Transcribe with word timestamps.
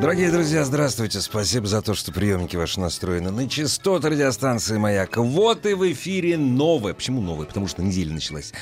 Дорогие 0.00 0.32
друзья, 0.32 0.64
здравствуйте. 0.64 1.20
Спасибо 1.20 1.66
за 1.66 1.82
то, 1.82 1.94
что 1.94 2.12
приемники 2.12 2.56
ваши 2.56 2.80
настроены 2.80 3.30
на 3.30 3.48
частоты 3.48 4.08
радиостанции 4.08 4.76
«Маяк». 4.76 5.16
Вот 5.16 5.66
и 5.66 5.74
в 5.74 5.92
эфире 5.92 6.36
новое. 6.36 6.94
Почему 6.94 7.20
новое? 7.20 7.46
Потому 7.46 7.68
что 7.68 7.82
неделя 7.82 8.12
началась. 8.12 8.52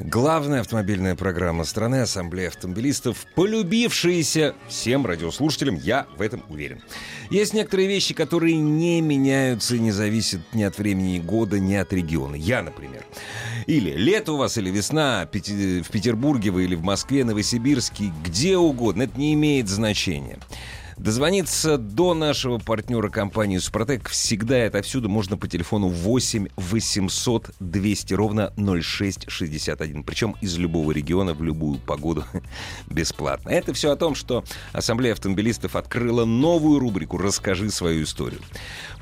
Главная 0.00 0.60
автомобильная 0.60 1.16
программа 1.16 1.64
страны 1.64 2.02
Ассамблея 2.02 2.48
автомобилистов, 2.48 3.26
полюбившаяся 3.34 4.54
всем 4.68 5.04
радиослушателям, 5.04 5.74
я 5.74 6.06
в 6.16 6.22
этом 6.22 6.44
уверен. 6.48 6.80
Есть 7.30 7.52
некоторые 7.52 7.88
вещи, 7.88 8.14
которые 8.14 8.56
не 8.56 9.00
меняются 9.00 9.74
и 9.74 9.80
не 9.80 9.90
зависят 9.90 10.40
ни 10.52 10.62
от 10.62 10.78
времени 10.78 11.18
года, 11.18 11.58
ни 11.58 11.74
от 11.74 11.92
региона. 11.92 12.36
Я, 12.36 12.62
например. 12.62 13.04
Или 13.66 13.90
лето 13.90 14.34
у 14.34 14.36
вас, 14.36 14.56
или 14.56 14.70
весна, 14.70 15.26
в 15.26 15.88
Петербурге 15.90 16.52
вы 16.52 16.64
или 16.64 16.76
в 16.76 16.82
Москве, 16.82 17.24
Новосибирске, 17.24 18.12
где 18.24 18.56
угодно, 18.56 19.02
это 19.02 19.18
не 19.18 19.34
имеет 19.34 19.68
значения. 19.68 20.38
Дозвониться 20.98 21.78
до 21.78 22.12
нашего 22.12 22.58
партнера 22.58 23.08
компании 23.08 23.58
«Супротек» 23.58 24.08
всегда 24.08 24.64
и 24.64 24.66
отовсюду 24.66 25.08
можно 25.08 25.36
по 25.36 25.46
телефону 25.46 25.86
8 25.86 26.48
800 26.56 27.52
200 27.60 28.14
ровно 28.14 28.52
0661. 28.56 30.02
Причем 30.02 30.34
из 30.40 30.58
любого 30.58 30.90
региона 30.90 31.34
в 31.34 31.42
любую 31.42 31.78
погоду 31.78 32.24
бесплатно. 32.90 33.50
Это 33.50 33.72
все 33.72 33.92
о 33.92 33.96
том, 33.96 34.16
что 34.16 34.42
Ассамблея 34.72 35.12
автомобилистов 35.12 35.76
открыла 35.76 36.24
новую 36.24 36.80
рубрику 36.80 37.16
«Расскажи 37.16 37.70
свою 37.70 38.02
историю». 38.02 38.40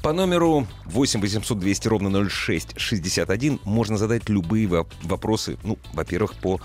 По 0.03 0.13
номеру 0.13 0.67
8 0.85 1.19
800 1.19 1.59
200 1.59 1.89
ровно 1.89 2.29
0661 2.29 3.61
можно 3.65 3.97
задать 3.97 4.29
любые 4.29 4.69
вопросы. 5.03 5.57
Ну, 5.65 5.79
во-первых, 5.95 6.35
по 6.35 6.61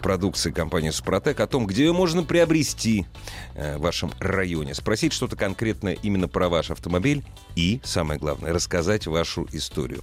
продукции 0.00 0.50
компании 0.50 0.90
«Супротек», 0.90 1.40
о 1.40 1.46
том, 1.46 1.66
где 1.66 1.84
ее 1.84 1.92
можно 1.92 2.22
приобрести 2.22 3.06
э, 3.54 3.76
в 3.76 3.80
вашем 3.80 4.12
районе, 4.18 4.74
спросить 4.74 5.12
что-то 5.12 5.36
конкретное 5.36 5.94
именно 6.02 6.28
про 6.28 6.48
ваш 6.48 6.70
автомобиль 6.70 7.24
и, 7.56 7.80
самое 7.84 8.18
главное, 8.20 8.52
рассказать 8.52 9.06
вашу 9.06 9.46
историю. 9.52 10.02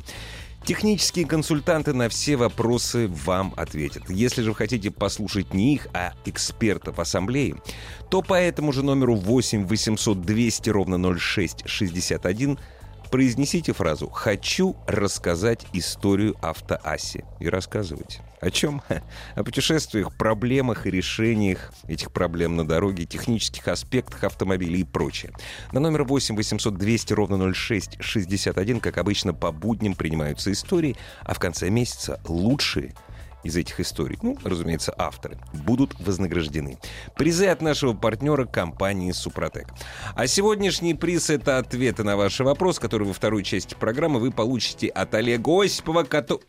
Технические 0.65 1.27
консультанты 1.27 1.93
на 1.93 2.09
все 2.09 2.37
вопросы 2.37 3.07
вам 3.07 3.53
ответят. 3.55 4.09
Если 4.09 4.41
же 4.41 4.49
вы 4.49 4.55
хотите 4.55 4.89
послушать 4.89 5.53
не 5.53 5.75
их, 5.75 5.87
а 5.93 6.13
экспертов 6.25 6.97
ассамблеи, 6.97 7.55
то 8.09 8.23
по 8.23 8.33
этому 8.33 8.73
же 8.73 8.81
номеру 8.81 9.15
8 9.15 9.67
800 9.67 10.21
200 10.21 10.69
ровно 10.71 10.97
0661 11.19 12.57
произнесите 13.15 13.71
фразу 13.71 14.09
«Хочу 14.09 14.75
рассказать 14.87 15.65
историю 15.71 16.35
автоасси» 16.41 17.23
и 17.39 17.47
рассказывайте. 17.47 18.19
О 18.41 18.51
чем? 18.51 18.81
О 19.35 19.43
путешествиях, 19.45 20.13
проблемах 20.17 20.85
и 20.85 20.91
решениях 20.91 21.71
этих 21.87 22.11
проблем 22.11 22.57
на 22.57 22.67
дороге, 22.67 23.05
технических 23.05 23.69
аспектах 23.69 24.25
автомобиля 24.25 24.75
и 24.75 24.83
прочее. 24.83 25.31
На 25.71 25.79
номер 25.79 26.03
8 26.03 26.35
800 26.35 26.77
200 26.77 27.13
ровно 27.13 27.53
06 27.53 27.95
61, 28.01 28.81
как 28.81 28.97
обычно, 28.97 29.33
по 29.33 29.53
будням 29.53 29.95
принимаются 29.95 30.51
истории, 30.51 30.97
а 31.21 31.33
в 31.33 31.39
конце 31.39 31.69
месяца 31.69 32.19
лучшие 32.27 32.95
из 33.45 33.55
этих 33.55 33.79
историй, 33.79 34.17
ну, 34.21 34.37
разумеется, 34.43 34.93
авторы, 34.97 35.37
будут 35.53 35.97
вознаграждены. 35.99 36.79
Призы 37.15 37.45
от 37.45 37.61
нашего 37.61 37.93
партнера 37.93 38.45
компании 38.45 39.11
«Супротек». 39.11 39.67
А 40.15 40.27
сегодняшний 40.27 40.95
приз— 40.95 41.29
это 41.29 41.59
ответы 41.59 42.03
на 42.03 42.17
ваши 42.17 42.43
вопросы, 42.43 42.81
которые 42.81 43.07
во 43.07 43.13
второй 43.13 43.43
части 43.43 43.75
программы 43.75 44.19
вы 44.19 44.31
получите 44.31 44.87
от 44.87 45.13
Олега 45.13 45.63
Осипова, 45.63 46.03
который... 46.03 46.41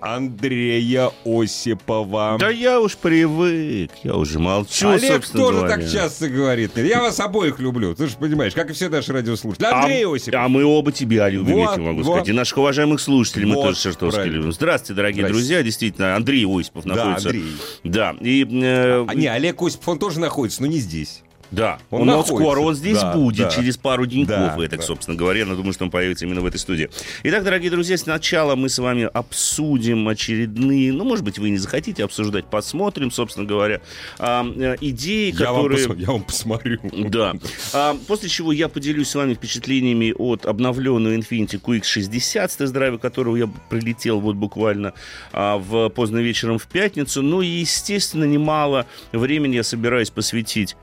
Андрея 0.00 1.10
Осипова. 1.24 2.36
Да 2.38 2.50
я 2.50 2.80
уж 2.80 2.96
привык, 2.96 3.90
я 4.04 4.14
уже 4.14 4.38
молчу, 4.38 4.88
Олег 4.88 5.26
тоже 5.26 5.58
говоря. 5.58 5.76
так 5.76 5.90
часто 5.90 6.28
говорит. 6.28 6.76
Я 6.76 7.00
вас 7.00 7.18
обоих 7.20 7.58
люблю, 7.58 7.94
ты 7.94 8.06
же 8.06 8.16
понимаешь, 8.16 8.54
как 8.54 8.70
и 8.70 8.72
все 8.72 8.88
наши 8.88 9.12
радиослушатели. 9.12 9.66
Андрей 9.66 10.04
а, 10.04 10.14
Осипов. 10.14 10.40
А 10.40 10.48
мы 10.48 10.64
оба 10.64 10.92
тебя 10.92 11.28
любим, 11.28 11.54
вот, 11.54 11.70
я 11.70 11.74
тебе 11.74 11.84
могу 11.84 12.02
вот. 12.02 12.12
сказать. 12.12 12.28
И 12.28 12.32
наших 12.32 12.58
уважаемых 12.58 13.00
слушателей 13.00 13.46
вот, 13.46 13.56
мы 13.56 13.62
тоже 13.62 13.80
чертовски 13.80 14.16
правильно. 14.16 14.36
любим. 14.36 14.52
Здравствуйте, 14.52 14.94
дорогие 14.94 15.22
Здрасте. 15.22 15.32
друзья. 15.34 15.62
Действительно, 15.62 16.16
Андрей 16.16 16.46
Осипов 16.46 16.84
находится. 16.84 17.24
Да, 17.24 17.28
Андрей. 17.28 17.52
Да, 17.84 18.16
и... 18.20 18.44
э, 18.44 19.04
А, 19.06 19.14
не, 19.14 19.26
Олег 19.26 19.60
Осипов, 19.62 19.88
он 19.88 19.98
тоже 19.98 20.20
находится, 20.20 20.62
но 20.62 20.68
не 20.68 20.78
здесь. 20.78 21.22
Да, 21.50 21.78
Он 21.90 22.06
находится. 22.06 22.34
скоро 22.34 22.60
он 22.60 22.74
здесь 22.74 22.98
Да, 22.98 23.12
будет, 23.14 23.48
да. 23.48 23.50
через 23.50 23.76
пару 23.76 24.06
деньков, 24.06 24.36
Да, 24.36 24.56
это, 24.64 24.76
да. 24.76 24.82
собственно 24.82 25.16
говоря. 25.16 25.40
Я 25.40 25.46
думаю, 25.46 25.72
что 25.72 25.84
он 25.84 25.90
появится 25.90 26.24
именно 26.26 26.40
в 26.40 26.46
этой 26.46 26.58
студии. 26.58 26.90
Итак, 27.22 27.44
дорогие 27.44 27.70
друзья, 27.70 27.96
сначала 27.96 28.54
мы 28.54 28.68
с 28.68 28.78
вами 28.78 29.08
обсудим 29.12 30.06
очередные, 30.08 30.92
ну, 30.92 31.04
может 31.04 31.24
быть, 31.24 31.38
вы 31.38 31.50
не 31.50 31.58
захотите 31.58 32.04
обсуждать, 32.04 32.44
посмотрим, 32.46 33.10
собственно 33.10 33.46
говоря, 33.46 33.80
а, 34.18 34.44
идеи, 34.80 35.34
Я, 35.38 35.52
вам 35.52 35.62
которые... 35.64 35.86
пос- 35.86 36.00
я 36.00 36.06
вам 36.08 36.22
посмотрю. 36.22 36.78
Да. 37.08 37.34
А, 37.72 37.96
после 38.06 38.28
чего 38.28 38.52
я 38.52 38.68
поделюсь 38.68 39.08
с 39.08 39.14
вами 39.14 39.34
впечатлениями 39.34 40.12
от 40.16 40.44
обновленного 40.46 41.14
Infiniti 41.14 41.60
QX60, 41.60 42.48
с 42.48 42.56
тест-драйва 42.56 42.98
которого 42.98 43.36
я 43.36 43.48
прилетел 43.70 44.20
вот 44.20 44.36
буквально 44.36 44.92
а, 45.32 45.56
в 45.58 45.88
поздно 45.90 46.18
вечером 46.18 46.58
в 46.58 46.66
пятницу. 46.66 47.22
Ну 47.22 47.40
и, 47.42 47.46
естественно, 47.46 48.24
немало 48.24 48.86
времени 49.12 49.56
я 49.56 49.62
собираюсь 49.62 50.10
посвятить 50.10 50.76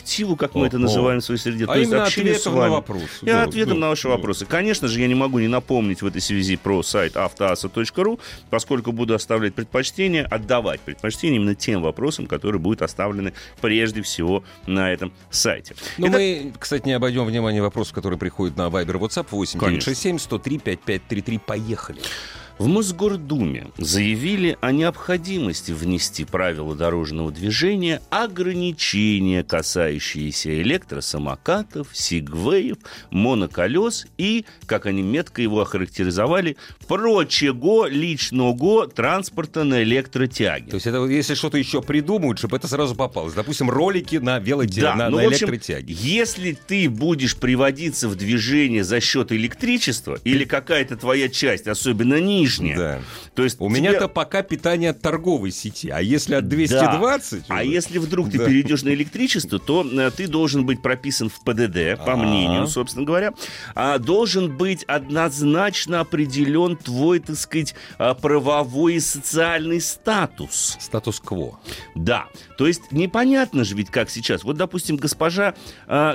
интерактиву, 0.00 0.36
как 0.36 0.54
мы 0.54 0.66
это 0.66 0.76
О, 0.76 0.80
называем 0.80 1.20
в 1.20 1.24
своей 1.24 1.40
среде. 1.40 1.64
А 1.64 1.68
то 1.68 1.78
есть 1.78 1.92
общению 1.92 2.34
с 2.34 2.38
ответом 2.38 2.54
на 2.54 2.60
вами. 2.60 2.72
вопрос. 2.72 3.02
И 3.22 3.26
Да, 3.26 3.42
ответом 3.42 3.74
да, 3.74 3.80
на 3.80 3.88
ваши 3.90 4.04
да. 4.04 4.08
вопросы. 4.10 4.46
Конечно 4.46 4.88
же, 4.88 5.00
я 5.00 5.06
не 5.08 5.14
могу 5.14 5.38
не 5.38 5.48
напомнить 5.48 6.02
в 6.02 6.06
этой 6.06 6.20
связи 6.20 6.56
про 6.56 6.82
сайт 6.82 7.16
автоаса.ру, 7.16 8.18
поскольку 8.48 8.92
буду 8.92 9.14
оставлять 9.14 9.54
предпочтение, 9.54 10.24
отдавать 10.24 10.80
предпочтение 10.80 11.36
именно 11.40 11.54
тем 11.54 11.82
вопросам, 11.82 12.26
которые 12.26 12.60
будут 12.60 12.82
оставлены 12.82 13.32
прежде 13.60 14.02
всего 14.02 14.42
на 14.66 14.92
этом 14.92 15.12
сайте. 15.30 15.74
Ну, 15.98 16.06
Итак, 16.08 16.16
мы, 16.20 16.52
кстати, 16.58 16.86
не 16.86 16.92
обойдем 16.92 17.24
внимание 17.26 17.62
вопросов, 17.62 17.94
которые 17.94 18.18
приходят 18.18 18.56
на 18.56 18.68
Viber 18.68 18.98
WhatsApp 18.98 19.26
8 19.30 19.58
Конечно. 19.60 19.92
967 19.92 20.18
103 20.18 20.58
5533. 20.58 21.38
Поехали. 21.38 22.00
В 22.60 22.66
Мосгордуме 22.66 23.68
заявили 23.78 24.58
о 24.60 24.70
необходимости 24.70 25.72
внести 25.72 26.26
правила 26.26 26.74
дорожного 26.74 27.32
движения 27.32 28.02
ограничения, 28.10 29.42
касающиеся 29.42 30.60
электросамокатов, 30.60 31.88
сигвеев, 31.94 32.76
моноколес 33.10 34.06
и, 34.18 34.44
как 34.66 34.84
они 34.84 35.00
метко 35.00 35.40
его 35.40 35.62
охарактеризовали, 35.62 36.58
прочего 36.86 37.88
личного 37.88 38.86
транспорта 38.88 39.64
на 39.64 39.82
электротяге. 39.82 40.70
То 40.70 40.74
есть 40.74 40.86
это 40.86 41.02
если 41.06 41.32
что-то 41.32 41.56
еще 41.56 41.80
придумают, 41.80 42.36
чтобы 42.36 42.58
это 42.58 42.68
сразу 42.68 42.94
попалось. 42.94 43.32
Допустим, 43.32 43.70
ролики 43.70 44.16
на 44.16 44.38
велоте, 44.38 44.82
Да, 44.82 44.96
на, 44.96 45.08
ну, 45.08 45.16
на 45.16 45.28
общем, 45.28 45.48
электротяге. 45.48 45.94
если 45.94 46.52
ты 46.52 46.90
будешь 46.90 47.38
приводиться 47.38 48.06
в 48.06 48.16
движение 48.16 48.84
за 48.84 49.00
счет 49.00 49.32
электричества 49.32 50.18
или 50.24 50.44
какая-то 50.44 50.98
твоя 50.98 51.30
часть, 51.30 51.66
особенно 51.66 52.20
нижняя, 52.58 52.76
Да. 52.76 52.98
то 53.34 53.44
есть 53.44 53.56
У 53.60 53.68
тебе- 53.68 53.80
меня-то 53.80 54.08
пока 54.08 54.42
питание 54.42 54.90
от 54.90 55.00
торговой 55.00 55.50
сети, 55.52 55.88
а 55.88 56.00
если 56.00 56.34
от 56.34 56.48
220... 56.48 57.44
А 57.48 57.54
уже- 57.56 57.64
если 57.66 57.98
вдруг 57.98 58.30
ты 58.30 58.38
Да. 58.38 58.46
перейдешь 58.46 58.82
на 58.82 58.90
электричество, 58.90 59.58
то 59.58 59.86
э, 59.90 60.10
ты 60.16 60.26
должен 60.26 60.64
быть 60.66 60.82
прописан 60.82 61.28
в 61.28 61.40
ПДД, 61.44 61.96
по 62.04 62.12
А. 62.14 62.16
мнению, 62.16 62.66
собственно 62.66 63.04
говоря. 63.04 63.32
А 63.74 63.98
должен 63.98 64.56
быть 64.56 64.84
однозначно 64.84 66.00
определен 66.00 66.76
твой, 66.76 67.20
так 67.20 67.36
сказать, 67.36 67.74
а, 67.98 68.14
правовой 68.14 68.94
и 68.94 69.00
социальный 69.00 69.80
статус. 69.80 70.76
Статус-кво. 70.80 71.58
Да, 71.94 72.26
то 72.58 72.66
есть 72.66 72.90
непонятно 72.90 73.64
же 73.64 73.74
ведь 73.74 73.90
как 73.90 74.10
сейчас. 74.10 74.44
Вот, 74.44 74.56
допустим, 74.56 74.96
госпожа 74.96 75.54
а, 75.86 76.14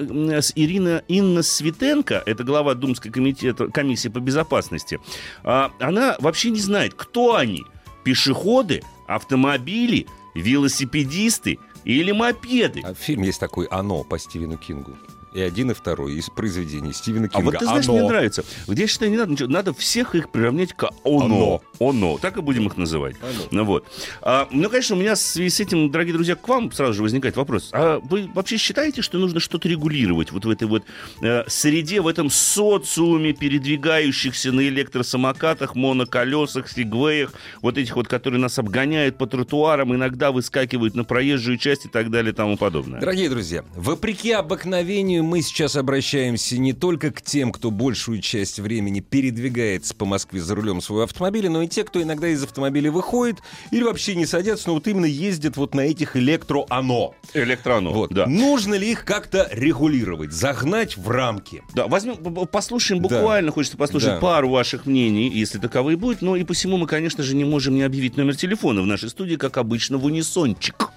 Ирина 0.56 1.04
Инна 1.08 1.44
Светенко, 1.44 2.24
это 2.26 2.44
глава 2.44 2.74
Думской 2.76 3.12
комитета, 3.12 3.68
комиссии 3.68 4.10
по 4.10 4.20
безопасности, 4.20 5.00
а, 5.44 5.72
она 5.80 6.16
вообще 6.26 6.50
не 6.50 6.60
знает, 6.60 6.94
кто 6.96 7.36
они. 7.36 7.64
Пешеходы, 8.04 8.84
автомобили, 9.08 10.08
велосипедисты 10.34 11.60
или 11.84 12.12
мопеды. 12.12 12.82
А 12.84 12.94
фильм 12.94 13.24
есть 13.24 13.40
такой 13.40 13.68
«Оно» 13.68 14.04
по 14.04 14.18
Стивену 14.20 14.58
Кингу. 14.58 14.98
И 15.36 15.42
один, 15.42 15.70
и 15.72 15.74
второй 15.74 16.14
из 16.14 16.30
произведений 16.30 16.94
Стивена 16.94 17.28
Кинга. 17.28 17.50
А 17.50 17.52
вот 17.52 17.60
ты 17.60 17.66
знаешь, 17.66 17.90
«Оно». 17.90 17.98
мне 17.98 18.08
нравится. 18.08 18.46
Где 18.70 18.84
я 18.84 18.88
считаю, 18.88 19.12
не 19.12 19.18
надо 19.18 19.34
ничего, 19.34 19.50
надо 19.50 19.74
всех 19.74 20.16
их 20.16 20.30
приравнять 20.30 20.72
к 20.72 20.90
оно. 21.04 21.26
«Оно». 21.26 21.62
ОНО. 21.80 22.18
Так 22.20 22.38
и 22.38 22.42
будем 22.42 22.68
их 22.68 22.78
называть. 22.78 23.16
Ну, 23.52 23.66
вот. 23.66 23.86
А, 24.22 24.48
ну, 24.52 24.70
конечно, 24.70 24.96
у 24.96 25.00
меня 25.00 25.16
в 25.16 25.20
связи 25.20 25.50
с 25.50 25.60
этим, 25.60 25.92
дорогие 25.92 26.14
друзья, 26.14 26.36
к 26.36 26.48
вам 26.48 26.72
сразу 26.72 26.94
же 26.94 27.04
возникает 27.04 27.36
вопрос. 27.36 27.70
А 27.74 28.00
вы 28.00 28.30
вообще 28.34 28.58
считаете, 28.58 29.02
что 29.02 29.18
нужно 29.18 29.40
что-то 29.40 29.68
регулировать 29.68 30.32
вот 30.32 30.46
в 30.46 30.50
этой 30.50 30.68
вот 30.68 30.84
э, 31.22 31.44
среде, 31.48 32.02
в 32.02 32.08
этом 32.08 32.30
социуме 32.30 33.34
передвигающихся 33.34 34.52
на 34.52 34.62
электросамокатах, 34.62 35.76
моноколесах, 35.76 36.70
сигвеях, 36.70 37.34
вот 37.62 37.78
этих 37.78 37.96
вот, 37.96 38.08
которые 38.08 38.40
нас 38.40 38.58
обгоняют 38.60 39.18
по 39.18 39.28
тротуарам, 39.28 39.94
иногда 39.94 40.32
выскакивают 40.32 40.96
на 40.96 41.04
проезжую 41.04 41.58
часть 41.58 41.86
и 41.86 41.90
так 41.90 42.10
далее 42.10 42.32
и 42.32 42.36
тому 42.36 42.58
подобное? 42.58 43.00
Дорогие 43.00 43.30
друзья, 43.30 43.66
вопреки 43.76 44.32
обыкновению 44.32 45.24
мы 45.26 45.42
сейчас 45.42 45.76
обращаемся 45.76 46.58
не 46.58 46.72
только 46.74 47.12
к 47.12 47.22
тем, 47.22 47.52
кто 47.52 47.70
большую 47.72 48.22
часть 48.22 48.60
времени 48.60 49.00
передвигается 49.02 49.94
по 49.96 50.06
Москве 50.06 50.40
за 50.42 50.56
рулем 50.56 50.82
своего 50.82 51.04
автомобиля, 51.04 51.50
но 51.50 51.62
и 51.64 51.68
те, 51.68 51.84
кто 51.84 52.02
иногда 52.02 52.28
из 52.30 52.44
автомобиля 52.44 52.92
выходит 52.92 53.38
или 53.72 53.84
вообще 53.84 54.16
не 54.16 54.26
садятся, 54.26 54.70
но 54.70 54.76
вот 54.76 54.88
именно 54.88 55.06
ездят 55.06 55.58
вот 55.58 55.74
на 55.76 55.82
этих 55.82 56.16
электро-оно. 56.16 57.14
Электроно, 57.34 57.90
Вот. 57.90 58.12
да. 58.14 58.28
Нужно 58.28 58.76
ли 58.76 58.92
их 58.92 59.04
как-то 59.06 59.50
регулировать, 59.52 60.32
загнать 60.32 60.96
в 60.98 61.10
рамки? 61.10 61.64
Да, 61.74 61.88
возьмем, 61.88 62.16
послушаем 62.48 63.02
буквально, 63.02 63.52
хочется 63.52 63.78
послушать 63.78 64.16
Да. 64.16 64.20
пару 64.20 64.50
ваших 64.50 64.86
мнений, 64.86 65.30
если 65.30 65.58
таковые 65.58 65.98
будут. 65.98 66.22
Ну 66.22 66.36
и 66.36 66.44
посему 66.44 66.78
мы, 66.78 66.86
конечно 66.88 67.24
же, 67.24 67.36
не 67.36 67.44
можем 67.44 67.76
не 67.76 67.82
объявить 67.84 68.18
номер 68.18 68.36
телефона 68.36 68.82
в 68.82 68.86
нашей 68.86 69.10
студии, 69.10 69.36
как 69.36 69.58
обычно, 69.58 69.98
в 69.98 70.06
унисончик. 70.06 70.90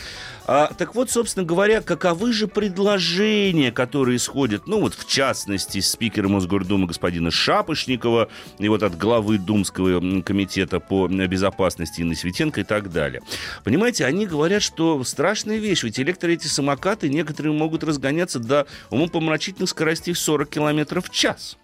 А, 0.48 0.71
так 0.74 0.95
вот, 0.95 1.12
собственно 1.12 1.45
говоря, 1.45 1.81
каковы 1.81 2.31
же 2.31 2.48
предложения, 2.48 3.74
которые 3.74 4.15
исходят, 4.15 4.68
ну 4.68 4.80
вот 4.80 4.94
в 4.94 5.06
частности, 5.06 5.81
с 5.81 5.92
спикера 5.92 6.30
Мосгордумы 6.30 6.88
господина 6.88 7.30
Шапошникова 7.30 8.30
и 8.57 8.69
вот 8.69 8.83
от 8.83 8.98
главы 8.98 9.38
Думского 9.38 10.21
комитета 10.21 10.80
по 10.80 11.09
безопасности 11.09 12.00
Инны 12.00 12.15
Светенко 12.15 12.62
и 12.62 12.63
так 12.63 12.89
далее. 12.89 13.21
Понимаете, 13.65 14.06
они 14.06 14.27
говорят, 14.27 14.63
что 14.63 15.04
страшная 15.04 15.57
вещь, 15.57 15.83
ведь 15.83 16.00
электро 16.00 16.30
эти 16.30 16.47
самокаты 16.47 17.09
некоторые 17.09 17.51
могут 17.51 17.83
разгоняться 17.83 18.39
до 18.39 18.65
умопомрачительных 18.92 19.69
скоростей 19.69 20.15
40 20.15 20.50
километров 20.50 21.09
в 21.09 21.09
час. 21.09 21.57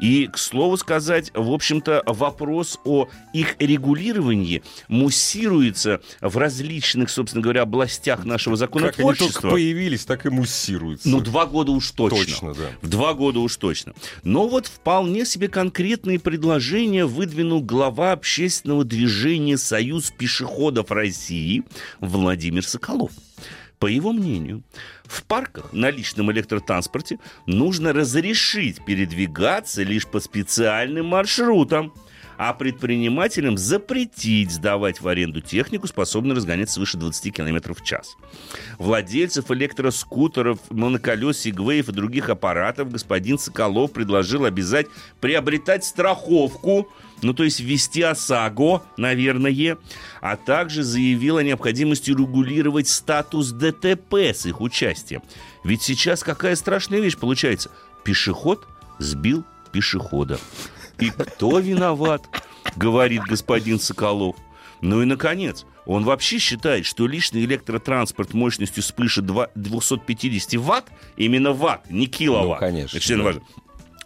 И, 0.00 0.26
к 0.26 0.38
слову 0.38 0.76
сказать, 0.76 1.30
в 1.34 1.52
общем-то, 1.52 2.02
вопрос 2.06 2.78
о 2.84 3.08
их 3.32 3.56
регулировании 3.58 4.62
муссируется 4.88 6.00
в 6.20 6.36
различных, 6.36 7.10
собственно 7.10 7.42
говоря, 7.42 7.62
областях 7.62 8.24
нашего 8.24 8.56
Как 8.56 8.74
они 8.74 8.80
только 8.82 8.96
законотворчества. 9.02 9.50
появились, 9.50 10.04
так 10.04 10.26
и 10.26 10.30
муссируются. 10.30 11.08
Ну, 11.08 11.20
два 11.20 11.46
года 11.46 11.72
уж 11.72 11.90
точно. 11.90 12.18
Точно, 12.18 12.54
да. 12.54 12.70
В 12.82 12.88
два 12.88 13.14
года 13.14 13.40
уж 13.40 13.56
точно. 13.56 13.94
Но 14.22 14.48
вот 14.48 14.66
вполне 14.66 15.24
себе 15.24 15.48
конкретные 15.48 16.18
предложения 16.18 17.06
выдвинул 17.06 17.62
глава 17.62 18.12
общественного 18.12 18.84
движения 18.84 19.58
«Союз 19.58 20.10
пешеходов 20.10 20.90
России» 20.90 21.62
Владимир 22.00 22.64
Соколов. 22.64 23.12
По 23.78 23.86
его 23.86 24.12
мнению, 24.12 24.62
в 25.04 25.24
парках 25.24 25.72
на 25.72 25.90
личном 25.90 26.30
электротранспорте 26.32 27.18
нужно 27.46 27.92
разрешить 27.92 28.84
передвигаться 28.84 29.82
лишь 29.82 30.06
по 30.06 30.20
специальным 30.20 31.06
маршрутам, 31.06 31.92
а 32.36 32.52
предпринимателям 32.54 33.56
запретить 33.58 34.50
сдавать 34.50 35.00
в 35.00 35.08
аренду 35.08 35.40
технику, 35.40 35.86
способную 35.86 36.36
разгоняться 36.36 36.74
свыше 36.74 36.96
20 36.96 37.34
км 37.34 37.74
в 37.74 37.82
час. 37.82 38.16
Владельцев 38.78 39.50
электроскутеров, 39.50 40.58
моноколес, 40.70 41.38
сигвеев 41.38 41.88
и 41.88 41.92
других 41.92 42.28
аппаратов 42.28 42.90
господин 42.90 43.38
Соколов 43.38 43.92
предложил 43.92 44.44
обязать 44.44 44.86
приобретать 45.20 45.84
страховку, 45.84 46.88
ну 47.22 47.32
то 47.34 47.44
есть 47.44 47.60
ввести 47.60 48.02
ОСАГО, 48.02 48.82
наверное, 48.96 49.78
а 50.20 50.36
также 50.36 50.82
заявил 50.82 51.38
о 51.38 51.42
необходимости 51.42 52.10
регулировать 52.10 52.88
статус 52.88 53.50
ДТП 53.50 54.14
с 54.14 54.46
их 54.46 54.60
участием. 54.60 55.22
Ведь 55.64 55.82
сейчас 55.82 56.22
какая 56.22 56.56
страшная 56.56 57.00
вещь 57.00 57.16
получается. 57.16 57.70
Пешеход 58.04 58.66
сбил 58.98 59.44
пешехода. 59.72 60.38
И 60.98 61.10
кто 61.10 61.58
виноват, 61.58 62.22
говорит 62.76 63.22
господин 63.22 63.78
Соколов. 63.80 64.36
Ну 64.80 65.02
и, 65.02 65.04
наконец, 65.04 65.64
он 65.86 66.04
вообще 66.04 66.38
считает, 66.38 66.86
что 66.86 67.06
личный 67.06 67.44
электротранспорт 67.44 68.34
мощностью 68.34 68.82
свыше 68.82 69.22
два- 69.22 69.50
250 69.54 70.56
ватт, 70.56 70.86
именно 71.16 71.52
ватт, 71.52 71.90
не 71.90 72.06
киловатт, 72.06 72.60
Ну, 72.60 72.66
конечно, 72.66 72.96
это 72.98 73.16
да. 73.16 73.22
важно, 73.22 73.42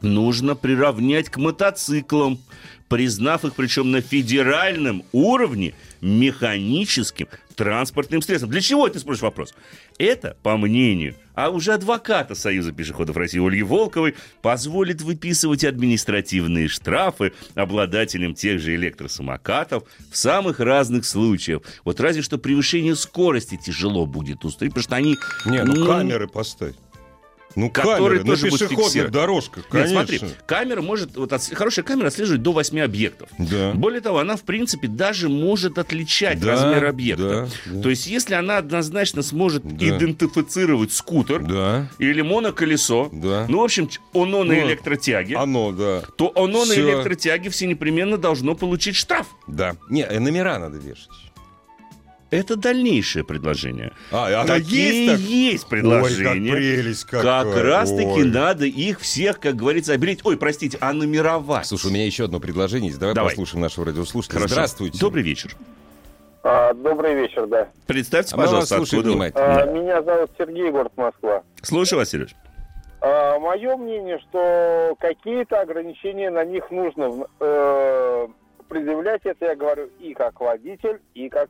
нужно 0.00 0.54
приравнять 0.54 1.28
к 1.30 1.36
мотоциклам, 1.36 2.38
признав 2.88 3.44
их, 3.44 3.54
причем 3.54 3.90
на 3.90 4.00
федеральном 4.00 5.02
уровне, 5.12 5.74
механическим 6.00 7.26
транспортным 7.56 8.22
средством. 8.22 8.50
Для 8.50 8.60
чего 8.60 8.86
это, 8.86 8.98
спросишь 9.00 9.22
вопрос? 9.22 9.54
Это, 9.98 10.36
по 10.42 10.56
мнению, 10.56 11.16
а 11.38 11.50
уже 11.50 11.72
адвоката 11.72 12.34
Союза 12.34 12.72
пешеходов 12.72 13.16
России 13.16 13.38
Ольги 13.38 13.62
Волковой, 13.62 14.16
позволит 14.42 15.02
выписывать 15.02 15.62
административные 15.62 16.66
штрафы 16.66 17.32
обладателям 17.54 18.34
тех 18.34 18.58
же 18.58 18.74
электросамокатов 18.74 19.84
в 20.10 20.16
самых 20.16 20.58
разных 20.58 21.04
случаях. 21.04 21.62
Вот 21.84 22.00
разве 22.00 22.22
что 22.22 22.38
превышение 22.38 22.96
скорости 22.96 23.56
тяжело 23.56 24.04
будет 24.04 24.44
установить, 24.44 24.74
потому 24.74 24.82
что 24.82 24.96
они... 24.96 25.16
Не, 25.46 25.62
ну, 25.62 25.76
ну, 25.76 25.86
камеры 25.86 26.26
поставь. 26.26 26.74
Ну, 27.56 27.70
Которые 27.70 28.20
камеры 28.20 28.24
тоже 28.24 28.44
на 28.46 28.50
пешеходных 28.52 28.84
фиксировать. 28.86 29.12
дорожках, 29.12 29.64
Нет, 29.64 29.66
конечно. 29.72 29.94
смотри, 30.18 30.20
камера 30.46 30.82
может, 30.82 31.16
вот 31.16 31.32
хорошая 31.54 31.84
камера 31.84 32.08
отслеживает 32.08 32.42
до 32.42 32.52
8 32.52 32.80
объектов. 32.80 33.28
Да. 33.38 33.72
Более 33.74 34.00
того, 34.00 34.18
она, 34.18 34.36
в 34.36 34.42
принципе, 34.42 34.86
даже 34.86 35.28
может 35.28 35.78
отличать 35.78 36.38
Да, 36.40 36.52
размер 36.52 36.84
объекта. 36.86 37.48
да, 37.66 37.72
да. 37.74 37.82
То 37.82 37.90
есть, 37.90 38.06
если 38.06 38.34
она 38.34 38.58
однозначно 38.58 39.22
сможет 39.22 39.62
Да. 39.64 39.88
идентифицировать 39.88 40.92
скутер 40.92 41.42
Да. 41.42 41.88
или 41.98 42.20
моноколесо, 42.22 43.08
Да. 43.12 43.46
ну, 43.48 43.60
в 43.60 43.64
общем, 43.64 43.88
оно 44.14 44.44
на 44.44 44.54
Ну, 44.54 44.68
электротяге, 44.68 45.36
Оно, 45.36 45.72
да. 45.72 46.02
то 46.16 46.30
оно 46.34 46.64
на 46.64 46.72
Всё. 46.72 46.88
электротяге 46.88 47.50
все 47.50 47.66
непременно 47.66 48.18
должно 48.18 48.54
получить 48.54 48.94
штраф. 48.96 49.26
Да. 49.46 49.76
Не, 49.90 50.02
э, 50.02 50.18
номера 50.20 50.58
надо 50.58 50.78
вешать. 50.78 51.08
Это 52.30 52.56
дальнейшее 52.56 53.24
предложение. 53.24 53.92
А, 54.12 54.26
она 54.42 54.56
Такие 54.56 55.06
есть 55.06 55.12
так? 55.12 55.20
есть 55.20 55.64
Ой, 55.64 55.70
предложения. 55.70 56.50
как 56.50 56.58
прелесть 56.58 57.04
Как 57.04 57.22
какая. 57.22 57.62
раз-таки 57.62 58.06
Ой. 58.06 58.24
надо 58.24 58.66
их 58.66 59.00
всех, 59.00 59.40
как 59.40 59.56
говорится, 59.56 59.94
обелить. 59.94 60.20
Ой, 60.24 60.36
простите, 60.36 60.76
а 60.80 60.92
нумеровать. 60.92 61.66
Слушай, 61.66 61.86
у 61.86 61.94
меня 61.94 62.04
еще 62.04 62.24
одно 62.24 62.38
предложение 62.38 62.88
есть. 62.88 63.00
Давай, 63.00 63.14
Давай. 63.14 63.30
послушаем 63.30 63.62
нашего 63.62 63.86
радиослушателя. 63.86 64.38
Хорошо. 64.40 64.54
Здравствуйте. 64.54 64.98
Добрый 64.98 65.22
вечер. 65.22 65.56
А, 66.42 66.74
добрый 66.74 67.14
вечер, 67.14 67.46
да. 67.46 67.68
Представьте, 67.86 68.34
А 68.34 68.38
вас 68.38 68.46
пожалуйста, 68.46 68.76
откуда 68.76 69.12
вы. 69.12 69.32
А, 69.34 69.64
меня 69.66 70.02
зовут 70.02 70.30
Сергей, 70.36 70.70
город 70.70 70.92
Москва. 70.96 71.42
Слушаю 71.62 71.98
вас, 72.00 72.10
Сереж. 72.10 72.34
А, 73.00 73.38
мое 73.38 73.76
мнение, 73.76 74.18
что 74.28 74.94
какие-то 75.00 75.60
ограничения 75.62 76.30
на 76.30 76.44
них 76.44 76.70
нужно 76.70 77.26
э, 77.40 78.28
предъявлять. 78.68 79.22
Это 79.24 79.46
я 79.46 79.56
говорю 79.56 79.88
и 79.98 80.12
как 80.14 80.40
водитель, 80.40 81.00
и 81.14 81.28
как 81.28 81.48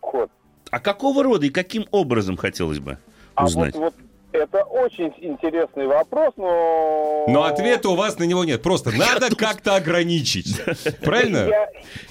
пешеход. 0.00 0.30
А 0.70 0.80
какого 0.80 1.22
рода 1.22 1.46
и 1.46 1.50
каким 1.50 1.86
образом 1.90 2.36
хотелось 2.36 2.78
бы 2.78 2.98
А 3.34 3.44
узнать? 3.44 3.74
вот, 3.74 3.94
вот 3.94 3.94
это 4.32 4.62
очень 4.62 5.12
интересный 5.18 5.86
вопрос, 5.86 6.32
но... 6.36 7.24
Но 7.28 7.42
ответа 7.44 7.88
у 7.88 7.96
вас 7.96 8.18
на 8.18 8.24
него 8.24 8.44
нет. 8.44 8.62
Просто 8.62 8.90
надо 8.96 9.34
как-то 9.34 9.74
ограничить. 9.76 10.60
Правильно? 11.02 11.48
Я, 11.48 11.68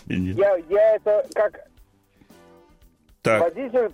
Нет. 0.08 0.38
я, 0.38 0.56
я 0.70 0.96
это 0.96 1.26
как 1.34 1.68
Так, 3.22 3.42
водитель, 3.42 3.90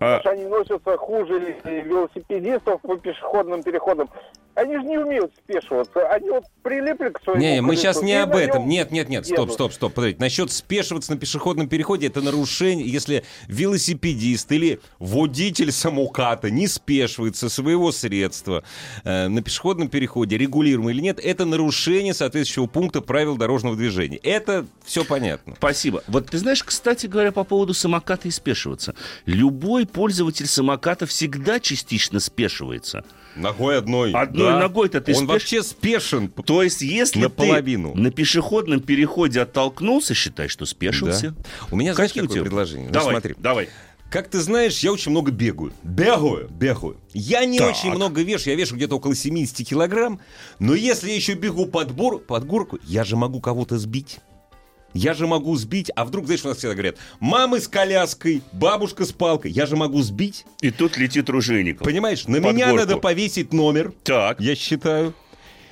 а, 0.00 0.18
потому 0.18 0.20
что 0.20 0.30
они 0.30 0.44
носятся 0.44 0.96
хуже 0.98 1.56
велосипедистов 1.64 2.80
по 2.82 2.96
пешеходным 2.96 3.62
переходам. 3.62 4.10
Они 4.58 4.74
же 4.74 4.82
не 4.82 4.98
умеют 4.98 5.32
спешиваться. 5.36 6.08
Они 6.08 6.30
вот 6.30 6.42
прилипли 6.64 7.10
к 7.10 7.22
своему 7.22 7.40
Не, 7.40 7.60
мы 7.60 7.76
колесу 7.76 7.82
сейчас 7.82 8.02
не 8.02 8.14
об 8.14 8.34
этом. 8.34 8.68
Нет, 8.68 8.90
нет, 8.90 9.08
нет, 9.08 9.24
стоп, 9.24 9.52
стоп, 9.52 9.72
стоп. 9.72 9.94
Подождите. 9.94 10.20
Насчет 10.20 10.50
спешиваться 10.50 11.12
на 11.12 11.18
пешеходном 11.18 11.68
переходе 11.68 12.08
это 12.08 12.20
нарушение, 12.20 12.88
если 12.88 13.22
велосипедист 13.46 14.50
или 14.50 14.80
водитель 14.98 15.70
самоката 15.70 16.50
не 16.50 16.66
спешивается 16.66 17.48
со 17.48 17.54
своего 17.54 17.92
средства 17.92 18.64
э, 19.04 19.28
на 19.28 19.42
пешеходном 19.42 19.88
переходе, 19.88 20.36
регулируемо 20.36 20.90
или 20.90 21.02
нет, 21.02 21.20
это 21.22 21.44
нарушение 21.44 22.12
соответствующего 22.12 22.66
пункта 22.66 23.00
правил 23.00 23.36
дорожного 23.36 23.76
движения. 23.76 24.18
Это 24.24 24.66
все 24.84 25.04
понятно. 25.04 25.54
спасибо. 25.56 26.02
Вот 26.08 26.30
ты 26.30 26.38
знаешь, 26.38 26.64
кстати 26.64 27.06
говоря, 27.06 27.30
по 27.30 27.44
поводу 27.44 27.74
самоката 27.74 28.26
и 28.26 28.32
спешиваться. 28.32 28.96
Любой 29.24 29.86
пользователь 29.86 30.48
самоката 30.48 31.06
всегда 31.06 31.60
частично 31.60 32.18
спешивается. 32.18 33.04
Ногой 33.38 33.78
одной. 33.78 34.12
Одной 34.12 34.58
ногой-то 34.58 35.00
ты 35.00 35.14
Он 35.14 35.24
спеш- 35.24 35.26
вообще 35.26 35.62
спешен. 35.62 36.28
То 36.28 36.62
есть, 36.62 36.82
если 36.82 37.20
Наполовину. 37.20 37.92
ты 37.92 37.98
на 38.00 38.10
пешеходном 38.10 38.80
переходе 38.80 39.40
оттолкнулся, 39.40 40.14
считай, 40.14 40.48
что 40.48 40.66
спешился. 40.66 41.30
Да. 41.30 41.36
У 41.70 41.76
меня, 41.76 41.94
знаешь, 41.94 42.10
Какие 42.10 42.22
у 42.22 42.26
какое 42.26 42.34
тебя? 42.36 42.42
предложение? 42.44 42.86
Ну, 42.88 42.92
Давай, 42.92 43.14
смотри. 43.14 43.34
давай. 43.38 43.68
Как 44.10 44.28
ты 44.28 44.40
знаешь, 44.40 44.78
я 44.80 44.90
очень 44.92 45.10
много 45.10 45.30
бегаю. 45.30 45.72
Бегаю, 45.82 46.48
бегаю. 46.48 46.96
Я 47.12 47.44
не 47.44 47.58
Так. 47.58 47.70
очень 47.76 47.90
много 47.90 48.22
вешу, 48.22 48.48
я 48.48 48.56
вешу 48.56 48.74
где-то 48.74 48.96
около 48.96 49.14
70 49.14 49.66
килограмм. 49.68 50.18
Но 50.58 50.74
если 50.74 51.10
я 51.10 51.14
еще 51.14 51.34
бегу 51.34 51.66
под, 51.66 51.90
бор- 51.92 52.18
под 52.18 52.46
горку, 52.46 52.78
я 52.84 53.04
же 53.04 53.16
могу 53.16 53.40
кого-то 53.40 53.76
сбить. 53.76 54.18
Я 54.94 55.14
же 55.14 55.26
могу 55.26 55.54
сбить, 55.56 55.90
а 55.94 56.04
вдруг, 56.04 56.26
знаешь, 56.26 56.44
у 56.44 56.48
нас 56.48 56.58
всегда 56.58 56.74
говорят, 56.74 56.96
мамы 57.20 57.60
с 57.60 57.68
коляской, 57.68 58.42
бабушка 58.52 59.04
с 59.04 59.12
палкой, 59.12 59.50
я 59.50 59.66
же 59.66 59.76
могу 59.76 60.00
сбить. 60.02 60.44
И 60.60 60.70
тут 60.70 60.96
летит 60.96 61.28
ружейников. 61.28 61.84
Понимаешь, 61.84 62.26
на 62.26 62.36
меня 62.36 62.66
горку. 62.66 62.80
надо 62.80 62.96
повесить 62.96 63.52
номер, 63.52 63.92
Так, 64.02 64.40
я 64.40 64.54
считаю. 64.54 65.14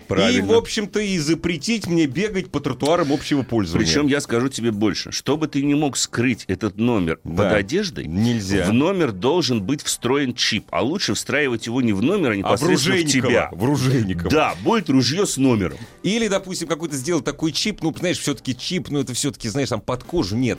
Правильно. 0.06 0.44
И, 0.44 0.48
в 0.48 0.52
общем-то, 0.52 1.00
и 1.00 1.18
запретить 1.18 1.86
мне 1.86 2.06
бегать 2.06 2.50
по 2.50 2.60
тротуарам 2.60 3.12
общего 3.12 3.42
пользования. 3.42 3.86
Причем 3.86 4.06
я 4.06 4.20
скажу 4.20 4.48
тебе 4.48 4.70
больше. 4.70 5.12
Чтобы 5.12 5.48
ты 5.48 5.62
не 5.62 5.74
мог 5.74 5.96
скрыть 5.96 6.44
этот 6.46 6.76
номер 6.76 7.18
Да. 7.24 7.44
под 7.44 7.52
одеждой, 7.52 8.06
Нельзя. 8.06 8.66
в 8.66 8.72
номер 8.72 9.12
должен 9.12 9.62
быть 9.62 9.82
встроен 9.82 10.34
чип. 10.34 10.66
А 10.70 10.82
лучше 10.82 11.14
встраивать 11.14 11.66
его 11.66 11.80
не 11.82 11.92
в 11.92 12.02
номер, 12.02 12.30
а 12.30 12.32
а 12.32 12.34
в 12.34 12.38
непосредственно 12.38 12.96
в, 12.96 13.04
тебя. 13.04 13.48
В 13.52 13.64
Ружейникова. 13.64 14.30
Да, 14.30 14.54
будет 14.62 14.88
ружье 14.90 15.26
с 15.26 15.36
номером. 15.36 15.78
Или, 16.02 16.28
допустим, 16.28 16.68
какой-то 16.68 16.96
сделать 16.96 17.24
такой 17.24 17.52
чип, 17.52 17.82
ну, 17.82 17.94
знаешь, 17.96 18.18
все-таки 18.18 18.56
чип, 18.56 18.88
ну, 18.90 19.00
это 19.00 19.14
все-таки, 19.14 19.48
знаешь, 19.48 19.68
там 19.68 19.80
под 19.80 20.04
кожу 20.04 20.36
нет. 20.36 20.58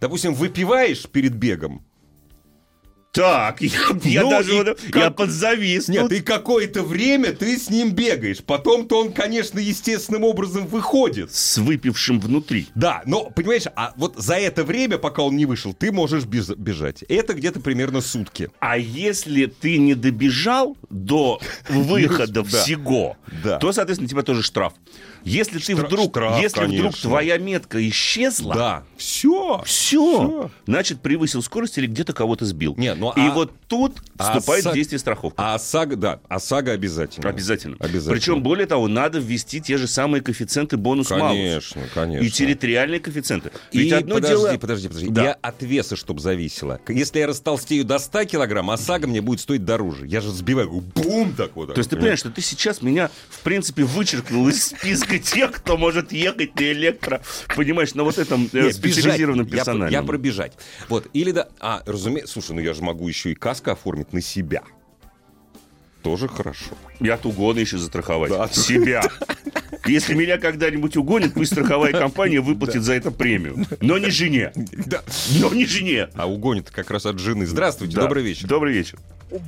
Допустим, 0.00 0.34
выпиваешь 0.34 1.06
перед 1.10 1.34
бегом. 1.34 1.84
Так, 3.10 3.62
я, 3.62 3.70
я 4.04 4.22
Ну 4.22 4.30
даже 4.30 4.52
вот- 4.52 4.80
как- 4.90 5.02
я 5.02 5.10
подзавис. 5.10 5.88
Нет, 5.88 6.02
тут. 6.02 6.12
и 6.12 6.20
какое-то 6.20 6.82
время 6.82 7.32
ты 7.32 7.56
с 7.58 7.70
ним 7.70 7.92
бегаешь. 7.92 8.38
Потом-то 8.44 9.00
он, 9.00 9.12
конечно, 9.12 9.58
естественным 9.58 10.24
образом 10.24 10.66
выходит. 10.66 11.34
С 11.34 11.56
выпившим 11.58 12.20
внутри. 12.20 12.68
Да, 12.74 13.02
но, 13.06 13.24
понимаешь, 13.30 13.64
а 13.74 13.92
вот 13.96 14.16
за 14.16 14.34
это 14.34 14.62
время, 14.62 14.98
пока 14.98 15.22
он 15.22 15.36
не 15.36 15.46
вышел, 15.46 15.72
ты 15.72 15.90
можешь 15.90 16.24
без- 16.26 16.50
бежать. 16.50 17.02
Это 17.08 17.32
где-то 17.34 17.60
примерно 17.60 18.02
сутки. 18.02 18.50
А 18.60 18.76
если 18.76 19.46
ты 19.46 19.78
не 19.78 19.94
добежал 19.94 20.76
до 20.90 21.40
выхода 21.70 22.42
Да. 22.42 22.44
всего, 22.44 23.16
то, 23.60 23.72
соответственно, 23.72 24.08
тебя 24.08 24.22
тоже 24.22 24.42
штраф. 24.42 24.74
Если 25.24 25.58
ты 25.58 25.72
Штраф- 25.74 25.86
вдруг, 25.86 26.10
штраф, 26.10 26.40
если 26.42 26.60
вдруг 26.64 26.80
конечно. 26.92 27.08
твоя 27.10 27.38
метка 27.38 27.88
исчезла, 27.88 28.54
Да. 28.54 28.84
Все. 28.96 29.62
все, 29.64 30.50
значит 30.66 31.00
превысил 31.00 31.42
скорость 31.42 31.78
или 31.78 31.86
где-то 31.86 32.12
кого-то 32.12 32.44
сбил. 32.44 32.74
Не, 32.76 32.94
ну, 32.94 33.12
И 33.16 33.20
а- 33.20 33.30
вот 33.32 33.52
тут 33.68 33.96
а 34.16 34.36
вступает 34.36 34.64
са- 34.64 34.70
в 34.70 34.74
действие 34.74 34.98
страховка. 34.98 35.40
А 35.42 35.54
ОСАГО, 35.54 35.96
да, 35.96 36.20
ОСАГО 36.28 36.72
обязательно. 36.72 37.28
Обязательно. 37.28 37.76
Обязательно. 37.78 38.12
Причем, 38.14 38.42
более 38.42 38.66
того, 38.66 38.88
надо 38.88 39.18
ввести 39.18 39.60
те 39.60 39.76
же 39.76 39.86
самые 39.86 40.22
коэффициенты 40.22 40.76
бонус-малус. 40.76 41.28
Конечно, 41.36 41.82
конечно. 41.94 42.24
И 42.24 42.30
территориальные 42.30 43.00
коэффициенты. 43.00 43.50
И 43.72 43.78
Ведь 43.78 43.92
одно 43.92 44.16
подожди, 44.16 44.36
дело... 44.46 44.58
подожди, 44.58 44.88
подожди. 44.88 45.08
Да. 45.10 45.22
Я 45.24 45.32
от 45.40 45.62
веса, 45.62 45.96
чтобы 45.96 46.20
зависело. 46.20 46.80
Если 46.88 47.18
я 47.18 47.26
растолстею 47.26 47.84
до 47.84 47.98
100 47.98 48.24
килограмм, 48.24 48.70
ОСАГО 48.70 49.06
мне 49.06 49.20
будет 49.20 49.40
стоить 49.40 49.64
дороже. 49.64 50.06
Я 50.06 50.20
же 50.20 50.30
сбиваю, 50.30 50.68
бум, 50.80 51.34
так 51.36 51.54
вот. 51.56 51.74
То 51.74 51.78
есть 51.78 51.90
ты 51.90 51.96
понимаешь, 51.96 52.18
что 52.20 52.30
ты 52.30 52.40
сейчас 52.40 52.82
меня, 52.82 53.10
в 53.28 53.40
принципе, 53.40 53.84
вычеркнул 53.84 54.48
из 54.48 54.64
списка 54.66 55.07
тех, 55.22 55.52
кто 55.52 55.76
может 55.76 56.12
ехать 56.12 56.54
на 56.54 56.72
электро, 56.72 57.20
понимаешь, 57.56 57.94
на 57.94 58.04
вот 58.04 58.18
этом 58.18 58.48
э, 58.52 58.64
Нет, 58.64 58.74
специализированном 58.74 59.46
бежать. 59.46 59.66
Я. 59.66 59.88
Я, 59.88 60.02
пробежать. 60.02 60.52
Вот. 60.88 61.06
Или 61.12 61.32
да. 61.32 61.48
А, 61.60 61.82
разумеется, 61.86 62.34
слушай, 62.34 62.52
ну 62.52 62.60
я 62.60 62.74
же 62.74 62.82
могу 62.82 63.08
еще 63.08 63.32
и 63.32 63.34
каско 63.34 63.72
оформить 63.72 64.12
на 64.12 64.20
себя. 64.20 64.62
Тоже 66.02 66.28
хорошо. 66.28 66.70
Я 67.00 67.14
от 67.14 67.26
угона 67.26 67.58
еще 67.58 67.76
застраховать. 67.78 68.30
Да. 68.30 68.48
Себя. 68.48 69.02
Если 69.86 70.14
меня 70.14 70.38
когда-нибудь 70.38 70.96
угонят, 70.96 71.34
пусть 71.34 71.52
страховая 71.52 71.92
компания 71.98 72.40
выплатит 72.40 72.82
за 72.82 72.94
это 72.94 73.10
премию. 73.10 73.66
Но 73.80 73.98
не 73.98 74.10
жене. 74.10 74.52
Да. 74.54 75.02
Но 75.40 75.52
не 75.52 75.66
жене. 75.66 76.08
А 76.14 76.28
угонит 76.28 76.70
как 76.70 76.90
раз 76.90 77.06
от 77.06 77.18
жены. 77.18 77.46
Здравствуйте, 77.46 77.96
добрый 77.96 78.22
вечер. 78.22 78.46
Добрый 78.46 78.72
вечер. 78.74 78.98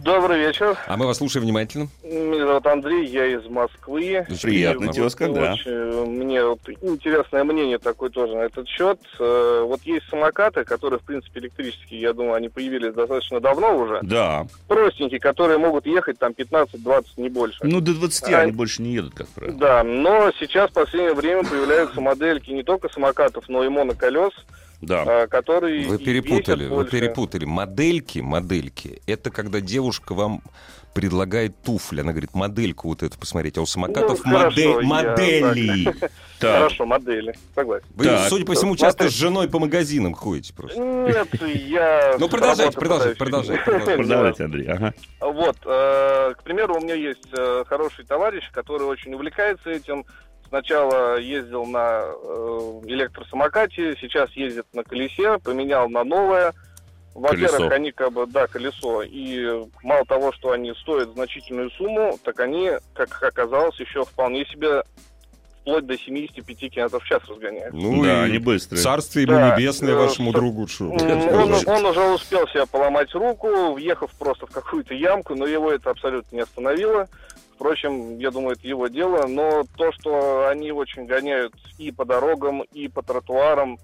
Добрый 0.05 0.39
вечер. 0.41 0.77
А 0.87 0.97
мы 0.99 1.07
вас 1.07 1.17
слушаем 1.17 1.45
внимательно. 1.45 1.89
Меня 2.05 2.47
зовут 2.47 2.67
Андрей, 2.67 3.07
я 3.07 3.25
из 3.27 3.47
Москвы. 3.47 4.27
Приятно, 4.43 4.85
И 4.85 4.87
вот 4.89 4.95
тезка, 4.97 5.29
да. 5.29 5.55
очень, 5.55 6.07
Мне 6.07 6.45
вот 6.45 6.61
интересное 6.83 7.45
мнение 7.45 7.79
такое 7.79 8.11
тоже 8.11 8.35
на 8.37 8.41
этот 8.43 8.69
счет. 8.69 8.99
Э, 9.19 9.63
Вот 9.67 9.81
есть 9.85 10.07
самокаты, 10.11 10.65
которые, 10.65 10.99
в 11.01 11.03
принципе, 11.03 11.41
электрические, 11.41 11.99
я 12.01 12.13
думаю, 12.13 12.35
они 12.35 12.51
появились 12.51 12.93
достаточно 12.93 13.41
давно 13.41 13.75
уже. 13.79 14.01
Да. 14.03 14.47
Простенькие, 14.69 15.19
которые 15.19 15.57
могут 15.57 15.87
ехать 15.87 16.19
там 16.19 16.33
15-20, 16.33 17.05
не 17.17 17.31
больше. 17.31 17.59
Ну, 17.63 17.81
до 17.81 17.95
20 17.95 18.33
А- 18.35 18.41
они 18.41 18.53
больше 18.53 18.83
не 18.83 18.93
едут, 18.93 19.15
как 19.15 19.29
правило. 19.29 19.57
Да, 19.57 19.83
но 19.83 20.31
сейчас 20.39 20.71
в 20.71 20.75
последнее 20.75 21.15
время 21.15 21.43
появляются 21.43 22.03
модельки 22.03 22.51
не 22.51 22.63
только 22.65 22.91
самокатов, 22.91 23.45
но 23.49 23.65
и 23.65 23.69
моноколес, 23.71 24.33
Да. 24.81 25.05
а, 25.07 25.27
которые 25.27 25.87
Вы 25.89 25.99
перепутали, 25.99 26.67
вы 26.67 26.77
больше. 26.77 26.91
перепутали. 26.93 27.45
Модельки, 27.45 28.21
модельки. 28.21 29.03
Это 29.07 29.31
когда 29.31 29.61
девушка 29.61 30.15
вам 30.15 30.43
предлагает 30.95 31.55
туфли. 31.63 32.01
Она 32.01 32.11
говорит, 32.13 32.35
модельку 32.35 32.89
вот 32.89 33.03
эту 33.03 33.19
посмотреть. 33.19 33.57
А 33.59 33.61
у 33.63 33.67
самокатов 33.67 34.21
Ну, 34.25 34.33
хорошо, 34.33 34.51
модель, 34.51 34.71
я 34.71 34.83
модели. 34.83 35.85
Так. 36.41 36.57
Хорошо, 36.57 36.87
модели, 36.87 37.35
согласен. 37.55 37.87
Вы, 37.95 38.05
Так. 38.07 38.29
судя 38.29 38.45
по 38.47 38.55
всему, 38.55 38.75
часто 38.75 39.03
Смотри. 39.05 39.15
с 39.15 39.19
женой 39.19 39.49
по 39.49 39.59
магазинам 39.59 40.15
ходите 40.15 40.55
просто. 40.55 40.81
Нет, 40.81 41.29
я... 41.67 42.17
Ну, 42.19 42.29
продолжайте, 42.29 42.77
продолжайте, 42.79 43.17
продолжайте. 43.19 43.63
Продолжайте, 43.97 44.45
Андрей. 44.45 44.67
Ага. 44.67 44.95
Вот, 45.21 45.57
э, 45.67 46.35
к 46.39 46.43
примеру, 46.43 46.77
у 46.77 46.81
меня 46.81 46.95
есть 46.95 47.29
э, 47.37 47.65
хороший 47.69 48.05
товарищ, 48.07 48.51
который 48.53 48.85
очень 48.87 49.13
увлекается 49.15 49.71
этим. 49.71 50.05
Сначала 50.51 51.17
ездил 51.19 51.65
на 51.65 52.03
э, 52.03 52.81
электросамокате, 52.87 53.97
сейчас 54.01 54.31
ездит 54.33 54.67
на 54.73 54.83
колесе, 54.83 55.39
поменял 55.39 55.89
на 55.89 56.03
новое. 56.03 56.53
Во-первых, 57.15 57.57
Колесо. 57.57 57.75
они 57.75 57.93
как 57.93 58.13
бы, 58.13 58.27
да, 58.27 58.47
колесо. 58.49 59.03
И 59.03 59.65
мало 59.85 60.05
того, 60.07 60.33
что 60.33 60.51
они 60.51 60.73
стоят 60.75 61.13
значительную 61.13 61.71
сумму, 61.71 62.19
так 62.25 62.41
они, 62.41 62.71
как 62.95 63.23
оказалось, 63.23 63.79
еще 63.79 64.05
вполне 64.05 64.45
себе 64.47 64.83
вплоть 65.61 65.87
до 65.87 65.97
75 65.97 66.59
км 66.73 66.99
в 66.99 67.05
час 67.05 67.23
разгоняют. 67.29 67.73
Ну 67.73 68.03
да, 68.03 68.23
и 68.27 68.31
они 68.31 68.39
быстрые. 68.39 68.83
царствие 68.83 69.27
ему 69.27 69.37
Да, 69.37 69.55
небесное 69.57 69.93
э, 69.93 69.97
вашему 69.97 70.31
что- 70.33 70.41
другу. 70.41 70.67
шо. 70.67 70.85
М, 70.87 71.29
Он, 71.29 71.55
он 71.69 71.85
уже 71.87 72.01
успел 72.13 72.49
себя 72.49 72.67
поломать 72.67 73.15
руку, 73.15 73.73
въехав 73.75 74.11
просто 74.19 74.47
в 74.47 74.51
какую-то 74.51 74.95
ямку, 74.95 75.37
но 75.37 75.47
его 75.47 75.71
это 75.71 75.91
абсолютно 75.91 76.35
не 76.35 76.43
остановило. 76.43 77.07
Впрочем, 77.61 78.19
я 78.19 78.31
думаю, 78.31 78.57
это 78.57 78.67
его 78.67 78.89
дело. 78.89 79.27
Но 79.27 79.65
то, 79.77 79.93
что 79.93 80.49
они 80.49 80.73
очень 80.73 81.05
гоняют 81.05 81.53
и 81.77 81.93
по 81.93 82.07
дорогам, 82.07 82.63
и 82.73 82.89
по 82.89 83.03
тротуарам, 83.03 83.79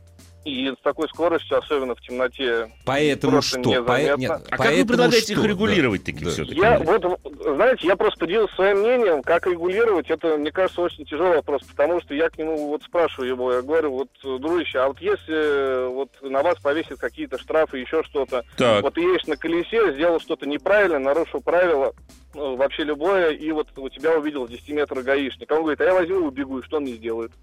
и 0.46 0.70
с 0.72 0.82
такой 0.82 1.08
скоростью, 1.08 1.58
особенно 1.58 1.94
в 1.94 2.00
темноте. 2.00 2.70
Поэтому 2.86 3.42
что? 3.42 3.60
По- 3.82 4.00
незаметно. 4.00 4.16
нет, 4.16 4.40
А 4.48 4.56
как 4.56 4.72
вы 4.74 4.86
предлагаете 4.86 5.32
их 5.34 5.40
что? 5.40 5.46
регулировать 5.48 6.04
Да, 6.04 6.06
таки 6.12 6.24
да. 6.24 6.30
все-таки? 6.30 6.58
Я 6.58 6.78
вот, 6.78 7.20
знаете, 7.44 7.86
я 7.86 7.96
просто 7.96 8.18
поделился 8.20 8.54
своим 8.54 8.78
мнением, 8.78 9.22
как 9.22 9.46
регулировать. 9.46 10.08
Это, 10.08 10.38
мне 10.38 10.52
кажется, 10.52 10.80
очень 10.80 11.04
тяжелый 11.04 11.36
вопрос, 11.36 11.60
потому 11.64 12.00
что 12.00 12.14
я 12.14 12.30
к 12.30 12.38
нему 12.38 12.68
вот 12.68 12.82
спрашиваю 12.84 13.28
его, 13.28 13.52
я 13.52 13.60
говорю, 13.60 13.90
вот, 13.90 14.08
дружище, 14.40 14.78
а 14.78 14.88
вот 14.88 15.00
если 15.02 15.34
э, 15.34 15.88
вот 15.88 16.10
на 16.22 16.42
вас 16.42 16.58
повесят 16.60 16.98
какие-то 16.98 17.38
штрафы, 17.38 17.78
еще 17.78 18.02
что-то, 18.04 18.42
Так. 18.56 18.82
Вот 18.84 18.94
ты 18.94 19.02
едешь 19.02 19.26
на 19.26 19.36
колесе, 19.36 19.92
сделал 19.92 20.18
что-то 20.20 20.46
неправильно, 20.46 20.98
нарушил 20.98 21.42
правила, 21.42 21.92
вообще 22.36 22.84
любое, 22.84 23.30
и 23.30 23.50
вот 23.50 23.68
у 23.76 23.88
тебя 23.88 24.16
увидел 24.16 24.46
с 24.46 24.50
10 24.50 24.68
метров 24.70 25.02
гаишник. 25.04 25.50
Он 25.50 25.62
говорит, 25.62 25.80
а 25.80 25.84
я 25.84 25.94
возьму 25.94 26.16
и 26.16 26.22
убегу, 26.22 26.58
и 26.58 26.62
что 26.62 26.76
он 26.76 26.84
не 26.84 26.94
сделает? 26.94 27.32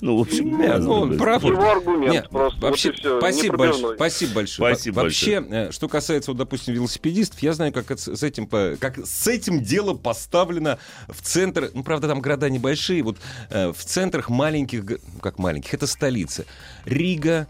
Ну, 0.00 0.18
в 0.18 0.20
общем, 0.22 0.50
ну, 0.50 0.92
он 0.92 1.10
да. 1.12 1.18
прав. 1.18 1.42
Его 1.42 1.70
аргумент 1.70 2.12
Нет, 2.12 2.28
просто. 2.30 2.60
вообще, 2.60 2.88
вот 2.88 2.96
и 2.96 3.00
все, 3.00 3.18
спасибо, 3.18 3.56
большое, 3.56 3.96
спасибо 3.96 4.34
большое. 4.34 4.74
Вообще, 4.92 5.46
э, 5.50 5.72
что 5.72 5.88
касается, 5.88 6.30
вот, 6.30 6.38
допустим, 6.38 6.74
велосипедистов, 6.74 7.40
я 7.40 7.52
знаю, 7.52 7.72
как 7.72 7.90
это 7.90 8.16
с 8.16 8.22
этим, 8.22 8.46
как 8.46 8.98
с 8.98 9.26
этим 9.26 9.62
дело 9.62 9.94
поставлено 9.94 10.78
в 11.08 11.22
центр. 11.22 11.70
Ну, 11.74 11.82
правда, 11.82 12.08
там 12.08 12.20
города 12.20 12.48
небольшие, 12.48 13.02
вот 13.02 13.16
э, 13.50 13.72
в 13.72 13.84
центрах 13.84 14.28
маленьких, 14.28 14.84
ну, 14.84 15.20
как 15.20 15.38
маленьких, 15.38 15.72
это 15.74 15.86
столицы. 15.86 16.46
Рига, 16.84 17.46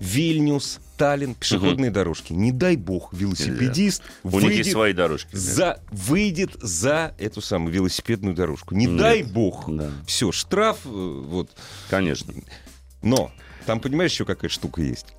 Вильнюс, 0.00 0.80
Таллин, 0.98 1.34
пешеходные 1.34 1.90
дорожки. 1.90 2.32
Не 2.32 2.52
дай 2.52 2.76
бог, 2.76 3.12
велосипедист 3.14 4.02
У 4.24 4.40
них 4.40 4.50
есть 4.50 4.56
выйдет 4.56 4.72
свои 4.72 4.92
дорожки. 4.92 5.34
за, 5.34 5.80
выйдет 5.90 6.50
за 6.60 7.14
эту 7.18 7.40
самую 7.40 7.72
велосипедную 7.72 8.34
дорожку. 8.34 8.74
Не 8.74 8.86
Нет. 8.86 8.98
дай 8.98 9.22
бог. 9.22 9.64
Да. 9.68 9.90
Все, 10.06 10.32
штраф, 10.32 10.78
э, 10.84 10.88
вот. 10.88 11.50
Конечно. 11.88 12.34
Но 13.00 13.30
там, 13.64 13.80
понимаешь, 13.80 14.12
еще 14.12 14.24
какая 14.24 14.48
штука 14.48 14.82
есть? 14.82 15.14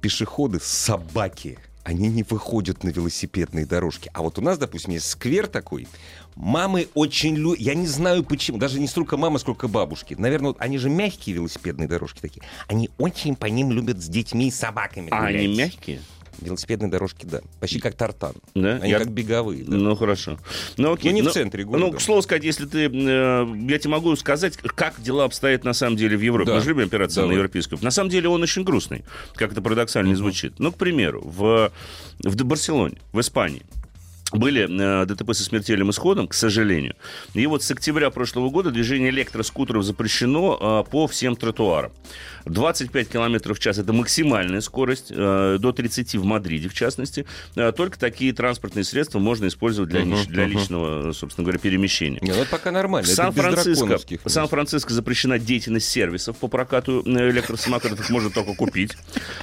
Пешеходы, 0.00 0.58
собаки, 0.60 1.58
они 1.84 2.08
не 2.08 2.22
выходят 2.22 2.82
на 2.82 2.88
велосипедные 2.88 3.66
дорожки. 3.66 4.10
А 4.14 4.22
вот 4.22 4.38
у 4.38 4.42
нас, 4.42 4.58
допустим, 4.58 4.92
есть 4.92 5.08
сквер 5.08 5.46
такой. 5.46 5.86
Мамы 6.34 6.88
очень 6.94 7.36
любят... 7.36 7.60
Я 7.60 7.74
не 7.74 7.86
знаю 7.86 8.24
почему. 8.24 8.58
Даже 8.58 8.80
не 8.80 8.88
столько 8.88 9.16
мамы, 9.16 9.38
сколько 9.38 9.68
бабушки. 9.68 10.14
Наверное, 10.18 10.48
вот 10.48 10.56
они 10.60 10.78
же 10.78 10.88
мягкие 10.90 11.36
велосипедные 11.36 11.86
дорожки 11.86 12.20
такие. 12.20 12.42
Они 12.66 12.90
очень 12.98 13.36
по 13.36 13.46
ним 13.46 13.70
любят 13.70 14.02
с 14.02 14.08
детьми 14.08 14.48
и 14.48 14.50
собаками 14.50 15.08
А 15.12 15.20
гулять. 15.20 15.34
они 15.36 15.56
мягкие? 15.56 16.00
Велосипедные 16.40 16.90
дорожки, 16.90 17.26
да. 17.26 17.40
Почти 17.60 17.78
как 17.80 17.94
тартан. 17.94 18.34
Да? 18.54 18.76
Они 18.82 18.90
Я- 18.90 18.98
как 18.98 19.10
беговые. 19.10 19.64
да. 19.64 19.76
Ну, 19.76 19.94
хорошо. 19.96 20.38
Ну, 20.76 20.92
окей. 20.92 21.10
Ну, 21.10 21.16
не 21.16 21.22
в 21.22 21.26
Ну, 21.26 21.30
центре 21.30 21.64
города. 21.64 21.86
Ну, 21.86 21.92
к 21.92 22.00
слову 22.00 22.22
сказать, 22.22 22.44
если 22.44 22.66
ты... 22.66 22.86
э, 22.86 23.46
я 23.68 23.78
тебе 23.78 23.90
могу 23.90 24.14
сказать, 24.16 24.56
как 24.56 25.00
дела 25.00 25.24
обстоят 25.24 25.64
на 25.64 25.72
самом 25.72 25.96
деле 25.96 26.16
в 26.16 26.20
Европе. 26.20 26.50
Да. 26.50 26.56
Мы 26.56 26.62
же 26.62 26.68
любим 26.70 26.84
опираться 26.86 27.20
на 27.20 27.24
Давай. 27.24 27.36
европейскую. 27.36 27.78
На 27.82 27.90
самом 27.90 28.10
деле 28.10 28.28
он 28.28 28.42
очень 28.42 28.64
грустный, 28.64 29.04
как 29.34 29.52
это 29.52 29.62
парадоксально 29.62 30.08
не 30.08 30.14
звучит. 30.16 30.54
Ну, 30.58 30.72
к 30.72 30.76
примеру, 30.76 31.22
в, 31.24 31.70
в 32.22 32.44
Барселоне, 32.44 32.98
в 33.12 33.20
Испании, 33.20 33.62
были 34.32 34.66
э, 34.68 35.06
ДТП 35.06 35.32
со 35.32 35.44
смертельным 35.44 35.90
исходом, 35.90 36.26
к 36.26 36.34
сожалению. 36.34 36.96
И 37.34 37.46
вот 37.46 37.62
с 37.62 37.70
октября 37.70 38.10
прошлого 38.10 38.50
года 38.50 38.70
движение 38.72 39.10
электроскутеров 39.10 39.84
запрещено 39.84 40.84
э, 40.86 40.90
по 40.90 41.06
всем 41.06 41.36
тротуарам. 41.36 41.92
25 42.44 43.08
км 43.08 43.54
в 43.54 43.58
час– 43.58 43.78
это 43.78 43.92
максимальная 43.92 44.60
скорость, 44.60 45.06
э, 45.10 45.58
до 45.58 45.72
30 45.72 46.16
в 46.16 46.24
Мадриде, 46.24 46.68
в 46.68 46.74
частности. 46.74 47.26
Э, 47.56 47.72
только 47.72 47.98
такие 47.98 48.32
транспортные 48.32 48.84
средства 48.84 49.18
можно 49.18 49.46
использовать 49.46 49.90
для, 49.90 50.02
лич- 50.02 50.26
для 50.26 50.46
личного, 50.46 51.12
собственно 51.12 51.44
говоря, 51.44 51.58
перемещения. 51.58 52.18
Не, 52.20 52.32
ну 52.32 52.38
это 52.42 52.50
пока 52.50 52.70
нормально. 52.70 53.08
Сан-Франциско, 53.08 53.98
Сан-Франциско 54.26 54.92
запрещена 54.92 55.38
деятельность 55.38 55.88
сервисов 55.88 56.36
по 56.36 56.48
прокату 56.48 57.02
э, 57.06 57.30
электросамокатов, 57.30 58.00
их 58.00 58.10
можно 58.10 58.30
только 58.30 58.54
купить. 58.54 58.96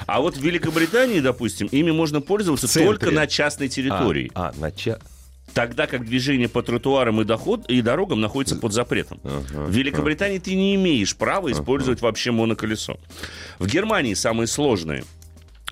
А 0.06 0.22
вот 0.22 0.38
в 0.38 0.42
Великобритании, 0.42 1.20
допустим, 1.20 1.68
ими 1.68 1.92
можно 1.92 2.22
пользоваться 2.22 2.72
только 2.72 3.12
на 3.12 3.28
частной 3.28 3.68
территории. 3.68 4.32
А, 4.36 4.50
а, 4.50 4.54
нача... 4.60 5.00
Тогда 5.54 5.88
как 5.88 6.06
движение 6.06 6.48
по 6.50 6.62
тротуарам 6.62 7.22
и, 7.22 7.26
доход, 7.26 7.70
и 7.70 7.82
дорогам 7.82 8.22
находится 8.22 8.56
под 8.56 8.74
запретом. 8.74 9.20
Ага, 9.24 9.66
В 9.66 9.72
Великобритании 9.72 10.40
ты 10.40 10.56
не 10.56 10.76
имеешь 10.76 11.16
права 11.16 11.52
использовать 11.52 12.02
вообще 12.02 12.32
моноколесо. 12.32 12.98
В 13.60 13.68
Германии 13.68 14.14
самые 14.14 14.48
сложные 14.48 15.04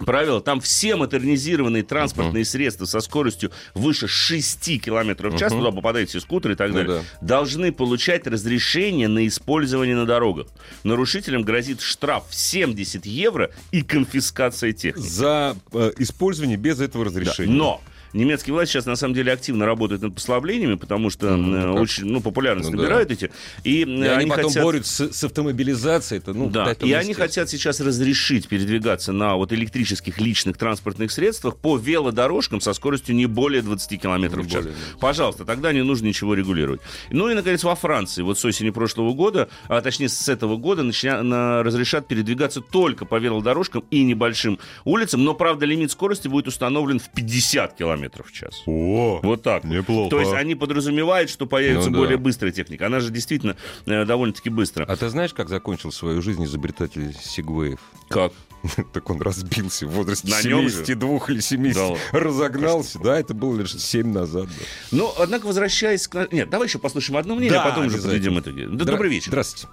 правила. 0.06 0.40
Там 0.40 0.62
все 0.62 0.96
модернизированные 0.96 1.84
транспортные 1.84 2.46
средства 2.46 2.86
со 2.86 3.02
скоростью 3.02 3.52
выше 3.74 4.08
6 4.08 4.82
км 4.82 5.30
в 5.30 5.38
час, 5.38 5.52
туда 5.52 5.72
попадают 5.72 6.10
все 6.10 6.22
скутеры 6.22 6.54
и 6.54 6.58
так 6.58 6.70
Ну 6.70 6.76
далее, 6.76 7.00
да. 7.00 7.04
должны 7.28 7.72
получать 7.74 8.26
разрешение 8.26 9.08
на 9.10 9.28
использование 9.28 9.96
на 9.98 10.06
дорогах. 10.06 10.48
Нарушителям 10.84 11.44
грозит 11.44 11.82
штраф 11.82 12.24
в 12.30 12.36
70 12.36 13.06
евро 13.06 13.52
и 13.72 13.82
конфискация 13.82 14.72
техники. 14.72 15.06
За 15.06 15.58
э, 15.74 15.92
использование 15.98 16.56
без 16.58 16.80
этого 16.80 17.04
Да, 17.04 17.10
разрешения. 17.10 17.52
Но 17.54 17.82
немецкие 18.14 18.54
власти 18.54 18.74
сейчас 18.74 18.86
на 18.86 18.96
самом 18.96 19.14
деле 19.14 19.32
активно 19.32 19.66
работают 19.66 20.02
над 20.02 20.16
послаблениями, 20.16 20.76
потому 20.76 21.10
что 21.10 21.36
Ну, 21.36 21.56
э, 21.78 21.80
очень 21.80 22.06
ну, 22.06 22.22
популярность 22.22 22.70
Ну, 22.70 22.78
да. 22.78 22.84
набирают 22.84 23.12
эти. 23.12 23.32
И, 23.64 23.82
э, 23.84 23.86
И 23.86 23.92
они, 23.92 24.08
они 24.08 24.30
потом 24.30 24.46
хотят... 24.50 24.64
борются 24.64 25.12
с, 25.14 25.18
с 25.18 25.24
автомобилизацией. 25.24 26.20
Это, 26.20 26.34
ну, 26.34 26.50
Да, 26.50 26.72
и 26.74 26.92
они 26.94 27.14
хотят 27.14 27.50
сейчас 27.50 27.80
разрешить 27.80 28.48
передвигаться 28.48 29.12
на 29.14 29.36
вот 29.36 29.54
электрических 29.54 30.20
личных 30.20 30.58
транспортных 30.58 31.12
средствах 31.12 31.58
по 31.58 31.78
велодорожкам 31.78 32.62
со 32.62 32.74
скоростью 32.74 33.16
не 33.16 33.26
более 33.26 33.62
20 33.62 34.02
км 34.02 34.40
в 34.42 34.48
час. 34.50 34.64
более, 34.64 34.74
Пожалуйста, 35.00 35.46
тогда 35.46 35.72
не 35.74 35.84
нужно 35.84 36.08
ничего 36.08 36.34
регулировать. 36.34 36.82
Ну 37.12 37.30
и, 37.30 37.34
наконец, 37.34 37.64
во 37.64 37.76
Франции, 37.76 38.22
вот 38.22 38.38
с 38.40 38.46
осени 38.46 38.70
прошлого 38.70 39.14
года, 39.14 39.50
а 39.68 39.82
точнее 39.82 40.10
с 40.10 40.30
этого 40.30 40.58
года, 40.58 40.84
начня- 40.84 41.22
на- 41.22 41.64
разрешат 41.64 42.08
передвигаться 42.08 42.62
только 42.62 43.06
по 43.06 43.18
велодорожкам 43.20 43.84
и 43.92 44.04
небольшим 44.04 44.60
улицам, 44.86 45.24
но, 45.24 45.34
правда, 45.34 45.66
лимит 45.66 45.92
скорости 45.92 46.28
будет 46.28 46.48
установлен 46.48 47.00
в 47.00 47.10
50 47.10 47.76
км 47.76 47.99
в 48.08 48.32
час. 48.32 48.62
О, 48.66 49.20
Вот 49.24 49.44
так. 49.44 49.64
неплохо. 49.64 50.10
То 50.10 50.20
есть 50.20 50.34
они 50.34 50.56
подразумевают, 50.56 51.30
что 51.30 51.46
появится 51.46 51.90
Ну 51.90 51.96
да. 51.96 52.00
более 52.02 52.18
быстрая 52.18 52.52
техника. 52.52 52.86
Она 52.88 53.00
же 53.00 53.12
действительно 53.12 53.56
э, 53.86 54.06
довольно-таки 54.06 54.50
быстро. 54.50 54.86
А 54.86 54.96
ты 54.96 55.10
знаешь, 55.10 55.34
как 55.34 55.50
закончил 55.50 55.92
свою 55.92 56.22
жизнь 56.22 56.44
изобретатель 56.46 57.14
Сигвеев? 57.20 57.80
Как? 58.10 58.32
Так 58.94 59.10
он 59.10 59.22
разбился 59.22 59.88
в 59.88 59.92
возрасте 59.92 60.30
На 60.30 60.42
нем 60.48 60.64
же? 60.68 60.84
72 60.86 61.20
или 61.30 61.40
70. 61.40 61.76
Да. 62.12 62.20
Разогнался. 62.20 63.00
Да, 63.00 63.18
это 63.20 63.34
было 63.34 63.58
лишь 63.58 63.74
7 63.74 64.08
назад. 64.12 64.48
да. 64.48 64.66
Но, 64.98 65.14
однако, 65.18 65.46
возвращаясь 65.46 66.08
к... 66.10 66.28
Нет, 66.32 66.50
давай 66.50 66.68
еще 66.68 66.78
послушаем 66.80 67.18
одно 67.18 67.36
мнение, 67.36 67.52
Да, 67.52 67.64
а 67.64 67.70
потом 67.70 67.88
уже 67.88 67.98
подведем 68.02 68.38
итоги. 68.40 68.66
Да, 68.66 68.84
Дра- 68.84 68.92
добрый 68.92 69.10
вечер. 69.12 69.30
Здравствуйте. 69.30 69.68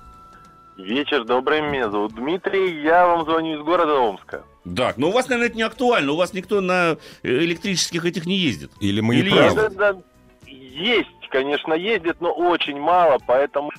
Вечер 0.79 1.25
добрый, 1.25 1.63
меня 1.63 1.91
зовут 1.91 2.15
Дмитрий, 2.15 2.83
я 2.83 3.07
вам 3.07 3.25
звоню 3.25 3.59
из 3.59 3.65
города 3.65 3.95
Омска. 3.95 4.45
Так, 4.75 4.97
но 4.97 5.09
у 5.09 5.13
вас, 5.13 5.29
наверное, 5.29 5.49
это 5.49 5.57
не 5.57 5.63
актуально. 5.63 6.13
У 6.13 6.17
вас 6.17 6.33
никто 6.33 6.61
на 6.61 6.97
э, 7.23 7.29
электрических 7.29 8.05
этих 8.05 8.27
не 8.27 8.37
ездит. 8.37 8.73
Или 8.81 9.01
мы 9.01 9.17
Или 9.17 9.31
не 9.31 9.37
правы? 9.37 9.55
Да, 9.55 9.69
да, 9.69 9.99
есть, 10.47 11.09
конечно, 11.31 11.75
ездит, 11.75 12.21
но 12.21 12.33
очень 12.33 12.79
мало, 12.79 13.19
поэтому 13.27 13.71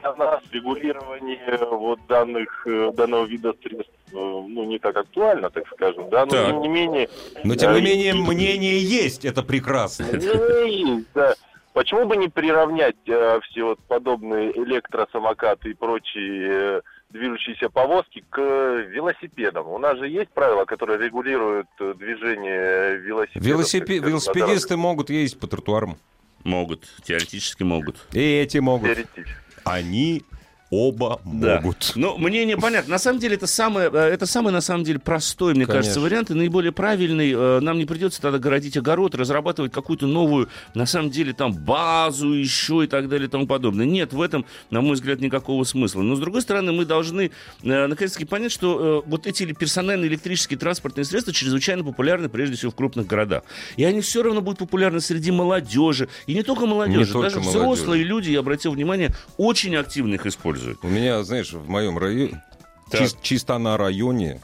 для 0.00 0.14
нас 0.14 0.40
регулирование 0.52 1.58
вот 1.70 1.98
данных, 2.08 2.66
э, 2.66 2.92
данного 2.94 3.24
вида 3.26 3.54
средств 3.62 3.92
э, 4.12 4.16
ну, 4.16 4.64
не 4.64 4.78
так 4.78 4.96
актуально, 4.96 5.50
так 5.50 5.64
скажем, 5.72 6.08
да, 6.10 6.24
но 6.24 6.32
Так. 6.32 6.46
тем 6.46 6.60
не 6.60 6.68
менее... 6.68 7.08
Но 7.42 7.54
тем 7.54 7.72
не 7.74 7.80
э, 7.80 7.82
менее 7.82 8.14
мнение 8.14 8.78
есть, 8.78 9.24
это 9.24 9.42
прекрасно. 9.42 10.04
есть, 10.04 11.06
да. 11.14 11.34
Почему 11.74 12.06
бы 12.06 12.16
не 12.16 12.28
приравнять 12.28 12.96
э, 13.06 13.40
все 13.42 13.64
вот 13.64 13.80
подобные 13.88 14.56
электросамокаты 14.56 15.70
и 15.70 15.74
прочие 15.74 16.78
э, 16.78 16.80
движущиеся 17.14 17.70
повозки 17.70 18.22
к 18.28 18.38
велосипедам? 18.40 19.68
У 19.68 19.78
нас 19.78 19.96
же 19.98 20.08
есть 20.08 20.30
правила, 20.30 20.64
которые 20.66 20.98
регулируют 20.98 21.68
э, 21.80 21.94
движение 21.96 22.96
велосипедов. 22.98 23.46
Велосипе- 23.48 23.98
Велосипедисты 23.98 24.76
могут 24.76 25.08
ездить 25.10 25.40
по 25.40 25.46
тротуарам. 25.46 25.96
Могут, 26.42 26.84
теоретически 27.04 27.62
могут. 27.62 27.96
И 28.12 28.20
эти 28.20 28.58
могут. 28.58 28.88
Теоретически. 28.90 29.34
Они 29.64 30.22
оба 30.70 31.20
Да. 31.24 31.60
могут. 31.60 31.92
Ну, 31.94 32.16
мнение 32.18 32.56
понятно. 32.56 32.92
На 32.92 32.98
самом 32.98 33.20
деле, 33.20 33.36
это 33.36 33.46
самое, 33.46 33.90
э, 33.92 33.96
это 33.96 34.26
самый, 34.26 34.52
на 34.52 34.60
самом 34.60 34.84
деле, 34.84 34.98
простой, 34.98 35.54
мне 35.54 35.66
Конечно. 35.66 35.74
кажется, 35.74 36.00
вариант, 36.00 36.30
и 36.30 36.34
наиболее 36.34 36.72
правильный. 36.72 37.32
Э, 37.32 37.60
Нам 37.60 37.78
не 37.78 37.84
придется 37.84 38.20
тогда 38.20 38.38
городить 38.38 38.76
огород, 38.76 39.14
разрабатывать 39.14 39.72
какую-то 39.72 40.06
новую, 40.06 40.48
на 40.74 40.86
самом 40.86 41.10
деле, 41.10 41.32
там, 41.32 41.52
базу 41.54 42.32
еще 42.32 42.84
и 42.84 42.86
так 42.86 43.08
далее 43.08 43.28
и 43.28 43.30
тому 43.30 43.46
подобное. 43.46 43.86
Нет, 43.86 44.12
в 44.12 44.20
этом, 44.20 44.44
на 44.70 44.80
мой 44.80 44.94
взгляд, 44.94 45.20
никакого 45.20 45.64
смысла. 45.64 46.02
Но, 46.02 46.16
с 46.16 46.20
другой 46.20 46.42
стороны, 46.42 46.72
мы 46.72 46.84
должны, 46.84 47.30
э, 47.62 47.86
наконец-таки, 47.86 48.24
понять, 48.24 48.50
что 48.52 49.02
вот 49.06 49.26
эти 49.26 49.52
персональные 49.52 50.08
электрические 50.08 50.58
транспортные 50.58 51.04
средства 51.04 51.32
чрезвычайно 51.32 51.84
популярны, 51.84 52.28
прежде 52.28 52.56
всего, 52.56 52.72
в 52.72 52.74
крупных 52.74 53.06
городах. 53.06 53.44
И 53.76 53.84
они 53.84 54.00
все 54.00 54.22
равно 54.22 54.40
будут 54.40 54.58
популярны 54.58 55.00
среди 55.00 55.30
молодежи. 55.30 56.08
И 56.26 56.34
не 56.34 56.42
только 56.42 56.66
молодежи, 56.66 57.12
только 57.12 57.28
даже 57.28 57.40
молодежи. 57.40 57.58
взрослые 57.58 58.02
люди, 58.02 58.30
я 58.30 58.40
обратил 58.40 58.72
внимание, 58.72 59.14
очень 59.36 59.76
активно 59.76 60.14
их 60.14 60.26
используют. 60.26 60.63
У 60.82 60.88
меня, 60.88 61.22
знаешь, 61.24 61.52
в 61.52 61.68
моем 61.68 61.98
районе, 61.98 62.42
чис- 62.90 63.16
чисто 63.22 63.58
на 63.58 63.76
районе, 63.76 64.40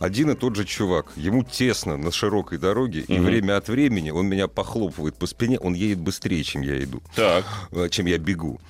один 0.00 0.30
и 0.30 0.34
тот 0.34 0.56
же 0.56 0.64
чувак. 0.64 1.06
Ему 1.16 1.42
тесно 1.42 1.96
на 1.96 2.10
широкой 2.12 2.58
дороге, 2.58 3.00
и 3.00 3.14
Мгм. 3.14 3.24
время 3.24 3.56
от 3.56 3.68
времени 3.68 4.10
он 4.10 4.26
меня 4.28 4.46
похлопывает 4.48 5.16
по 5.16 5.26
спине, 5.26 5.58
он 5.58 5.74
едет 5.74 5.98
быстрее, 5.98 6.42
чем 6.44 6.62
я 6.62 6.82
иду, 6.82 7.02
Так. 7.14 7.44
э, 7.72 7.88
чем 7.90 8.06
я 8.06 8.18
бегу. 8.18 8.60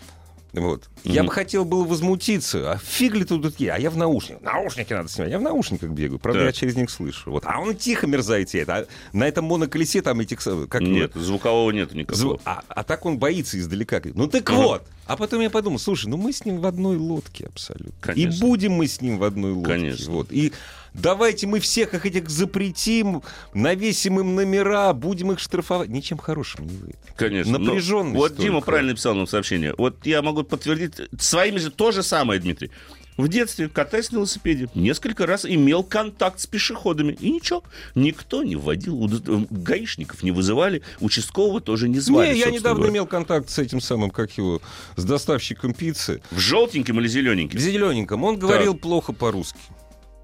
Вот. 0.52 0.88
Я 1.04 1.24
бы 1.24 1.30
хотел 1.30 1.64
было 1.64 1.84
возмутиться, 1.84 2.72
а 2.72 2.78
фиг 2.78 3.14
ли 3.14 3.24
тут 3.24 3.42
такие? 3.42 3.70
А 3.72 3.78
я 3.78 3.90
в 3.90 3.96
наушниках. 3.96 4.42
Наушники 4.42 4.92
надо 4.92 5.08
снимать. 5.08 5.30
Я 5.30 5.38
в 5.38 5.42
наушниках 5.42 5.90
бегаю. 5.90 6.18
Правда, 6.18 6.40
Так. 6.40 6.46
я 6.46 6.52
через 6.52 6.74
них 6.76 6.90
слышу. 6.90 7.30
Вот. 7.30 7.44
А 7.46 7.60
он 7.60 7.76
тихо 7.76 8.06
мерзает. 8.06 8.48
А 8.68 8.86
на 9.12 9.24
этом 9.28 9.44
моноколесе 9.44 10.00
там 10.02 10.20
этих... 10.20 10.40
са- 10.40 10.66
Как 10.66 10.80
его? 10.80 10.92
Нет, 10.92 11.12
звукового 11.14 11.70
нету 11.70 11.94
никакого. 11.96 12.36
Зву- 12.36 12.40
А, 12.44 12.62
а 12.68 12.82
так 12.82 13.04
он 13.04 13.18
боится 13.18 13.58
издалека. 13.58 14.00
Ну 14.14 14.26
так 14.26 14.48
Ага. 14.50 14.56
вот. 14.62 14.86
А 15.06 15.16
потом 15.16 15.40
я 15.40 15.50
подумал, 15.50 15.78
слушай, 15.78 16.06
ну 16.08 16.16
мы 16.16 16.32
с 16.32 16.44
ним 16.44 16.58
в 16.60 16.66
одной 16.66 16.96
лодке 16.96 17.46
абсолютно. 17.46 17.92
Конечно. 18.00 18.36
И 18.36 18.40
будем 18.40 18.72
мы 18.72 18.86
с 18.86 19.00
ним 19.00 19.18
в 19.18 19.24
одной 19.24 19.52
лодке. 19.52 19.70
Конечно. 19.72 20.12
Вот. 20.12 20.28
И 20.32 20.52
давайте 20.94 21.46
мы 21.46 21.60
всех 21.60 21.94
их 21.94 22.06
этих 22.06 22.28
запретим, 22.28 23.22
навесим 23.54 24.20
им 24.20 24.34
номера, 24.34 24.92
будем 24.92 25.32
их 25.32 25.38
штрафовать. 25.38 25.88
Ничем 25.88 26.18
хорошим 26.18 26.66
не 26.66 26.76
выйдет. 26.76 26.98
Конечно. 27.16 27.58
Напряженность 27.58 28.16
Вот 28.16 28.36
Дима 28.36 28.54
только. 28.54 28.66
правильно 28.66 28.90
написал 28.92 29.14
нам 29.14 29.26
сообщение. 29.26 29.74
Вот 29.78 30.04
я 30.06 30.22
могу 30.22 30.42
подтвердить 30.44 30.94
своими 31.20 31.58
же 31.58 31.70
то 31.70 31.92
же 31.92 32.02
самое, 32.02 32.40
Дмитрий. 32.40 32.70
В 33.16 33.26
детстве, 33.26 33.68
катаясь 33.68 34.12
на 34.12 34.18
велосипеде, 34.18 34.68
несколько 34.76 35.26
раз 35.26 35.44
имел 35.44 35.82
контакт 35.82 36.38
с 36.38 36.46
пешеходами. 36.46 37.14
И 37.18 37.30
ничего, 37.32 37.64
никто 37.96 38.44
не 38.44 38.54
вводил, 38.54 39.08
э, 39.08 39.44
гаишников 39.50 40.22
не 40.22 40.30
вызывали, 40.30 40.82
участкового 41.00 41.60
тоже 41.60 41.88
не 41.88 41.98
звали. 41.98 42.32
не, 42.32 42.38
я 42.38 42.50
недавно 42.52 42.76
говоря. 42.76 42.92
имел 42.92 43.06
контакт 43.08 43.50
с 43.50 43.58
этим 43.58 43.80
самым, 43.80 44.10
как 44.10 44.38
его, 44.38 44.62
с 44.94 45.02
доставщиком 45.04 45.74
пиццы. 45.74 46.22
В 46.30 46.38
желтеньком 46.38 47.00
или 47.00 47.08
В 47.08 47.10
зелененьком? 47.10 47.58
зелененьком. 47.58 48.22
Он 48.22 48.38
говорил 48.38 48.74
плохо 48.76 49.12
по-русски. 49.12 49.58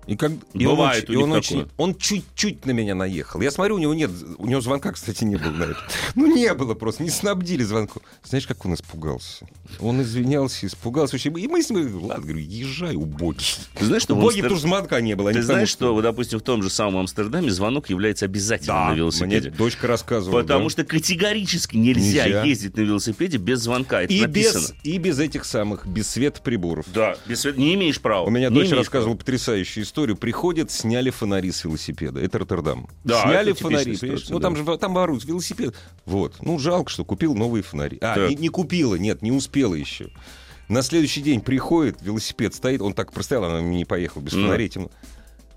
И 0.07 0.17
как, 0.17 0.33
и 0.53 0.67
он 0.67 0.77
Бывает 0.77 1.09
у 1.09 1.12
и 1.12 1.17
он, 1.17 1.33
очень, 1.33 1.61
такое. 1.61 1.75
он 1.79 1.95
чуть-чуть 1.97 2.67
на 2.67 2.73
меня 2.73 2.95
наехал. 2.95 3.40
Я 3.40 3.51
смотрю, 3.51 3.77
у 3.77 3.79
него 3.79 3.95
нет, 3.95 4.11
у 4.38 4.47
него 4.47 4.61
звонка, 4.61 4.93
кстати, 4.93 5.25
не 5.25 5.37
было 5.37 5.51
на 5.51 5.64
это. 5.64 5.77
Ну, 6.14 6.27
не 6.35 6.53
было 6.55 6.75
просто, 6.75 7.03
не 7.03 7.11
снабдили 7.11 7.62
звонку. 7.62 8.03
Знаешь, 8.23 8.47
как 8.47 8.64
он 8.67 8.75
испугался? 8.75 9.47
Он 9.81 10.03
извинялся, 10.03 10.67
испугался 10.67 11.17
очень. 11.17 11.37
И 11.38 11.49
мы 11.49 11.62
с 11.62 11.71
ним, 11.71 12.05
ладно, 12.05 12.23
говорю, 12.25 12.38
езжай, 12.38 12.97
убогий. 12.97 13.47
Ты 13.79 13.87
знаешь, 13.87 14.03
что 14.03 14.14
Убогий, 14.14 14.40
Амстер- 14.40 14.43
потому 14.43 14.59
что 14.59 14.69
звонка 14.69 15.01
не 15.01 15.14
было. 15.17 15.31
а 15.31 15.33
Ты 15.33 15.38
потому, 15.40 15.55
знаешь, 15.55 15.69
что, 15.71 15.95
вот, 15.95 16.03
допустим, 16.03 16.38
в 16.38 16.43
том 16.43 16.62
же 16.62 16.71
самом 16.71 16.99
Амстердаме 16.99 17.51
звонок 17.51 17.88
является 17.88 18.27
обязательным 18.27 18.77
Да, 18.77 18.85
на 18.85 18.90
мне 18.90 18.99
велосипеде? 18.99 19.51
дочка 19.51 19.87
рассказывала. 19.87 20.40
Потому 20.43 20.64
да. 20.64 20.71
что 20.71 20.85
категорически 20.85 21.77
нельзя, 21.77 22.25
Нельзя. 22.27 22.45
ездить 22.45 22.77
на 22.77 22.83
велосипеде 22.83 23.38
без 23.38 23.61
звонка. 23.61 24.03
Это 24.03 24.12
И 24.12 24.21
написано. 24.21 24.61
без, 24.83 24.93
и 24.95 24.99
без 24.99 25.19
этих 25.19 25.45
самых, 25.45 25.87
без 25.87 26.09
светоприборов. 26.11 26.87
Да, 26.93 27.17
без 27.27 27.40
света- 27.40 27.59
не 27.59 27.75
имеешь 27.75 28.01
права. 28.01 28.27
У 28.27 28.31
меня 28.31 28.51
Не 28.51 28.55
дочь 28.55 28.71
рассказывала 28.71 29.17
потрясающую 29.17 29.83
историю. 29.85 29.94
Приходят, 29.95 30.71
сняли 30.71 31.11
фонари 31.11 31.53
с 31.53 31.65
велосипеда. 31.65 32.21
Это 32.21 32.39
Роттердам. 32.39 32.89
Да, 33.05 33.23
сняли 33.23 33.53
это 33.53 33.63
фонари. 33.63 33.95
ситуация, 33.97 34.33
Ну, 34.33 34.41
там 34.41 34.55
да. 34.55 34.73
же 34.73 34.79
там 34.79 34.93
воруют 34.95 35.25
велосипед. 35.25 35.75
Вот. 36.05 36.37
Ну, 36.43 36.59
жалко, 36.59 36.91
что 36.91 37.05
купил 37.05 37.35
новые 37.35 37.63
фонари. 37.63 37.99
А, 38.01 38.29
не, 38.29 38.35
не 38.35 38.49
купила, 38.49 38.97
нет, 38.97 39.23
не 39.23 39.31
успела 39.33 39.75
еще. 39.75 40.11
На 40.69 40.83
следующий 40.83 41.21
день 41.23 41.41
приходит, 41.41 41.99
велосипед 42.03 42.55
стоит, 42.55 42.83
он 42.83 42.93
так 42.95 43.13
простоял, 43.13 43.45
она 43.45 43.61
не 43.61 43.85
поехал 43.85 44.21
без 44.21 44.33
фонарей. 44.33 44.69
темно. 44.69 44.91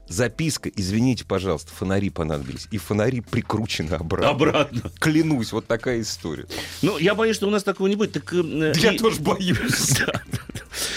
Записка, 0.10 0.69
извините, 0.73 1.26
пожалуйста, 1.26 1.71
фонари 1.73 2.10
понадобились. 2.10 2.67
И 2.71 2.78
фонари 2.78 3.19
прикручены 3.19 3.93
обратно. 3.93 4.30
Обратно. 4.30 4.82
Клянусь, 5.00 5.52
вот 5.52 5.67
такая 5.67 6.00
история. 6.00 6.45
Ну, 6.82 6.97
я 6.97 7.13
боюсь, 7.13 7.36
что 7.36 7.47
у 7.47 7.50
нас 7.50 7.63
такого 7.63 7.88
не 7.88 7.97
будет. 7.97 8.13
Так, 8.13 8.34
э, 8.34 8.73
Я 8.78 8.93
и- 8.93 8.97
тоже 8.97 9.19
боюсь. 9.19 9.97
Да. 10.06 10.21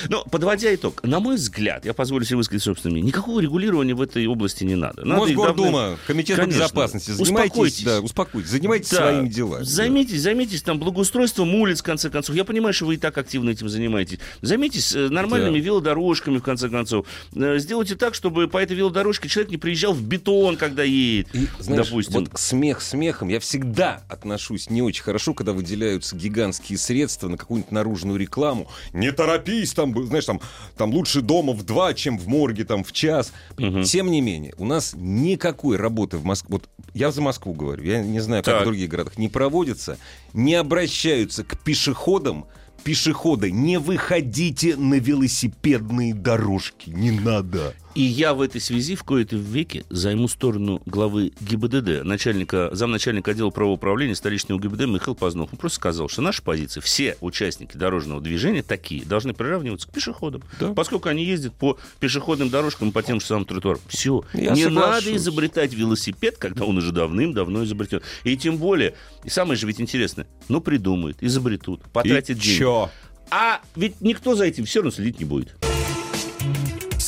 Но, 0.08 0.24
подводя 0.24 0.74
итог, 0.74 1.02
на 1.02 1.20
мой 1.20 1.36
взгляд, 1.36 1.84
я 1.84 1.94
позволю 1.94 2.24
себе 2.24 2.36
высказать 2.38 2.62
собственное 2.62 2.92
мнение, 2.94 3.08
никакого 3.08 3.40
регулирования 3.40 3.94
в 3.94 4.02
этой 4.02 4.26
области 4.26 4.64
не 4.64 4.74
надо. 4.74 5.04
Надо 5.04 5.20
Мосгордума, 5.22 5.70
давно- 5.80 5.98
Комитет 6.06 6.36
Конечно. 6.38 6.60
безопасности. 6.60 7.10
Занимайтесь, 7.10 7.50
Успокойтесь. 7.52 7.82
да, 7.84 8.00
успокойтесь. 8.00 8.50
Занимайтесь 8.50 8.90
Да. 8.90 8.96
своими 8.96 9.28
делами. 9.28 9.64
Займитесь, 9.64 10.20
займитесь 10.20 10.62
там 10.62 10.78
благоустройством 10.78 11.54
улиц, 11.54 11.80
в 11.80 11.82
конце 11.84 12.10
концов. 12.10 12.34
Я 12.36 12.44
понимаю, 12.44 12.72
что 12.74 12.86
вы 12.86 12.94
и 12.94 12.96
так 12.96 13.16
активно 13.18 13.50
этим 13.50 13.68
занимаетесь. 13.68 14.18
Займитесь 14.42 14.94
э, 14.94 15.08
нормальными 15.08 15.58
Да. 15.58 15.64
велодорожками, 15.64 16.38
в 16.38 16.42
конце 16.42 16.68
концов. 16.68 17.06
Э, 17.34 17.58
Сделайте 17.58 17.94
так, 17.96 18.14
чтобы 18.14 18.48
по 18.48 18.58
этой 18.58 18.76
велодорожке 18.76 19.28
человек 19.28 19.50
не 19.50 19.56
приезжал 19.58 19.92
в 19.92 20.02
бетон, 20.02 20.56
когда 20.56 20.82
едет. 20.82 21.28
И, 21.34 21.46
знаешь, 21.58 21.88
допустим. 21.88 22.14
вот 22.14 22.30
смех 22.36 22.80
смехом. 22.80 23.28
Я 23.28 23.40
всегда 23.40 24.02
отношусь 24.08 24.70
не 24.70 24.82
очень 24.82 25.02
хорошо, 25.02 25.34
когда 25.34 25.52
выделяются 25.52 26.16
гигантские 26.16 26.78
средства 26.78 27.28
на 27.28 27.36
какую-нибудь 27.36 27.70
наружную 27.72 28.18
рекламу. 28.18 28.68
Не 28.92 29.12
торопись, 29.12 29.72
там, 29.72 29.89
б- 29.92 30.04
знаешь, 30.04 30.24
там, 30.24 30.40
там 30.76 30.90
лучше 30.92 31.20
дома 31.20 31.52
в 31.52 31.62
два, 31.64 31.94
чем 31.94 32.18
в 32.18 32.26
морге 32.28 32.64
там 32.64 32.84
в 32.84 32.92
час. 32.92 33.32
Тем 33.84 34.10
не 34.10 34.20
менее, 34.20 34.54
у 34.58 34.64
нас 34.64 34.94
никакой 34.96 35.76
работы 35.76 36.16
в 36.18 36.24
Москве, 36.24 36.48
вот 36.52 36.68
я 36.94 37.10
за 37.12 37.22
Москву 37.22 37.52
говорю, 37.54 37.84
я 37.84 38.02
не 38.02 38.20
знаю, 38.20 38.42
как 38.42 38.54
Так. 38.54 38.62
в 38.62 38.64
других 38.66 38.88
городах, 38.88 39.18
не 39.18 39.28
проводится, 39.28 39.98
не 40.32 40.54
обращаются 40.54 41.44
к 41.44 41.58
пешеходам, 41.62 42.46
Пешеходы, 42.82 43.50
не 43.52 43.78
выходите 43.78 44.74
на 44.74 44.94
велосипедные 44.94 46.14
дорожки, 46.14 46.88
не 46.88 47.10
надо. 47.10 47.74
И 47.96 48.02
я 48.02 48.34
в 48.34 48.40
этой 48.40 48.60
связи 48.60 48.94
в 48.94 49.02
кои-то 49.02 49.34
веке 49.34 49.84
займу 49.90 50.28
сторону 50.28 50.80
главы 50.86 51.32
ГИБДД, 51.40 52.04
начальника, 52.04 52.70
замначальника 52.72 53.32
отдела 53.32 53.50
правоуправления 53.50 54.14
столичного 54.14 54.60
ГИБДД 54.60 54.86
Михаил 54.86 55.16
Познов. 55.16 55.48
Он 55.52 55.58
просто 55.58 55.76
сказал, 55.76 56.08
что 56.08 56.22
наша 56.22 56.40
позиция, 56.42 56.80
все 56.82 57.16
участники 57.20 57.76
дорожного 57.76 58.20
движения 58.20 58.62
такие, 58.62 59.04
должны 59.04 59.34
приравниваться 59.34 59.88
к 59.88 59.92
пешеходам. 59.92 60.42
Да. 60.60 60.72
Поскольку 60.72 61.08
они 61.08 61.24
ездят 61.24 61.52
по 61.54 61.78
пешеходным 61.98 62.48
дорожкам, 62.48 62.92
по 62.92 63.02
тем 63.02 63.18
же 63.18 63.26
самым 63.26 63.44
тротуарам. 63.44 63.80
Все. 63.88 64.22
Я 64.34 64.52
Не 64.52 64.64
соглашусь. 64.64 65.06
надо 65.06 65.16
изобретать 65.16 65.74
велосипед, 65.74 66.36
когда 66.38 66.64
он 66.64 66.78
уже 66.78 66.92
давным-давно 66.92 67.64
изобретен. 67.64 68.02
И 68.22 68.36
тем 68.36 68.58
более, 68.58 68.94
и 69.24 69.30
самое 69.30 69.58
же 69.58 69.66
ведь 69.66 69.80
интересное, 69.80 70.28
ну 70.48 70.60
придумают, 70.60 71.18
изобретут, 71.22 71.82
потратят 71.92 72.36
И 72.36 72.40
деньги. 72.40 72.58
чё? 72.58 72.88
А 73.32 73.60
ведь 73.74 74.00
никто 74.00 74.36
за 74.36 74.44
этим 74.44 74.64
все 74.64 74.78
равно 74.78 74.92
следить 74.92 75.18
не 75.18 75.24
будет. 75.24 75.56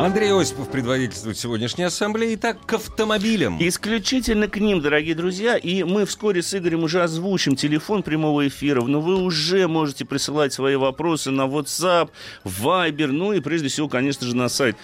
Андрей 0.00 0.32
Осипов 0.32 0.70
предводительствует 0.70 1.36
сегодняшней 1.36 1.84
ассамблеи. 1.84 2.34
Итак, 2.34 2.56
к 2.64 2.72
автомобилям. 2.72 3.58
Исключительно 3.60 4.48
к 4.48 4.56
ним, 4.56 4.80
дорогие 4.80 5.14
друзья. 5.14 5.58
И 5.58 5.82
мы 5.82 6.06
вскоре 6.06 6.42
с 6.42 6.54
Игорем 6.56 6.84
уже 6.84 7.02
озвучим 7.02 7.54
телефон 7.54 8.02
прямого 8.02 8.48
эфира. 8.48 8.80
Но 8.80 9.02
вы 9.02 9.22
уже 9.22 9.68
можете 9.68 10.06
присылать 10.06 10.54
свои 10.54 10.76
вопросы 10.76 11.30
на 11.30 11.42
WhatsApp, 11.42 12.08
Viber, 12.46 13.08
ну 13.08 13.34
и 13.34 13.40
прежде 13.40 13.68
всего, 13.68 13.88
конечно 13.88 14.26
же, 14.26 14.34
на 14.34 14.48
сайт 14.48 14.74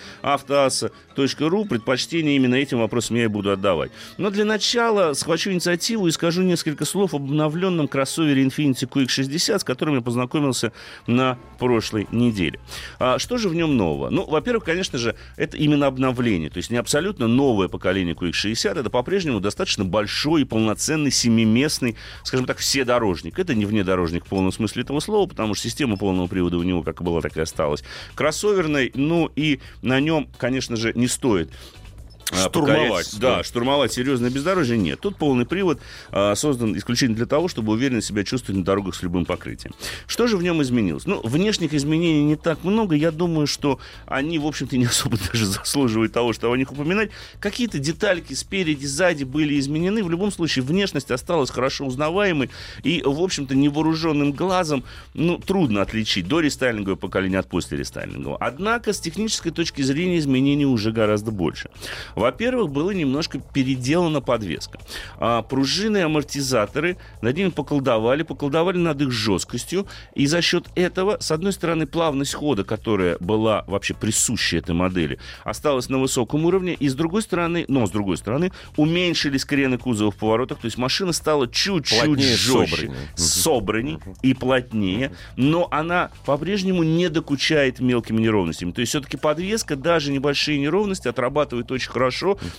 автоаса.ру. 1.16 1.64
Предпочтение 1.64 2.36
именно 2.36 2.54
этим 2.54 2.78
вопросам 2.78 3.16
я 3.16 3.24
и 3.24 3.28
буду 3.28 3.50
отдавать. 3.50 3.90
Но 4.18 4.30
для 4.30 4.44
начала 4.44 5.14
схвачу 5.14 5.50
инициативу 5.50 6.06
и 6.06 6.10
скажу 6.10 6.42
несколько 6.42 6.84
слов 6.84 7.14
об 7.14 7.24
обновленном 7.24 7.88
кроссовере 7.88 8.44
Infiniti 8.44 8.88
QX60, 8.88 9.58
с 9.58 9.64
которым 9.64 9.96
я 9.96 10.00
познакомился 10.00 10.72
на 11.06 11.38
прошлой 11.58 12.06
неделе. 12.10 12.60
А 12.98 13.18
что 13.18 13.38
же 13.38 13.48
в 13.48 13.54
нем 13.54 13.76
нового? 13.76 14.10
Ну, 14.10 14.26
во-первых, 14.26 14.64
конечно 14.64 14.98
же, 14.98 15.16
это 15.36 15.56
именно 15.56 15.86
обновление. 15.86 16.50
То 16.50 16.58
есть 16.58 16.70
не 16.70 16.76
абсолютно 16.76 17.26
новое 17.26 17.68
поколение 17.68 18.14
QX60, 18.14 18.78
это 18.78 18.90
по-прежнему 18.90 19.40
достаточно 19.40 19.84
большой 19.84 20.42
и 20.42 20.44
полноценный 20.44 21.10
семиместный, 21.10 21.96
скажем 22.24 22.46
так, 22.46 22.58
вседорожник. 22.58 23.38
Это 23.38 23.54
не 23.54 23.66
внедорожник 23.66 24.24
в 24.26 24.28
полном 24.28 24.52
смысле 24.52 24.82
этого 24.82 25.00
слова, 25.00 25.26
потому 25.26 25.54
что 25.54 25.64
система 25.64 25.96
полного 25.96 26.26
привода 26.26 26.58
у 26.58 26.62
него 26.62 26.82
как 26.82 27.02
была, 27.02 27.20
так 27.20 27.36
и 27.36 27.40
осталась. 27.40 27.82
Кроссоверный, 28.14 28.92
ну 28.94 29.30
и 29.36 29.60
на 29.82 30.00
нем, 30.00 30.28
конечно 30.38 30.76
же, 30.76 30.92
не 30.94 31.05
стоит. 31.08 31.50
а, 31.50 31.85
Штурмовать, 32.32 33.06
покорять- 33.06 33.18
да. 33.20 33.36
Да, 33.36 33.44
штурмовать 33.44 33.92
серьезное 33.92 34.30
бездорожье 34.30 34.76
нет. 34.76 35.00
Тут 35.00 35.16
полный 35.16 35.46
привод 35.46 35.80
а, 36.10 36.34
создан 36.34 36.76
исключительно 36.76 37.16
для 37.16 37.26
того, 37.26 37.48
чтобы 37.48 37.72
уверенно 37.72 38.02
себя 38.02 38.24
чувствовать 38.24 38.58
на 38.58 38.64
дорогах 38.64 38.94
с 38.96 39.02
любым 39.02 39.24
покрытием. 39.24 39.74
Что 40.06 40.26
же 40.26 40.36
в 40.36 40.42
нем 40.42 40.60
изменилось? 40.62 41.06
Ну, 41.06 41.20
внешних 41.22 41.72
изменений 41.72 42.24
не 42.24 42.36
так 42.36 42.64
много. 42.64 42.96
Я 42.96 43.12
думаю, 43.12 43.46
что 43.46 43.78
они, 44.06 44.38
в 44.38 44.46
общем-то, 44.46 44.76
не 44.76 44.86
особо 44.86 45.18
даже 45.32 45.46
заслуживают 45.46 46.12
того, 46.12 46.32
чтобы 46.32 46.54
о 46.54 46.56
них 46.56 46.72
упоминать. 46.72 47.10
Какие-то 47.38 47.78
детальки 47.78 48.32
спереди, 48.34 48.86
сзади 48.86 49.24
были 49.24 49.58
изменены. 49.60 50.02
В 50.02 50.10
любом 50.10 50.32
случае, 50.32 50.64
внешность 50.64 51.10
осталась 51.12 51.50
хорошо 51.50 51.86
узнаваемой. 51.86 52.50
И, 52.82 53.02
в 53.04 53.20
общем-то, 53.20 53.54
невооруженным 53.54 54.32
глазом, 54.32 54.82
ну, 55.14 55.38
трудно 55.38 55.82
отличить 55.82 56.26
до 56.26 56.40
рестайлингового 56.40 56.98
поколения 56.98 57.38
от 57.38 57.48
после 57.48 57.78
рестайлингового. 57.78 58.38
Однако, 58.40 58.92
с 58.92 58.98
технической 59.00 59.52
точки 59.52 59.82
зрения, 59.82 60.18
изменений 60.18 60.66
уже 60.66 60.90
гораздо 60.90 61.30
больше. 61.30 61.70
Во-первых, 62.16 62.70
была 62.70 62.94
немножко 62.94 63.38
переделана 63.38 64.22
подвеска. 64.22 64.78
А, 65.18 65.42
пружины 65.42 65.98
и 65.98 66.00
амортизаторы 66.00 66.96
над 67.20 67.36
ними 67.36 67.50
поколдовали, 67.50 68.22
поколдовали 68.22 68.78
над 68.78 69.02
их 69.02 69.10
жесткостью. 69.10 69.86
И 70.14 70.26
за 70.26 70.40
счет 70.40 70.64
этого, 70.74 71.18
с 71.20 71.30
одной 71.30 71.52
стороны, 71.52 71.86
плавность 71.86 72.32
хода, 72.32 72.64
которая 72.64 73.18
была 73.20 73.64
вообще 73.66 73.92
присуща 73.92 74.56
этой 74.56 74.74
модели, 74.74 75.18
осталась 75.44 75.90
на 75.90 75.98
высоком 75.98 76.46
уровне. 76.46 76.72
И 76.72 76.88
с 76.88 76.94
другой 76.94 77.20
стороны, 77.20 77.66
но 77.68 77.86
с 77.86 77.90
другой 77.90 78.16
стороны, 78.16 78.50
уменьшились 78.78 79.44
крены 79.44 79.76
кузова 79.76 80.10
в 80.10 80.16
поворотах. 80.16 80.60
То 80.60 80.64
есть 80.64 80.78
машина 80.78 81.12
стала 81.12 81.46
чуть-чуть 81.46 82.22
жестче, 82.22 82.92
собранней 83.14 83.98
и 84.22 84.32
плотнее, 84.32 85.12
но 85.36 85.68
она 85.70 86.10
по-прежнему 86.24 86.82
не 86.82 87.10
докучает 87.10 87.78
мелкими 87.80 88.22
неровностями. 88.22 88.72
То 88.72 88.80
есть 88.80 88.90
все-таки 88.90 89.18
подвеска, 89.18 89.76
даже 89.76 90.10
небольшие 90.12 90.58
неровности, 90.58 91.08
отрабатывает 91.08 91.70
очень 91.70 91.90
хорошо 91.90 92.05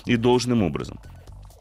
и 0.05 0.15
должным 0.17 0.63
образом. 0.63 0.99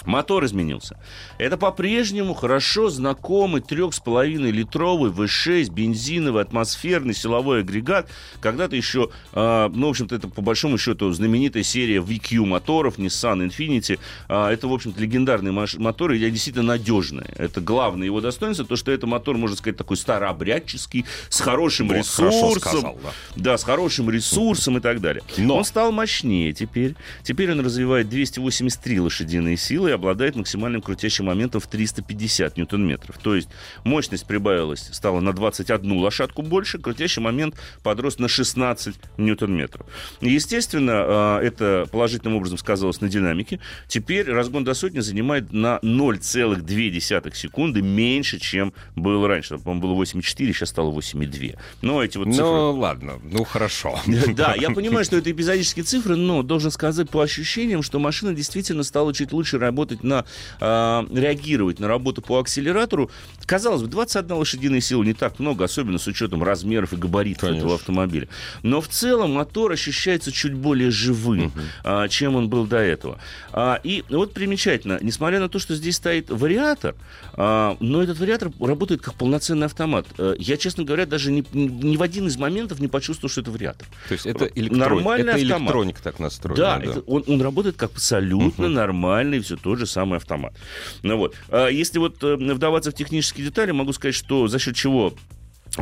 Мотор 0.07 0.45
изменился. 0.45 0.99
Это 1.39 1.57
по-прежнему 1.57 2.33
хорошо 2.35 2.89
знакомый 2.89 3.61
3,5 3.61 4.51
литровый 4.51 5.11
V6 5.11 5.71
бензиновый 5.71 6.43
атмосферный 6.43 7.13
силовой 7.15 7.61
агрегат. 7.61 8.09
Когда-то 8.41 8.77
еще, 8.77 9.11
э, 9.33 9.69
ну, 9.73 9.89
в 9.89 9.91
общем-то, 9.91 10.15
это 10.15 10.29
по 10.29 10.43
большому 10.43 10.79
счету 10.79 11.11
знаменитая 11.13 11.63
серия 11.63 11.99
VQ 12.01 12.47
моторов 12.47 12.99
Nissan 12.99 13.47
Infiniti. 13.49 13.99
А, 14.29 14.51
это, 14.51 14.69
в 14.69 14.73
общем-то, 14.73 15.01
легендарные 15.01 15.53
моторы, 15.53 16.19
и 16.19 16.31
действительно 16.31 16.65
надежные. 16.65 17.27
Это 17.37 17.61
главное 17.61 18.07
его 18.07 18.21
достоинство, 18.21 18.65
то, 18.65 18.77
что 18.77 18.93
это 18.93 19.07
мотор, 19.07 19.37
можно 19.37 19.57
сказать, 19.57 19.77
такой 19.77 19.97
старообрядческий, 19.97 21.05
с 21.29 21.41
хорошим 21.41 21.89
Вот, 21.89 21.97
ресурсом. 21.97 22.61
сказал, 22.61 22.99
да. 23.03 23.11
Да, 23.35 23.59
с 23.59 23.65
хорошим 23.65 24.09
ресурсом 24.11 24.79
и 24.79 24.81
так 24.81 25.01
далее. 25.01 25.23
Но- 25.37 25.57
Он 25.57 25.65
стал 25.65 25.91
мощнее 25.93 26.53
теперь. 26.53 26.95
Теперь 27.23 27.51
он 27.53 27.61
развивает 27.61 28.09
283 28.09 29.01
лошадиные 29.01 29.57
силы 29.57 29.96
обладает 29.97 30.37
максимальным 30.37 30.81
крутящим 30.81 31.27
моментом 31.27 31.61
в 31.61 31.67
350 31.67 32.57
ньютон-метров. 32.57 33.19
То 33.19 33.35
есть 33.35 33.49
мощность 33.85 34.27
прибавилась, 34.27 34.89
стала 34.93 35.21
на 35.21 35.33
21 35.33 35.93
лошадку 35.93 36.43
больше, 36.43 36.79
крутящий 36.79 37.21
момент 37.21 37.57
подрос 37.83 38.19
на 38.19 38.29
16 38.29 38.95
ньютон-метров. 39.19 39.87
Естественно, 40.21 41.41
э, 41.41 41.47
это 41.47 41.87
положительным 41.91 42.37
образом 42.37 42.59
сказалось 42.59 43.01
на 43.01 43.09
динамике. 43.09 43.61
Теперь 43.89 44.31
разгон 44.31 44.65
до 44.65 44.75
сотни 44.75 45.01
занимает 45.01 45.53
на 45.53 45.79
0,2 45.83 47.35
секунды 47.35 47.83
меньше, 47.83 48.39
чем 48.39 48.73
было 48.95 49.27
раньше. 49.29 49.59
По-моему, 49.59 49.89
было 49.89 50.03
8,4, 50.03 50.53
сейчас 50.53 50.71
стало 50.71 50.93
8,2. 50.93 51.57
Но 51.83 52.03
эти 52.03 52.19
вот 52.19 52.29
цифры... 52.29 52.45
Ну, 52.45 52.73
ладно, 52.73 53.21
ну 53.23 53.45
хорошо. 53.45 53.99
Да, 54.37 54.55
я 54.55 54.71
понимаю, 54.71 55.05
что 55.05 55.17
это 55.17 55.31
эпизодические 55.31 55.85
цифры, 55.85 56.17
но 56.17 56.43
должен 56.43 56.71
сказать 56.71 57.09
по 57.09 57.23
ощущениям, 57.23 57.83
что 57.83 57.99
машина 57.99 58.35
действительно 58.35 58.83
стала 58.83 59.15
чуть 59.15 59.33
лучше 59.33 59.59
работать 59.59 59.86
работать 59.87 60.03
на, 60.05 60.25
а, 60.61 61.07
реагировать 61.13 61.79
на 61.79 61.89
работу 61.89 62.23
по 62.23 62.39
акселератору, 62.39 63.11
казалось 63.47 63.83
бы, 63.83 63.89
21 63.89 64.37
лошадиная 64.37 64.81
сила 64.81 65.03
не 65.05 65.15
так 65.15 65.39
много, 65.39 65.65
особенно 65.65 65.99
с 65.99 66.07
учетом 66.07 66.43
размеров 66.43 66.93
и 66.93 66.97
габаритов 66.97 67.43
Конечно. 67.43 67.59
этого 67.59 67.75
автомобиля. 67.77 68.29
Но 68.63 68.81
в 68.81 68.89
целом 68.89 69.33
мотор 69.33 69.73
ощущается 69.73 70.33
чуть 70.33 70.55
более 70.55 70.91
живым, 70.91 71.53
а, 71.85 72.09
чем 72.09 72.37
он 72.37 72.49
был 72.49 72.67
до 72.67 72.79
этого. 72.79 73.19
А, 73.53 73.81
и 73.85 74.05
вот 74.11 74.33
примечательно, 74.35 74.99
несмотря 75.01 75.41
на 75.41 75.49
то, 75.49 75.59
что 75.59 75.75
здесь 75.75 75.97
стоит 75.97 76.31
вариатор, 76.31 76.95
а, 77.35 77.77
но 77.81 78.03
этот 78.03 78.19
вариатор 78.19 78.51
работает 78.61 79.03
как 79.03 79.15
полноценный 79.15 79.67
автомат. 79.67 80.07
Э, 80.19 80.35
Я, 80.39 80.57
честно 80.57 80.85
говоря, 80.85 81.07
даже 81.07 81.31
ни, 81.33 81.45
ни 81.53 81.97
в 81.97 82.03
один 82.03 82.27
из 82.27 82.37
моментов 82.37 82.81
не 82.81 82.89
почувствовал, 82.89 83.31
что 83.31 83.41
это 83.41 83.51
вариатор. 83.51 83.87
То 84.09 84.13
есть 84.13 84.27
это, 84.27 84.47
электрон... 84.47 84.79
Нормальный 84.79 85.33
это 85.33 85.43
автомат. 85.43 85.61
электроника 85.63 86.03
так 86.03 86.19
настроена. 86.19 86.57
Да, 86.57 86.81
это- 86.83 87.01
он, 87.07 87.25
он 87.27 87.41
работает 87.43 87.77
как 87.77 87.93
абсолютно 87.93 88.69
нормальный, 88.69 89.41
все 89.41 89.57
тот 89.77 89.81
же 89.81 89.87
самый 89.87 90.17
автомат. 90.17 90.55
Ну 91.03 91.19
вот. 91.19 91.35
А 91.51 91.69
Если 91.69 91.99
вот 91.99 92.23
э, 92.25 92.37
вдаваться 92.37 92.91
в 92.91 92.95
технические 92.95 93.47
детали, 93.47 93.73
могу 93.73 93.93
сказать, 93.93 94.15
что 94.15 94.49
за 94.49 94.59
счет 94.59 94.75
чего 94.75 95.15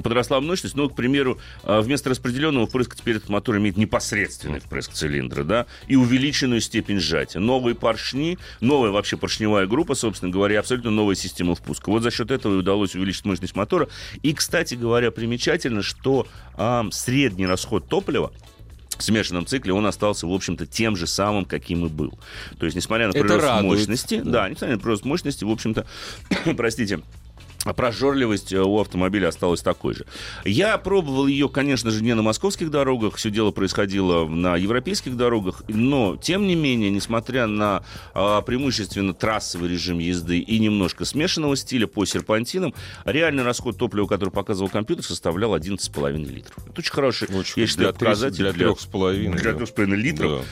подросла 0.02 0.40
мощность, 0.40 0.74
ну, 0.74 0.88
к 0.88 0.96
примеру, 0.96 1.38
а, 1.62 1.80
вместо 1.80 2.10
распределенного 2.10 2.66
впрыска 2.66 2.96
теперь 2.96 3.16
этот 3.16 3.28
мотор 3.28 3.58
имеет 3.58 3.76
непосредственный 3.76 4.58
впрыск 4.58 4.92
цилиндра, 4.92 5.44
да, 5.44 5.66
и 5.86 5.94
увеличенную 5.94 6.60
степень 6.60 6.98
сжатия. 6.98 7.38
Новые 7.38 7.76
поршни, 7.76 8.38
новая 8.60 8.90
вообще 8.90 9.16
поршневая 9.16 9.68
группа, 9.68 9.94
собственно 9.94 10.32
говоря, 10.32 10.58
абсолютно 10.58 10.90
новая 10.90 11.14
система 11.14 11.54
впуска. 11.54 11.90
Вот 11.90 12.02
за 12.02 12.10
счет 12.10 12.32
этого 12.32 12.54
и 12.54 12.56
удалось 12.56 12.96
увеличить 12.96 13.24
мощность 13.24 13.54
мотора. 13.54 13.88
И, 14.22 14.32
кстати 14.32 14.74
говоря, 14.74 15.12
примечательно, 15.12 15.82
что 15.82 16.26
а, 16.54 16.84
средний 16.90 17.46
расход 17.46 17.88
топлива 17.88 18.32
в 18.96 19.02
смешанном 19.02 19.46
цикле 19.46 19.72
он 19.72 19.86
остался, 19.86 20.26
в 20.26 20.32
общем-то, 20.32 20.66
тем 20.66 20.96
же 20.96 21.06
самым, 21.06 21.44
каким 21.44 21.86
и 21.86 21.88
был. 21.88 22.18
То 22.58 22.66
есть, 22.66 22.76
несмотря 22.76 23.08
на 23.08 23.12
прирост 23.12 23.62
мощности, 23.62 24.20
да. 24.20 24.30
да, 24.30 24.48
несмотря 24.50 24.76
на 24.76 24.80
прирост 24.80 25.04
мощности, 25.04 25.44
в 25.44 25.50
общем-то, 25.50 25.86
простите, 26.56 27.00
а 27.64 27.72
прожорливость 27.72 28.52
э, 28.52 28.60
у 28.60 28.80
автомобиля 28.80 29.28
осталась 29.28 29.62
такой 29.62 29.94
же. 29.94 30.04
Я 30.44 30.76
пробовал 30.78 31.26
ее, 31.26 31.48
конечно 31.48 31.90
же, 31.90 32.02
не 32.02 32.14
на 32.14 32.22
московских 32.22 32.70
дорогах, 32.70 33.16
все 33.16 33.30
дело 33.30 33.50
происходило 33.50 34.26
на 34.26 34.56
европейских 34.56 35.16
дорогах, 35.16 35.62
но, 35.68 36.16
тем 36.16 36.46
не 36.46 36.54
менее, 36.54 36.90
несмотря 36.90 37.46
на 37.46 37.82
а, 38.12 38.42
преимущественно 38.42 39.14
трассовый 39.14 39.70
режим 39.70 39.98
езды 39.98 40.38
и 40.38 40.58
немножко 40.58 41.04
смешанного 41.04 41.56
стиля 41.56 41.86
по 41.86 42.04
серпантинам, 42.04 42.74
реальный 43.04 43.42
расход 43.42 43.78
топлива, 43.78 44.06
который 44.06 44.30
показывал 44.30 44.68
компьютер, 44.68 45.04
составлял 45.04 45.56
11,5 45.56 46.16
литров. 46.26 46.56
Это 46.68 46.80
очень 46.80 46.92
хороший, 46.92 47.28
Очень. 47.34 47.62
я 47.62 47.66
считаю, 47.66 47.88
Для 47.88 47.98
показатель 47.98 48.44
для 48.44 48.52
трех 48.52 48.80
с 48.80 48.86
половиной, 48.86 49.38
Для 49.38 49.52
да. 49.52 49.64
3,5 49.64 49.86
литров. 49.96 50.44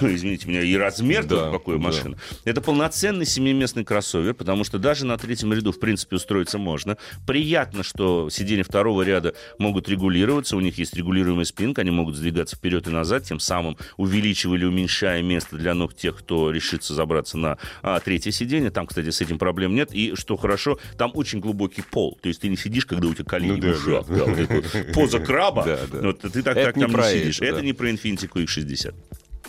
Извините 0.00 0.48
меня, 0.48 0.62
и 0.62 0.74
размер 0.76 1.24
Да, 1.24 1.50
какой 1.50 1.76
да. 1.78 1.82
машины. 1.82 2.16
Это 2.44 2.60
полноценный 2.60 3.26
семиместный 3.26 3.84
кроссовер, 3.84 4.34
потому 4.34 4.64
что 4.64 4.78
даже 4.78 5.06
на 5.06 5.16
третьем 5.16 5.52
ряду, 5.52 5.72
в 5.72 5.80
принципе, 5.80 6.16
устроиться 6.58 6.68
можно. 6.68 6.98
Приятно, 7.26 7.82
что 7.82 8.28
сиденья 8.30 8.64
второго 8.64 9.02
ряда 9.02 9.34
могут 9.58 9.88
регулироваться, 9.88 10.56
у 10.56 10.60
них 10.60 10.78
есть 10.78 10.94
регулируемая 10.94 11.44
спинка, 11.44 11.82
они 11.82 11.90
могут 11.90 12.16
сдвигаться 12.16 12.56
вперед 12.56 12.86
и 12.86 12.90
назад, 12.90 13.24
тем 13.24 13.40
самым 13.40 13.76
увеличивая 13.96 14.58
или 14.58 14.64
уменьшая 14.64 15.22
место 15.22 15.56
для 15.56 15.74
ног 15.74 15.94
тех, 15.94 16.16
кто 16.18 16.50
решится 16.50 16.94
забраться 16.94 17.38
на 17.38 17.58
а, 17.82 18.00
третье 18.00 18.30
сиденье. 18.30 18.70
Там, 18.70 18.86
кстати, 18.86 19.10
с 19.10 19.20
этим 19.20 19.38
проблем 19.38 19.74
нет. 19.74 19.92
И 19.92 20.14
что 20.14 20.36
хорошо, 20.36 20.78
там 20.96 21.12
очень 21.14 21.40
глубокий 21.40 21.82
пол. 21.82 22.18
То 22.22 22.28
есть 22.28 22.40
ты 22.40 22.48
не 22.48 22.56
сидишь, 22.56 22.86
когда 22.86 23.08
у 23.08 23.14
тебя 23.14 23.24
колени 23.24 23.52
Ну 23.52 23.58
да, 23.58 23.68
ушах, 23.70 24.06
да. 24.08 24.16
да, 24.16 24.24
вот 24.24 24.92
поза 24.94 25.20
краба. 25.20 25.64
Да, 25.68 25.80
да. 25.92 26.00
Вот 26.00 26.20
ты 26.20 26.42
так, 26.42 26.56
Это 26.56 26.66
так 26.66 26.76
не 26.76 26.86
там 26.86 26.92
не 26.92 27.02
сидишь. 27.20 27.36
это, 27.38 27.46
Это 27.46 27.56
да. 27.56 27.62
не 27.62 27.72
про 27.72 27.90
Infiniti 27.90 28.28
QX60. 28.28 28.94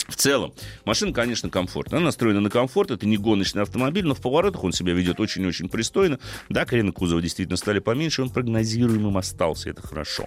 В 0.10 0.16
целом, 0.16 0.54
машина, 0.86 1.14
конечно, 1.14 1.50
комфортная. 1.50 1.98
Она 1.98 2.08
настроена 2.08 2.42
на 2.42 2.50
комфорт. 2.50 2.92
Это 2.92 3.06
не 3.06 3.18
гоночный 3.18 3.62
автомобиль, 3.62 4.06
но 4.06 4.16
в 4.16 4.22
поворотах 4.22 4.64
он 4.64 4.74
себя 4.74 4.94
ведет 4.94 5.20
очень-очень 5.20 5.70
пристойно. 5.70 6.20
Да, 6.50 6.66
крены 6.66 6.92
кузова 6.92 7.22
действительно 7.22 7.58
стали 7.58 7.80
поменьше, 7.80 8.24
он 8.24 8.30
прогнозируемым 8.30 9.18
остался. 9.18 9.70
Это 9.70 9.86
хорошо. 9.86 10.26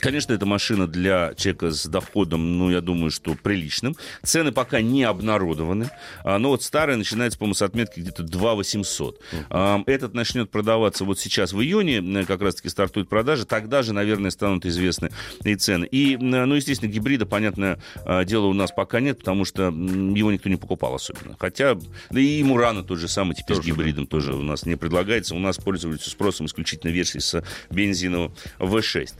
Конечно, 0.00 0.32
это 0.32 0.46
машина 0.46 0.86
для 0.86 1.34
человека 1.34 1.70
с 1.70 1.86
доходом, 1.86 2.58
ну, 2.58 2.70
я 2.70 2.80
думаю, 2.80 3.10
что 3.10 3.34
приличным. 3.34 3.96
Цены 4.22 4.50
пока 4.50 4.80
не 4.80 5.04
обнародованы. 5.04 5.90
А, 6.24 6.38
но 6.38 6.50
вот 6.50 6.62
старая 6.62 6.96
начинается, 6.96 7.38
по-моему, 7.38 7.54
с 7.54 7.62
отметки 7.62 8.00
где-то 8.00 8.22
2 8.22 8.54
800. 8.54 9.20
А, 9.50 9.82
Этот 9.86 10.14
начнет 10.14 10.50
продаваться 10.50 11.04
вот 11.04 11.18
сейчас 11.18 11.52
в 11.52 11.60
июне, 11.60 11.98
э, 11.98 12.24
как 12.24 12.40
раз-таки 12.40 12.68
стартует 12.68 13.08
продажа. 13.08 13.44
Тогда 13.44 13.82
же, 13.82 13.92
наверное, 13.92 14.30
станут 14.30 14.64
известны 14.64 15.10
и 15.44 15.54
цены. 15.54 15.84
И, 15.84 16.14
э, 16.14 16.18
ну, 16.18 16.54
естественно, 16.54 16.90
гибрида, 16.90 17.26
понятное 17.26 17.78
а, 18.04 18.24
дело, 18.24 18.46
у 18.46 18.54
нас 18.54 18.70
пока 18.72 19.00
нет, 19.00 19.18
потому 19.18 19.44
что 19.44 19.64
его 19.64 20.32
никто 20.32 20.48
не 20.48 20.56
покупал 20.56 20.94
особенно. 20.94 21.36
Хотя, 21.38 21.78
да 22.10 22.20
и 22.20 22.42
Мурана 22.42 22.82
тот 22.82 22.98
же 22.98 23.08
самый 23.08 23.34
теперь 23.34 23.56
Тоже, 23.56 23.62
с 23.62 23.66
гибридом 23.66 24.06
тоже 24.06 24.34
у 24.34 24.42
нас 24.42 24.64
не 24.64 24.76
предлагается. 24.76 25.34
У 25.34 25.38
нас 25.38 25.58
пользуются 25.58 26.08
спросом 26.10 26.46
исключительно 26.46 26.90
версии 26.90 27.18
с 27.18 27.44
бензиновым 27.70 28.32
V6. 28.58 29.10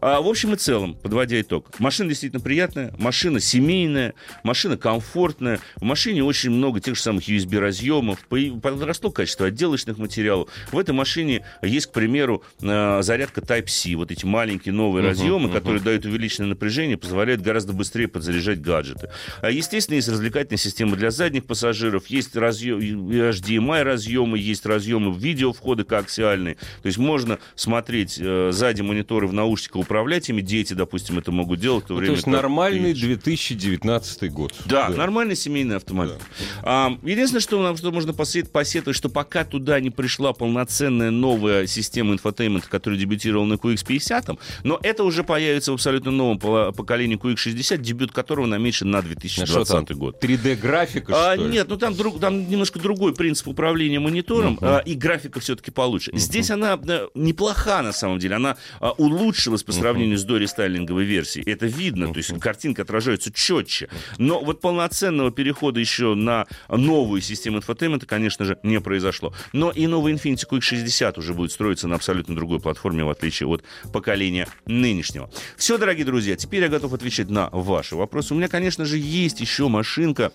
А, 0.00 0.20
в 0.20 0.29
общем 0.30 0.54
и 0.54 0.56
целом, 0.56 0.94
подводя 0.94 1.40
итог, 1.40 1.68
машина 1.78 2.08
действительно 2.08 2.40
приятная, 2.40 2.94
машина 2.98 3.40
семейная, 3.40 4.14
машина 4.42 4.76
комфортная, 4.76 5.60
в 5.76 5.82
машине 5.82 6.22
очень 6.24 6.50
много 6.50 6.80
тех 6.80 6.94
же 6.94 7.02
самых 7.02 7.28
USB-разъемов, 7.28 8.20
подросло 8.62 9.10
качество 9.10 9.46
отделочных 9.46 9.98
материалов. 9.98 10.48
В 10.70 10.78
этой 10.78 10.92
машине 10.92 11.44
есть, 11.62 11.88
к 11.88 11.92
примеру, 11.92 12.42
э, 12.62 13.02
зарядка 13.02 13.40
Type-C, 13.40 13.96
вот 13.96 14.10
эти 14.10 14.24
маленькие 14.24 14.72
новые 14.72 15.04
разъемы, 15.04 15.50
которые 15.50 15.82
дают 15.82 16.04
увеличенное 16.04 16.50
напряжение, 16.50 16.96
позволяют 16.96 17.42
гораздо 17.42 17.72
быстрее 17.72 18.08
подзаряжать 18.08 18.60
гаджеты. 18.60 19.10
А, 19.42 19.50
естественно, 19.50 19.96
есть 19.96 20.08
развлекательная 20.08 20.58
система 20.58 20.96
для 20.96 21.10
задних 21.10 21.44
пассажиров, 21.44 22.06
есть 22.06 22.36
разъем, 22.36 22.78
HDMI 23.10 23.82
разъемы, 23.82 24.38
есть 24.38 24.64
разъемы 24.64 25.12
видеовходы 25.12 25.84
коаксиальные. 25.84 26.54
То 26.54 26.86
есть 26.86 26.98
можно 26.98 27.38
смотреть 27.56 28.18
э, 28.20 28.50
сзади 28.52 28.82
мониторы 28.82 29.26
в 29.26 29.32
наушниках, 29.32 29.82
управлять 29.82 30.19
ими. 30.28 30.40
Дети, 30.42 30.74
допустим, 30.74 31.18
это 31.18 31.32
могут 31.32 31.60
делать. 31.60 31.86
То, 31.86 31.94
Ну, 31.94 31.96
то 31.96 32.00
время 32.00 32.12
есть 32.14 32.24
как 32.24 32.32
нормальный 32.34 32.92
ты- 32.94 33.00
2019 33.00 34.28
год. 34.30 34.54
да, 34.66 34.88
нормальный 34.88 35.36
семейный 35.36 35.76
автомобиль. 35.76 36.14
А, 36.62 36.96
единственное, 37.02 37.40
что, 37.40 37.62
нам- 37.62 37.76
что 37.76 37.90
можно 37.92 38.12
посет- 38.12 38.50
посетовать, 38.50 38.96
что 38.96 39.08
пока 39.08 39.44
туда 39.44 39.78
не 39.80 39.90
пришла 39.90 40.32
полноценная 40.32 41.10
новая 41.10 41.66
система 41.66 42.12
infotainment 42.14 42.60
а, 42.60 42.68
которая 42.68 42.98
дебютировала 42.98 43.44
на 43.46 43.54
QX50, 43.54 44.38
но 44.64 44.78
это 44.82 45.04
уже 45.04 45.24
появится 45.24 45.72
в 45.72 45.74
абсолютно 45.74 46.10
новом 46.10 46.38
по- 46.38 46.72
поколении 46.72 47.16
QX60, 47.16 47.78
дебют 47.78 48.12
которого 48.12 48.46
намечен 48.46 48.90
на 48.90 48.98
Что 49.00 49.08
2020 49.08 49.86
там, 49.88 49.98
год. 49.98 50.22
3D-графика, 50.22 51.12
А, 51.32 51.34
что 51.36 51.44
ли? 51.46 51.50
нет, 51.52 51.66
ну 51.68 51.76
там, 51.76 51.94
друг, 51.94 52.20
там 52.20 52.48
немножко 52.50 52.78
другой 52.78 53.14
принцип 53.14 53.48
управления 53.48 54.00
монитором, 54.00 54.58
а, 54.60 54.78
и 54.78 54.94
графика 54.94 55.40
все-таки 55.40 55.70
получше. 55.70 56.10
Здесь 56.14 56.50
она 56.50 56.78
неплоха 57.14 57.82
на 57.82 57.92
самом 57.92 58.18
деле, 58.18 58.36
она 58.36 58.56
а, 58.80 58.90
улучшилась 58.92 59.62
по 59.62 59.72
сравнению 59.72 60.09
с 60.16 60.24
дорестайлинговой 60.24 61.04
версией. 61.04 61.50
Это 61.50 61.66
видно, 61.66 62.12
то 62.12 62.18
есть 62.18 62.38
картинка 62.40 62.82
отражается 62.82 63.32
четче. 63.32 63.88
Но 64.18 64.40
вот 64.42 64.60
полноценного 64.60 65.30
перехода 65.30 65.80
еще 65.80 66.14
на 66.14 66.46
новую 66.68 67.20
систему 67.20 67.58
infotainment 67.58 67.99
а, 67.99 68.06
конечно 68.06 68.44
же, 68.44 68.58
не 68.62 68.80
произошло. 68.80 69.34
Но 69.52 69.70
и 69.70 69.86
новый 69.86 70.14
Infiniti 70.14 70.46
QX60 70.48 71.18
уже 71.18 71.34
будет 71.34 71.52
строиться 71.52 71.88
на 71.88 71.96
абсолютно 71.96 72.34
другой 72.34 72.60
платформе, 72.60 73.04
в 73.04 73.10
отличие 73.10 73.48
от 73.48 73.64
поколения 73.92 74.48
нынешнего. 74.66 75.30
Все, 75.56 75.78
дорогие 75.78 76.04
друзья, 76.04 76.36
теперь 76.36 76.62
я 76.62 76.68
готов 76.68 76.92
отвечать 76.92 77.30
на 77.30 77.48
ваши 77.50 77.96
вопросы. 77.96 78.34
У 78.34 78.36
меня, 78.36 78.48
конечно 78.48 78.84
же, 78.84 78.98
есть 78.98 79.40
еще 79.40 79.68
машинка, 79.68 80.32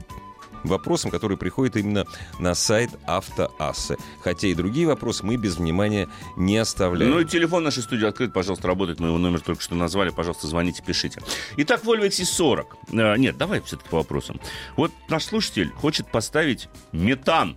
вопросам, 0.65 1.11
которые 1.11 1.39
приходят 1.39 1.77
именно 1.77 2.05
на 2.39 2.55
сайт 2.55 2.91
Автоассы. 3.07 3.97
Хотя 4.23 4.49
и 4.49 4.55
другие 4.55 4.87
вопросы 4.87 5.25
мы 5.25 5.37
без 5.37 5.57
внимания 5.57 6.09
не 6.37 6.57
оставляем. 6.57 7.13
Ну 7.13 7.21
и 7.21 7.25
телефон 7.25 7.65
нашей 7.65 7.83
студии 7.83 8.07
открыт, 8.07 8.33
пожалуйста, 8.33 8.69
работает. 8.69 9.01
Мы 9.01 9.09
его 9.09 9.19
номер 9.19 9.41
только 9.41 9.63
что 9.63 9.75
назвали. 9.75 10.11
Пожалуйста, 10.11 10.47
звоните, 10.47 10.83
пишите. 10.85 11.21
Итак, 11.57 11.85
Volvo 11.85 12.07
XC40. 12.07 12.65
Э, 12.93 13.17
нет, 13.17 13.37
давай 13.37 13.61
все-таки 13.61 13.89
по 13.89 13.99
вопросам. 13.99 14.41
Вот 14.77 14.93
наш 15.09 15.25
слушатель 15.25 15.71
хочет 15.71 16.11
поставить 16.11 16.69
метан 16.93 17.57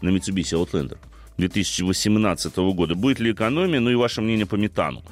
на 0.00 0.10
Mitsubishi 0.10 0.58
Outlander 0.58 0.98
2018 1.38 2.56
года. 2.56 2.94
Будет 2.94 3.20
ли 3.20 3.32
экономия? 3.32 3.80
Ну 3.80 3.90
и 3.90 3.94
ваше 3.94 4.20
мнение 4.20 4.46
по 4.46 4.56
метану. 4.56 5.02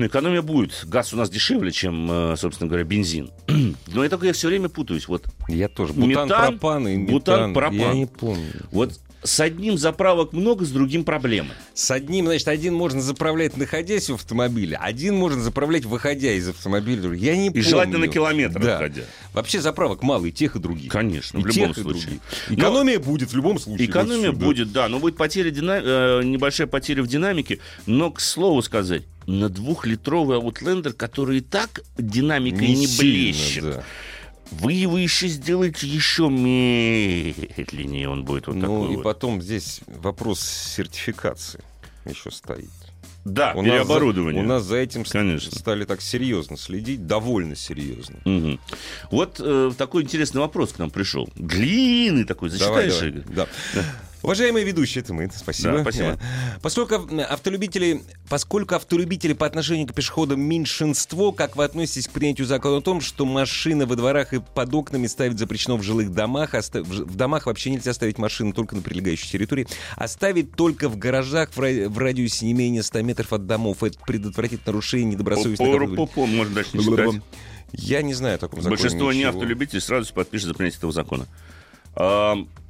Ну, 0.00 0.06
экономия 0.06 0.40
будет. 0.40 0.86
Газ 0.86 1.12
у 1.12 1.18
нас 1.18 1.28
дешевле, 1.28 1.70
чем, 1.70 2.10
э, 2.10 2.34
собственно 2.38 2.68
говоря, 2.68 2.84
бензин. 2.84 3.30
Но 3.88 4.02
я 4.02 4.08
только 4.08 4.24
я 4.24 4.32
все 4.32 4.48
время 4.48 4.70
путаюсь. 4.70 5.06
Вот 5.08 5.26
Я 5.46 5.68
тоже. 5.68 5.92
Бутан, 5.92 6.08
Метан, 6.08 6.28
пропан 6.28 6.88
и 6.88 6.96
метан. 6.96 7.12
бутан, 7.12 7.52
пропан. 7.52 7.78
Я 7.78 7.92
не 7.92 8.06
помню. 8.06 8.50
Вот 8.70 8.98
с 9.22 9.38
одним 9.40 9.76
заправок 9.76 10.32
много, 10.32 10.64
с 10.64 10.70
другим 10.70 11.04
проблемы. 11.04 11.50
С 11.74 11.90
одним, 11.90 12.26
значит, 12.26 12.48
один 12.48 12.74
можно 12.74 13.00
заправлять, 13.02 13.56
находясь 13.56 14.08
в 14.08 14.14
автомобиле, 14.14 14.76
один 14.76 15.14
можно 15.16 15.42
заправлять, 15.42 15.84
выходя 15.84 16.32
из 16.32 16.48
автомобиля. 16.48 17.12
Я 17.12 17.36
не 17.36 17.46
И 17.46 17.50
помню. 17.50 17.62
желательно 17.62 17.98
на 17.98 18.08
километр 18.08 18.60
Да. 18.60 18.74
отходя. 18.76 19.02
Вообще 19.34 19.60
заправок 19.60 20.02
мало 20.02 20.24
и 20.26 20.32
тех, 20.32 20.56
и 20.56 20.58
других. 20.58 20.90
Конечно, 20.90 21.38
И 21.38 21.42
в 21.42 21.46
любом 21.46 21.68
тех, 21.68 21.78
и 21.78 21.80
случае. 21.82 22.02
других. 22.04 22.20
Но- 22.48 22.54
Экономия 22.56 22.98
будет 22.98 23.30
в 23.32 23.36
любом 23.36 23.58
случае. 23.58 23.86
Экономия 23.86 24.30
Вот 24.32 24.40
будет, 24.40 24.72
да, 24.72 24.88
но 24.88 24.98
будет 24.98 25.16
потеря 25.16 25.50
дина- 25.50 25.80
э, 25.82 26.22
небольшая 26.24 26.66
потеря 26.66 27.02
в 27.02 27.06
динамике. 27.06 27.58
Но, 27.86 28.10
к 28.10 28.20
слову 28.20 28.62
сказать, 28.62 29.02
на 29.26 29.48
двухлитровый 29.48 30.38
Outlander, 30.38 30.92
который 30.92 31.38
и 31.38 31.40
так 31.40 31.82
динамикой 31.98 32.68
не, 32.68 32.86
сильно, 32.86 33.00
блещет, 33.02 33.64
да. 33.64 33.84
Вы 34.52 34.72
его 34.72 34.98
еще 34.98 35.28
сделаете 35.28 35.86
еще 35.86 36.28
медленнее, 36.28 38.08
он 38.08 38.24
будет 38.24 38.46
вот 38.46 38.56
Ну 38.56 38.60
такой 38.62 38.92
и 38.92 38.96
вот. 38.96 39.02
потом 39.04 39.40
здесь 39.42 39.80
вопрос 39.86 40.40
сертификации 40.40 41.60
еще 42.04 42.30
стоит. 42.30 42.70
Да, 43.24 43.52
У 43.54 43.56
нас 43.60 43.66
за- 43.66 43.70
переоборудование. 43.72 44.42
у 44.42 44.46
нас 44.46 44.62
за 44.64 44.76
этим 44.78 45.04
Конечно. 45.04 45.50
стали 45.58 45.84
так 45.84 46.00
серьезно 46.00 46.56
следить, 46.56 47.06
довольно 47.06 47.54
серьезно. 47.54 48.16
Мгм. 48.24 48.58
Вот 49.10 49.36
э, 49.44 49.72
такой 49.76 50.04
интересный 50.04 50.40
вопрос 50.40 50.72
к 50.72 50.78
нам 50.78 50.90
пришел. 50.90 51.28
Длинный 51.34 52.24
такой, 52.24 52.48
Давай, 52.50 52.88
зачитаешь, 52.88 52.94
давай. 52.94 53.08
Игорь? 53.10 53.34
Да. 53.34 53.46
Уважаемые 54.22 54.64
ведущие, 54.64 55.02
это 55.02 55.14
мы, 55.14 55.30
спасибо. 55.34 55.72
Да, 55.78 55.82
спасибо. 55.82 56.18
Поскольку 56.62 56.94
автолюбители, 57.28 58.02
поскольку 58.28 58.74
автолюбители 58.74 59.32
по 59.32 59.46
отношению 59.46 59.86
к 59.88 59.94
пешеходам 59.94 60.40
меньшинство, 60.40 61.32
как 61.32 61.56
вы 61.56 61.64
относитесь 61.64 62.06
к 62.08 62.10
принятию 62.12 62.46
закона 62.46 62.76
о 62.78 62.80
том, 62.80 63.00
что 63.00 63.24
машины 63.24 63.86
во 63.86 63.96
дворах 63.96 64.34
и 64.34 64.40
под 64.40 64.74
окнами 64.74 65.06
ставить 65.06 65.38
запрещено 65.38 65.76
в 65.76 65.82
жилых 65.82 66.12
домах, 66.12 66.54
оста- 66.54 66.82
в 66.82 67.16
домах 67.16 67.46
вообще 67.46 67.70
нельзя 67.70 67.94
ставить 67.94 68.18
машины 68.18 68.52
только 68.52 68.76
на 68.76 68.82
прилегающей 68.82 69.28
территории, 69.30 69.66
а 69.96 70.06
ставить 70.06 70.52
только 70.54 70.88
в 70.88 70.98
гаражах 70.98 71.50
в, 71.52 71.58
ра- 71.60 71.88
в 71.88 71.96
радиусе 71.98 72.44
не 72.46 72.52
менее 72.54 72.82
100 72.82 73.02
метров 73.02 73.32
от 73.32 73.46
домов. 73.46 73.82
Это 73.82 73.98
предотвратит 74.06 74.66
нарушение 74.66 75.12
недобросовестных. 75.12 75.66
Пу-пу-пу-пу, 75.96 76.26
можно 76.26 76.54
дальше 76.54 76.76
не 76.76 76.84
читать. 76.84 77.22
Я 77.72 78.02
не 78.02 78.14
знаю 78.14 78.34
о 78.34 78.38
таком 78.38 78.60
законе 78.60 78.76
Большинство 78.76 79.12
неавтолюбителей 79.12 79.80
сразу 79.80 80.12
подпишет 80.12 80.48
за 80.48 80.54
принятие 80.54 80.78
этого 80.78 80.92
закона. 80.92 81.26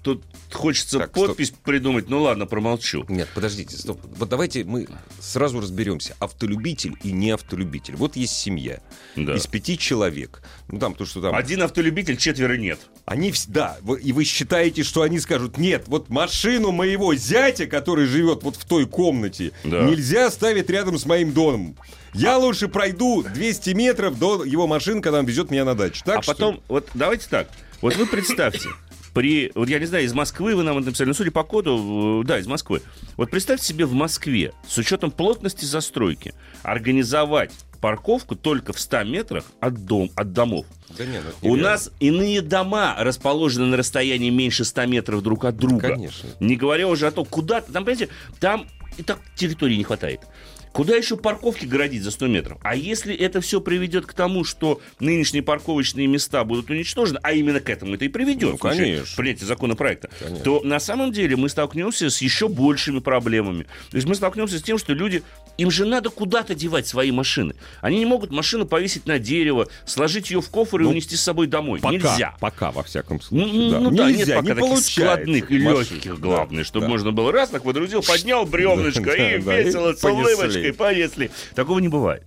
Тут 0.02 0.24
хочется 0.50 0.98
Так, 0.98 1.10
стоп. 1.10 1.26
подпись 1.28 1.52
придумать. 1.62 2.08
Ну 2.08 2.22
ладно, 2.22 2.46
промолчу. 2.46 3.04
Нет, 3.08 3.28
подождите, 3.34 3.76
стоп. 3.76 4.00
Вот 4.16 4.28
давайте 4.30 4.64
мы 4.64 4.88
сразу 5.20 5.60
разберемся. 5.60 6.16
Автолюбитель 6.20 6.94
и 7.02 7.12
не 7.12 7.32
автолюбитель. 7.32 7.96
Вот 7.96 8.16
есть 8.16 8.32
семья 8.34 8.80
Да. 9.16 9.34
из 9.34 9.46
пяти 9.46 9.76
человек. 9.76 10.42
Ну 10.68 10.78
там 10.78 10.94
то, 10.94 11.04
что 11.04 11.20
там. 11.20 11.34
Один 11.34 11.62
автолюбитель, 11.62 12.16
четверо 12.16 12.54
нет. 12.56 12.80
Они 13.04 13.30
всегда. 13.30 13.76
И 14.02 14.12
вы 14.12 14.24
считаете, 14.24 14.84
что 14.84 15.02
они 15.02 15.20
скажут: 15.20 15.58
нет, 15.58 15.84
вот 15.86 16.08
машину 16.08 16.72
моего 16.72 17.14
зятя, 17.14 17.66
который 17.66 18.06
живет 18.06 18.42
вот 18.42 18.56
в 18.56 18.64
той 18.64 18.86
комнате, 18.86 19.52
Да. 19.64 19.82
нельзя 19.82 20.30
ставить 20.30 20.70
рядом 20.70 20.98
с 20.98 21.04
моим 21.04 21.32
домом. 21.32 21.76
Я 22.14 22.38
лучше 22.38 22.68
пройду 22.68 23.22
200 23.22 23.70
метров 23.70 24.18
до 24.18 24.44
его 24.44 24.66
машины, 24.66 25.02
когда 25.02 25.18
он 25.18 25.26
везет 25.26 25.50
меня 25.50 25.64
на 25.66 25.74
дачу. 25.74 26.02
Так 26.06 26.16
а 26.16 26.20
ли? 26.20 26.26
потом, 26.26 26.62
вот 26.68 26.88
давайте 26.94 27.28
так. 27.28 27.50
Вот 27.82 27.96
вы 27.96 28.06
представьте, 28.06 28.68
при, 29.14 29.51
вот 29.55 29.68
я 29.68 29.79
не 29.79 29.87
знаю, 29.87 30.05
из 30.05 30.12
Москвы 30.12 30.55
вы 30.55 30.62
нам 30.62 30.79
это 30.79 30.87
написали, 30.87 31.09
но 31.09 31.14
судя 31.14 31.31
по 31.31 31.42
коду, 31.44 32.23
э, 32.23 32.27
да, 32.27 32.38
из 32.38 32.46
Москвы. 32.46 32.83
Вот 33.16 33.31
представьте 33.31 33.66
себе 33.66 33.87
в 33.87 33.92
Москве, 33.92 34.53
с 34.68 34.79
учетом 34.79 35.11
плотности 35.11 35.64
застройки, 35.64 36.35
организовать 36.62 37.51
парковку 37.81 38.37
только 38.37 38.73
в 38.73 38.79
100 38.81 39.05
метрах 39.05 39.44
от, 39.61 39.87
дом, 39.87 40.11
от 40.14 40.33
домов. 40.33 40.66
Да 40.96 41.05
нет, 41.07 41.23
У 41.42 41.46
нереально. 41.49 41.70
нас 41.70 41.90
иные 41.99 42.42
дома 42.42 42.94
расположены 42.99 43.66
на 43.66 43.77
расстоянии 43.77 44.31
меньше 44.31 44.64
100 44.64 44.87
метров 44.87 45.23
друг 45.23 45.44
от 45.44 45.57
друга. 45.57 45.88
Конечно. 45.88 46.29
Не 46.40 46.57
говоря 46.57 46.88
уже 46.88 47.07
о 47.07 47.11
том, 47.11 47.25
куда 47.25 47.61
там, 47.61 47.85
понимаете, 47.85 48.09
там 48.38 48.66
и 48.99 49.03
так 49.03 49.18
территории 49.35 49.77
не 49.77 49.85
хватает. 49.85 50.20
Куда 50.72 50.94
еще 50.96 51.16
парковки 51.16 51.64
городить 51.66 52.02
за 52.04 52.11
100 52.12 52.26
метров? 52.28 52.59
А 52.62 52.76
если 52.76 53.14
это 53.14 53.40
все 53.40 53.61
приведет 53.61 54.06
к 54.06 54.12
тому, 54.12 54.44
что 54.44 54.80
нынешние 55.00 55.42
парковочные 55.42 56.06
места 56.06 56.44
будут 56.44 56.70
уничтожены, 56.70 57.18
а 57.22 57.33
именно 57.33 57.59
к 57.61 57.68
этому 57.68 57.94
это 57.96 58.04
и 58.04 58.09
приведет, 58.09 58.50
Ну, 58.52 58.56
в 58.56 58.61
случае 58.61 58.85
конечно. 58.96 59.16
принятия 59.16 59.46
законопроекта, 59.46 60.11
Конечно. 60.20 60.44
то 60.44 60.61
на 60.62 60.78
самом 60.78 61.11
деле 61.12 61.35
мы 61.37 61.48
столкнемся 61.48 62.09
с 62.09 62.22
еще 62.22 62.48
большими 62.48 63.00
проблемами. 63.00 63.64
То 63.90 63.96
есть 63.96 64.06
мы 64.06 64.14
столкнемся 64.14 64.59
с 64.59 64.62
тем, 64.62 64.78
что 64.78 64.92
люди, 64.94 65.22
им 65.59 65.70
же 65.72 65.85
надо 65.85 66.09
куда-то 66.11 66.54
девать 66.54 66.87
свои 66.87 67.11
машины. 67.11 67.54
Они 67.80 67.98
не 67.98 68.06
могут 68.06 68.30
машину 68.30 68.64
повесить 68.64 69.06
на 69.06 69.18
дерево, 69.18 69.66
сложить 69.85 70.30
ее 70.30 70.40
в 70.40 70.48
кофр 70.50 70.80
и 70.83 70.85
Ну, 70.85 70.90
унести 70.90 71.16
с 71.16 71.20
собой 71.20 71.48
домой. 71.48 71.80
Пока, 71.80 71.92
Нельзя. 71.94 72.37
Пока, 72.40 72.70
во 72.70 72.85
всяком 72.85 73.16
Ну, 73.30 73.44
случае. 73.48 73.78
ну 73.80 73.90
да, 73.90 74.11
нет 74.12 74.28
пока 74.28 74.40
не 74.42 74.48
таких 74.48 74.61
получается. 74.61 74.90
складных 74.92 75.50
и 75.50 75.59
Машин. 75.59 75.94
легких, 75.96 76.20
главное, 76.20 76.59
Да, 76.59 76.64
чтобы 76.64 76.87
да. 76.87 76.90
можно 76.90 77.11
было 77.12 77.33
раз 77.33 77.50
так 77.50 77.64
водрузил, 77.64 78.02
поднял 78.02 78.46
бревнышко 78.46 79.02
Да, 79.02 79.35
и 79.35 79.38
да, 79.42 79.61
весело, 79.61 79.92
с 79.94 79.98
понесли. 80.61 80.73
улыбочкой 80.73 80.73
понесли. 80.73 81.31
Такого 81.55 81.79
не 81.79 81.88
бывает. 81.88 82.23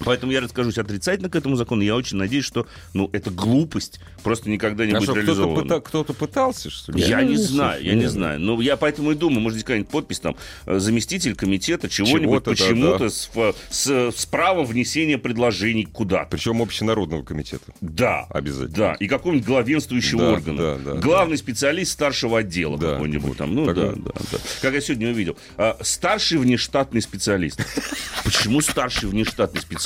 Поэтому 0.00 0.32
я 0.32 0.40
раскажусь 0.40 0.78
отрицательно 0.78 1.28
к 1.30 1.36
этому 1.36 1.56
закону. 1.56 1.82
Я 1.82 1.96
очень 1.96 2.16
надеюсь, 2.16 2.44
что 2.44 2.66
ну, 2.92 3.08
эта 3.12 3.30
глупость 3.30 4.00
просто 4.22 4.50
никогда 4.50 4.84
не 4.84 4.92
А 4.92 4.96
будет 4.96 5.04
что, 5.04 5.12
кто-то, 5.14 5.26
реализована. 5.26 5.62
пыта- 5.74 5.80
кто-то 5.80 6.12
пытался, 6.12 6.70
что 6.70 6.92
ли? 6.92 7.00
Я 7.02 7.22
не 7.22 7.36
слышу. 7.36 7.52
знаю, 7.52 7.82
я 7.84 7.94
не 7.94 8.06
знаю. 8.06 8.40
Но 8.40 8.60
я 8.60 8.76
поэтому 8.76 9.12
и 9.12 9.14
думаю, 9.14 9.40
может, 9.40 9.54
здесь 9.56 9.64
какая-нибудь 9.64 9.90
подпись 9.90 10.20
там 10.20 10.36
э, 10.66 10.78
заместитель 10.78 11.34
комитета 11.34 11.88
чего-нибудь 11.88 12.22
Чего-то, 12.22 12.44
да, 12.44 12.56
почему-то 12.56 12.98
да. 12.98 13.10
С, 13.10 13.30
фа- 13.32 13.54
с, 13.70 13.86
с 14.16 14.26
правом 14.26 14.66
внесения 14.66 15.18
предложений 15.18 15.88
куда-то. 15.92 16.28
Причем 16.30 16.60
общенародного 16.60 17.22
комитета. 17.22 17.72
Да. 17.80 18.26
Обязательно. 18.30 18.76
Да, 18.76 18.94
и 19.00 19.06
какого-нибудь 19.08 19.46
главенствующего 19.46 20.20
Да, 20.20 20.32
органа. 20.32 20.58
да, 20.58 20.76
да, 20.76 21.00
Главный 21.00 21.38
специалист 21.38 21.92
старшего 21.92 22.40
отдела 22.40 22.76
Да, 22.78 22.92
какой-нибудь 22.94 23.28
вот 23.28 23.36
там. 23.38 23.54
Ну 23.54 23.66
да, 23.66 23.92
да, 23.92 23.94
да. 23.94 24.38
Как 24.60 24.74
я 24.74 24.80
сегодня 24.80 25.10
увидел. 25.10 25.36
А, 25.56 25.76
старший 25.80 26.38
внештатный 26.38 27.00
специалист. 27.00 27.60
Почему 28.24 28.60
старший 28.60 29.08
внештатный 29.08 29.60
специалист? 29.60 29.85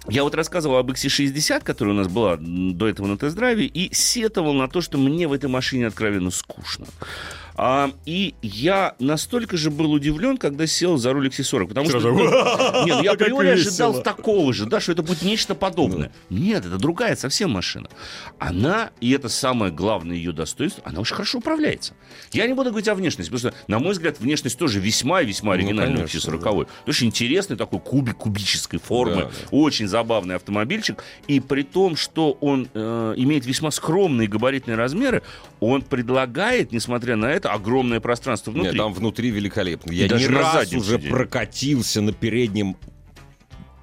я 0.10 0.24
вот 0.24 0.36
рассказывал 0.36 0.78
об 0.78 0.92
XC60, 0.92 1.64
которая 1.64 1.94
у 1.94 1.98
нас 1.98 2.08
была 2.08 2.38
до 2.40 2.88
этого 2.88 3.08
на 3.08 3.18
тест-драйве, 3.18 3.66
и 3.66 3.94
сетовал 3.94 4.54
на 4.54 4.68
то, 4.68 4.82
что 4.82 4.98
мне 4.98 5.28
в 5.28 5.34
этой 5.34 5.50
машине 5.50 5.88
откровенно 5.88 6.32
скучно. 6.32 6.86
А, 7.58 7.92
и 8.06 8.36
я 8.44 8.96
настолько 9.00 9.58
же 9.58 9.72
был 9.72 9.92
удивлен, 9.92 10.38
когда 10.38 10.68
сел 10.68 10.98
за 10.98 11.12
руль 11.12 11.28
XC40, 11.28 11.68
потому 11.68 11.90
что... 11.90 12.00
Сразу, 12.00 12.16
ну, 12.16 12.86
Нет, 12.86 12.96
ну 12.98 13.04
я 13.04 13.12
априори 13.14 13.48
ожидал 13.50 14.04
такого 14.04 14.54
же, 14.54 14.68
да, 14.68 14.80
что 14.80 14.92
это 14.92 15.02
будет 15.02 15.24
нечто 15.24 15.56
подобное. 15.56 16.12
Нет, 16.30 16.66
это 16.66 16.78
другая 16.78 17.16
совсем 17.16 17.50
машина. 17.50 17.90
Она, 18.38 18.92
и 19.02 19.12
это 19.12 19.28
самое 19.28 19.72
главное 19.72 20.16
ее 20.16 20.34
достоинство, 20.34 20.84
она 20.86 21.02
очень 21.02 21.16
хорошо 21.16 21.40
управляется. 21.40 21.96
Я 22.32 22.46
не 22.46 22.54
буду 22.54 22.70
говорить 22.70 22.88
о 22.90 22.96
внешности, 22.96 23.32
потому 23.32 23.52
что, 23.52 23.60
на 23.68 23.80
мой 23.80 23.94
взгляд, 23.94 24.20
внешность 24.20 24.60
тоже 24.60 24.80
весьма 24.80 25.22
и 25.22 25.26
весьма 25.26 25.54
Ну, 25.56 25.60
оригинальная 25.60 26.06
конечно, 26.06 26.32
XC40. 26.32 26.68
Очень 26.86 27.08
интересный 27.08 27.58
такой 27.58 27.80
кубик 27.80 28.18
кубической 28.18 28.80
формы, 28.80 29.16
Да, 29.16 29.22
да. 29.24 29.32
очень 29.50 29.88
забавный 29.88 30.36
автомобильчик. 30.36 31.04
И 31.28 31.40
при 31.40 31.64
том, 31.64 31.96
что 31.96 32.34
он 32.40 32.68
э, 32.74 33.14
имеет 33.18 33.48
весьма 33.48 33.72
скромные 33.72 34.28
габаритные 34.28 34.78
размеры, 34.78 35.24
он 35.60 35.82
предлагает, 35.82 36.72
несмотря 36.72 37.16
на 37.16 37.32
это, 37.32 37.47
огромное 37.48 38.00
пространство 38.00 38.52
внутри. 38.52 38.72
Нет, 38.72 38.78
там 38.78 38.94
внутри 38.94 39.30
великолепно. 39.30 39.92
Я 39.92 40.08
Даже 40.08 40.30
не 40.30 40.36
раз 40.36 40.74
уже 40.74 40.98
сиденье. 40.98 41.10
прокатился 41.12 42.02
на 42.02 42.14
переднем 42.14 42.78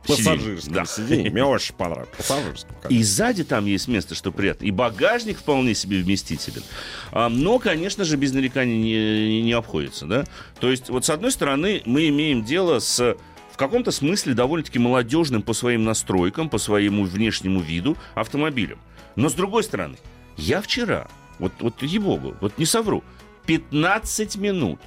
пассажирском 0.07 0.75
да. 0.75 0.85
сиденье. 0.85 1.31
Мне 1.31 1.45
очень 1.45 1.75
понравилось. 1.75 2.15
Пассажирском. 2.17 2.71
И 2.89 3.03
сзади 3.03 3.45
там 3.45 3.67
есть 3.67 3.89
место, 3.89 4.15
что 4.15 4.33
приятно. 4.33 4.67
И 4.67 4.71
багажник 4.71 5.39
вполне 5.39 5.75
себе 5.75 6.03
вместителен. 6.03 6.62
А, 7.11 7.29
но, 7.29 7.59
конечно 7.59 8.05
же, 8.05 8.17
без 8.17 8.33
нареканий 8.33 8.77
не, 8.77 9.43
не 9.43 9.53
обходится. 9.53 10.07
Да? 10.07 10.25
То 10.61 10.71
есть, 10.71 10.91
вот 10.91 11.05
с 11.05 11.11
одной 11.11 11.33
стороны, 11.33 11.83
мы 11.87 12.09
имеем 12.09 12.45
дело 12.45 12.79
с 12.79 13.17
в 13.55 13.57
каком-то 13.57 13.93
смысле 13.93 14.35
довольно-таки 14.35 14.81
молодежным 14.81 15.41
по 15.41 15.53
своим 15.53 15.85
настройкам, 15.85 16.49
по 16.49 16.59
своему 16.59 17.05
внешнему 17.05 17.61
виду 17.61 17.97
автомобилем. 18.17 18.81
Но 19.15 19.29
с 19.29 19.35
другой 19.35 19.62
стороны, 19.62 19.97
я 20.37 20.61
вчера, 20.61 21.07
вот, 21.39 21.53
вот 21.61 21.81
ей-богу, 21.81 22.35
вот 22.41 22.59
не 22.59 22.67
совру, 22.67 23.05
15 23.47 24.37
минут 24.37 24.81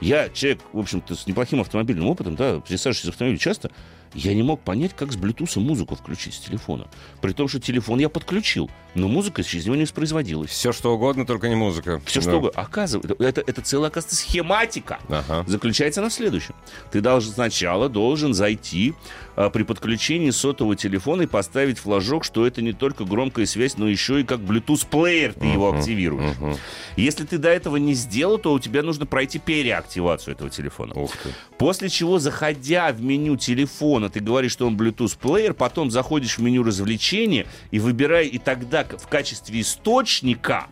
я 0.00 0.28
человек, 0.28 0.60
в 0.72 0.78
общем-то, 0.78 1.14
с 1.14 1.26
неплохим 1.26 1.60
автомобильным 1.60 2.08
опытом, 2.08 2.36
да, 2.36 2.60
присаживаюсь 2.60 3.06
в 3.06 3.08
автомобиле 3.08 3.38
часто, 3.38 3.70
я 4.12 4.32
не 4.32 4.42
мог 4.42 4.60
понять, 4.60 4.94
как 4.94 5.12
с 5.12 5.16
Bluetooth 5.16 5.58
музыку 5.58 5.96
включить 5.96 6.34
с 6.34 6.38
телефона. 6.38 6.86
При 7.20 7.32
том, 7.32 7.48
что 7.48 7.58
телефон 7.58 7.98
я 7.98 8.08
подключил, 8.08 8.70
но 8.94 9.08
музыка 9.08 9.42
через 9.42 9.64
него 9.64 9.74
не 9.74 9.82
воспроизводилась. 9.82 10.50
Все 10.50 10.72
что 10.72 10.94
угодно, 10.94 11.26
только 11.26 11.48
не 11.48 11.56
музыка. 11.56 12.00
Все 12.04 12.20
Да. 12.20 12.28
что 12.30 12.36
угодно. 12.38 12.60
Оказывается, 12.60 13.16
это, 13.18 13.42
это 13.44 13.60
целая, 13.60 13.88
оказывается, 13.88 14.16
схематика. 14.22 15.00
Ага. 15.08 15.44
Заключается 15.48 16.00
она 16.00 16.10
в 16.10 16.12
следующем. 16.12 16.54
Ты 16.92 17.00
должен 17.00 17.32
сначала 17.32 17.88
должен 17.88 18.34
зайти 18.34 18.94
а, 19.36 19.50
при 19.50 19.62
подключении 19.62 20.30
сотового 20.30 20.76
телефона 20.76 21.22
и 21.22 21.26
поставить 21.26 21.78
флажок, 21.78 22.24
что 22.24 22.46
это 22.46 22.62
не 22.62 22.72
только 22.72 23.04
громкая 23.04 23.46
связь, 23.46 23.76
но 23.76 23.88
еще 23.88 24.20
и 24.20 24.24
как 24.24 24.40
Bluetooth-плеер 24.40 25.34
ты 25.34 25.46
его 25.46 25.72
активируешь. 25.72 26.36
Мгм. 26.38 26.56
Если 26.96 27.24
ты 27.24 27.38
до 27.38 27.48
этого 27.48 27.76
не 27.76 27.94
сделал, 27.94 28.38
то 28.38 28.52
у 28.52 28.58
тебя 28.58 28.82
нужно 28.82 29.06
пройти 29.06 29.38
переактивацию 29.38 30.34
этого 30.34 30.50
телефона. 30.50 30.94
Ух 30.94 31.12
ты. 31.16 31.30
После 31.58 31.88
чего, 31.88 32.18
заходя 32.18 32.92
в 32.92 33.02
меню 33.02 33.36
телефона, 33.36 34.10
ты 34.10 34.20
говоришь, 34.20 34.52
что 34.52 34.66
он 34.66 34.76
Bluetooth 34.76 35.16
плеер, 35.20 35.54
потом 35.54 35.90
заходишь 35.90 36.38
в 36.38 36.42
меню 36.42 36.62
развлечения 36.62 37.46
и 37.70 37.78
выбирай, 37.78 38.26
и 38.26 38.38
тогда 38.38 38.84
в 38.84 39.08
качестве 39.08 39.60
источника 39.60 40.66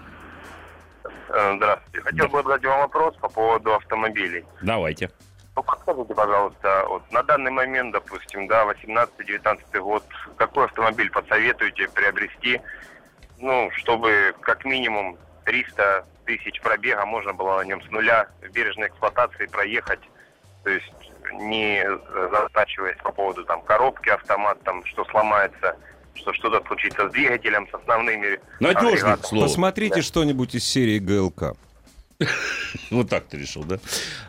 Э, 1.29 1.55
Здравствуйте. 1.57 2.01
Хотел 2.01 2.27
бы 2.29 2.43
задать 2.43 2.63
вам 2.63 2.79
вопрос 2.79 3.15
по 3.17 3.29
поводу 3.29 3.73
автомобилей. 3.75 4.45
Давайте. 4.61 5.09
Ну, 5.55 5.63
подскажите, 5.63 6.13
пожалуйста, 6.13 6.85
вот 6.89 7.09
на 7.11 7.23
данный 7.23 7.51
момент, 7.51 7.93
допустим, 7.93 8.47
да, 8.47 8.65
18-19 8.65 9.79
год, 9.79 10.03
какой 10.37 10.65
автомобиль 10.65 11.09
посоветуете 11.09 11.87
приобрести, 11.89 12.61
ну, 13.39 13.69
чтобы 13.75 14.35
как 14.41 14.65
минимум 14.65 15.17
300 15.45 16.05
тысяч 16.25 16.59
пробега 16.61 17.05
можно 17.05 17.33
было 17.33 17.57
на 17.57 17.65
нем 17.65 17.81
с 17.83 17.89
нуля 17.89 18.27
в 18.41 18.51
бережной 18.51 18.87
эксплуатации 18.87 19.45
проехать, 19.45 19.99
то 20.63 20.69
есть 20.69 20.91
не 21.33 21.83
э, 21.83 21.97
затачиваясь 22.31 22.97
по 23.03 23.11
поводу 23.11 23.43
там 23.45 23.61
коробки, 23.61 24.09
автомат, 24.09 24.61
там, 24.63 24.83
что 24.85 25.05
сломается, 25.05 25.75
что 26.13 26.33
что-то 26.33 26.65
случится 26.67 27.09
с 27.09 27.11
двигателем, 27.11 27.67
с 27.69 27.73
основными 27.73 28.39
Надежный, 28.59 29.17
слову. 29.23 29.45
Посмотрите 29.45 30.01
что-нибудь 30.01 30.55
из 30.55 30.63
серии 30.67 30.99
ГЛК. 30.99 31.55
Вот 32.91 33.09
так 33.09 33.25
ты 33.25 33.37
решил, 33.37 33.63
да? 33.63 33.79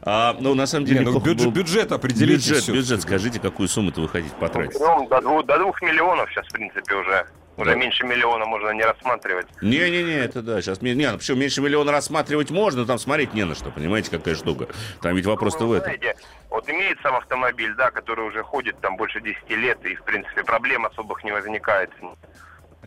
А, 0.02 0.36
ну, 0.40 0.54
на 0.54 0.66
самом 0.66 0.86
деле... 0.86 1.00
Не, 1.00 1.04
ну, 1.06 1.20
бюджет, 1.20 1.46
было- 1.46 1.52
бюджет 1.52 1.92
определите. 1.92 2.48
Бюджет, 2.50 2.62
всё. 2.62 2.72
бюджет, 2.72 3.02
скажите, 3.02 3.38
какую 3.40 3.68
сумму-то 3.68 4.00
вы 4.00 4.08
хотите 4.08 4.34
потратить? 4.36 4.78
Ну, 4.80 5.06
до, 5.08 5.20
двух, 5.20 5.46
до 5.46 5.58
двух 5.58 5.82
миллионов 5.82 6.30
сейчас, 6.30 6.46
в 6.46 6.52
принципе, 6.52 6.94
уже. 6.94 7.26
Уже 7.56 7.70
Да. 7.70 7.76
меньше 7.76 8.04
миллиона 8.04 8.44
можно 8.44 8.70
не 8.70 8.82
рассматривать. 8.84 9.46
Не-не-не, 9.62 10.16
это 10.24 10.42
да, 10.42 10.60
сейчас... 10.60 10.82
Не, 10.82 10.94
ну, 10.94 11.16
причем 11.18 11.38
меньше 11.38 11.62
миллиона 11.62 11.90
рассматривать 11.90 12.50
можно, 12.50 12.80
но 12.82 12.86
там 12.86 12.98
смотреть 12.98 13.32
не 13.34 13.44
на 13.44 13.54
что, 13.54 13.70
понимаете, 13.70 14.10
какая 14.10 14.34
штука. 14.34 14.68
Там 15.00 15.16
ведь 15.16 15.24
вопрос-то 15.24 15.64
в 15.64 15.68
Ну, 15.68 15.74
этом. 15.74 15.84
знаете, 15.96 16.16
вот 16.50 16.68
имеет 16.68 16.98
сам 17.02 17.16
автомобиль, 17.16 17.74
да, 17.74 17.90
который 17.90 18.26
уже 18.26 18.42
ходит 18.42 18.78
там 18.80 18.96
больше 18.96 19.20
10 19.20 19.48
лет, 19.50 19.78
и, 19.86 19.94
в 19.94 20.02
принципе, 20.02 20.44
проблем 20.44 20.84
особых 20.84 21.24
не 21.24 21.32
возникает. 21.32 21.90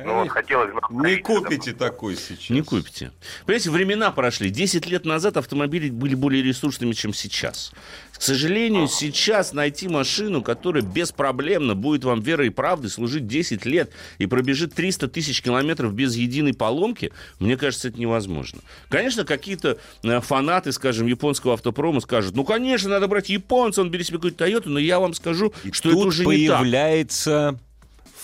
Ну, 0.03 0.15
вот 0.15 0.29
хотелось 0.29 0.73
бы... 0.73 0.79
Не 0.89 1.17
купите 1.17 1.73
такой 1.73 2.15
сейчас. 2.15 2.49
Не 2.49 2.61
купите. 2.61 3.11
Понимаете, 3.45 3.69
времена 3.69 4.11
прошли. 4.11 4.49
10 4.49 4.87
лет 4.87 5.05
назад 5.05 5.35
автомобили 5.35 5.89
были 5.89 6.15
более 6.15 6.41
ресурсными, 6.41 6.93
чем 6.93 7.13
сейчас. 7.13 7.73
К 8.17 8.21
сожалению, 8.21 8.87
сейчас 8.87 9.53
найти 9.53 9.87
машину, 9.87 10.41
которая 10.41 10.83
беспроблемно 10.83 11.75
будет 11.75 12.05
вам 12.05 12.21
верой 12.21 12.47
и 12.47 12.49
правдой 12.49 12.89
служить 12.89 13.27
10 13.27 13.65
лет 13.65 13.91
и 14.17 14.25
пробежит 14.25 14.73
300 14.73 15.09
тысяч 15.09 15.41
километров 15.41 15.93
без 15.93 16.15
единой 16.15 16.53
поломки, 16.53 17.11
мне 17.39 17.57
кажется, 17.57 17.89
это 17.89 17.99
невозможно. 17.99 18.61
Конечно, 18.89 19.25
какие-то 19.25 19.77
э, 20.03 20.21
фанаты, 20.21 20.71
скажем, 20.71 21.07
японского 21.07 21.53
автопрома 21.53 21.99
скажут, 21.99 22.35
ну, 22.35 22.43
конечно, 22.43 22.89
надо 22.89 23.07
брать 23.07 23.29
японца, 23.29 23.81
он 23.81 23.91
бери 23.91 24.03
себе 24.03 24.17
какую-то 24.17 24.37
Тойоту, 24.39 24.69
но 24.69 24.79
я 24.79 24.99
вам 24.99 25.13
скажу, 25.13 25.53
И 25.63 25.71
что 25.71 25.89
тут 25.89 25.99
это 25.99 26.07
уже 26.07 26.25
не 26.25 26.47
так. 26.47 26.59
появляется 26.59 27.59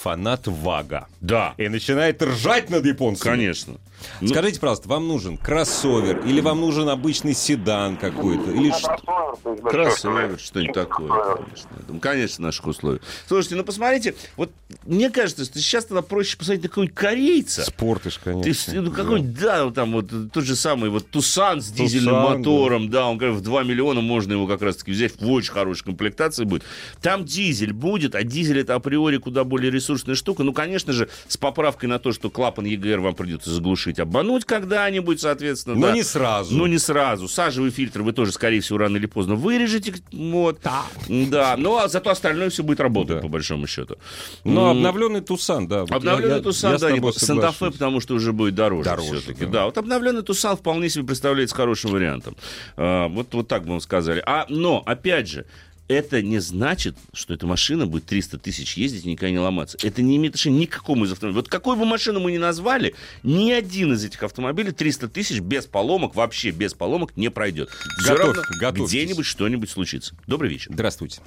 фанат 0.06 0.46
ВАГа. 0.46 1.08
Да, 1.20 1.56
И 1.58 1.68
начинает 1.68 2.22
ржать 2.22 2.70
над 2.70 2.86
японцами. 2.86 3.32
конечно. 3.32 3.74
Ну, 4.22 4.28
Скажите, 4.28 4.60
пожалуйста, 4.60 4.88
вам 4.88 5.08
нужен 5.08 5.36
кроссовер 5.36 6.20
или 6.28 6.42
вам 6.42 6.62
нужен 6.62 6.90
обычный 6.90 7.34
седан 7.34 7.98
какой-то? 7.98 8.52
Или 8.52 8.70
что? 8.70 8.88
Кроссовер, 8.90 9.15
Кроссовер, 9.44 9.88
автомобиль. 9.88 10.40
что-нибудь 10.40 10.74
такое, 10.74 11.36
конечно. 11.36 11.70
Думаю, 11.88 12.02
конечно, 12.02 12.46
наших 12.46 12.68
условий. 12.68 13.00
Слушайте, 13.28 13.56
ну 13.56 13.64
посмотрите, 13.64 14.16
вот 14.36 14.52
мне 14.86 15.10
кажется, 15.10 15.46
что 15.46 15.60
сейчас 15.60 15.86
тогда 15.86 16.02
проще 16.02 16.38
посмотреть 16.38 16.64
на 16.64 16.70
какого-нибудь 16.70 16.96
корейца. 16.96 17.64
Спортыш, 17.64 18.16
Ты, 18.16 18.32
конечно. 18.32 18.82
ну, 18.82 18.92
какой-нибудь, 18.92 19.40
да, 19.40 19.66
вот 19.66 19.76
там 19.76 19.92
вот 19.92 20.12
тот 20.34 20.44
же 20.44 20.56
самый 20.56 20.90
вот 20.90 21.10
Тусан 21.10 21.62
с 21.62 21.70
дизельным 21.70 22.16
Тусан, 22.16 22.38
мотором, 22.38 22.90
да. 22.90 23.08
он 23.08 23.18
говорит, 23.18 23.38
в 23.38 23.44
2 23.44 23.64
миллиона 23.64 24.02
можно 24.02 24.34
его 24.34 24.48
как 24.48 24.62
раз-таки 24.62 24.92
взять, 24.92 25.20
в 25.20 25.30
очень 25.30 25.52
хорошей 25.52 25.84
комплектации 25.84 26.44
будет. 26.44 26.64
Там 27.02 27.26
дизель 27.26 27.74
будет, 27.74 28.16
а 28.16 28.24
дизель 28.24 28.60
это 28.60 28.76
априори 28.76 29.18
куда 29.18 29.44
более 29.44 29.72
ресурсная 29.72 30.16
штука. 30.16 30.44
Ну, 30.44 30.54
конечно 30.54 30.94
же, 30.94 31.10
с 31.28 31.38
поправкой 31.38 31.90
на 31.90 32.00
то, 32.00 32.12
что 32.12 32.30
клапан 32.30 32.66
ЕГР 32.66 33.00
вам 33.00 33.16
придется 33.16 33.52
заглушить 33.52 33.66
заглушить, 33.66 34.00
обмануть 34.00 34.46
когда-нибудь, 34.46 35.20
соответственно. 35.20 35.76
Но 35.76 35.88
да. 35.88 35.94
не 35.94 36.04
сразу. 36.04 36.56
Ну, 36.56 36.68
не 36.68 36.78
сразу. 36.78 37.28
Сажевый 37.28 37.72
фильтр 37.72 38.04
вы 38.04 38.14
тоже, 38.14 38.32
скорее 38.32 38.62
всего, 38.62 38.78
рано 38.78 38.98
или 38.98 39.08
поздно 39.08 39.25
вырежете. 39.34 39.94
Вот. 40.12 40.60
Да. 40.62 41.56
Ну, 41.58 41.78
а 41.78 41.88
зато 41.88 42.10
остальное 42.12 42.50
все 42.50 42.62
будет 42.64 42.80
работать, 42.80 43.16
Да. 43.18 43.22
по 43.22 43.28
большому 43.28 43.66
счету. 43.68 43.96
Но 44.44 44.72
М, 44.72 44.78
обновленный 44.78 45.22
Тусан, 45.22 45.68
да. 45.68 45.86
я- 45.90 45.96
Обновленный 45.96 46.38
я- 46.38 46.42
Тусан, 46.44 46.74
я 46.74 46.78
да, 46.78 46.92
не- 46.92 47.12
Санта-Фе, 47.12 47.72
потому 47.72 48.00
что 48.02 48.14
уже 48.16 48.32
будет 48.34 48.56
дороже, 48.56 48.84
Дороже, 48.90 49.22
все-таки. 49.22 49.46
да. 49.46 49.52
Да. 49.52 49.66
вот 49.66 49.78
обновленный 49.78 50.22
Тусан 50.22 50.56
вполне 50.58 50.90
себе 50.90 51.06
представляется 51.06 51.56
хорошим 51.56 51.92
вариантом. 51.92 52.36
А, 52.78 53.08
вот, 53.08 53.34
вот 53.34 53.48
так 53.48 53.66
бы 53.66 53.74
мы 53.76 53.82
сказали. 53.82 54.22
А, 54.26 54.46
но, 54.50 54.84
опять 54.86 55.28
же, 55.28 55.46
это 55.88 56.22
не 56.22 56.40
значит, 56.40 56.96
что 57.14 57.34
эта 57.34 57.46
машина 57.46 57.86
будет 57.86 58.06
300 58.06 58.40
тысяч 58.40 58.76
ездить 58.78 59.06
и 59.06 59.10
никогда 59.10 59.32
не 59.32 59.40
ломаться. 59.40 59.78
Это 59.84 60.02
не 60.02 60.16
имеет 60.18 60.34
отношения 60.34 60.60
ни 60.62 60.66
к 60.66 60.72
какому 60.72 61.06
из 61.06 61.12
автомобилей. 61.12 61.42
Вот 61.42 61.50
какую 61.50 61.76
бы 61.78 61.86
машину 61.86 62.20
мы 62.20 62.32
ни 62.32 62.38
назвали, 62.38 62.96
ни 63.24 63.52
один 63.52 63.94
из 63.94 64.04
этих 64.04 64.24
автомобилей 64.24 64.72
300 64.72 65.08
тысяч 65.10 65.40
без 65.42 65.66
поломок, 65.68 66.16
вообще 66.16 66.52
без 66.52 66.74
поломок 66.74 67.16
не 67.16 67.30
пройдет. 67.30 67.70
Все 68.00 68.16
Готов- 68.18 68.38
готовьтесь. 68.60 68.90
где-нибудь 68.92 69.26
что-нибудь 69.26 69.70
случится. 69.70 70.16
Добрый 70.28 70.50
вечер. 70.50 70.72
Здравствуйте. 70.74 71.22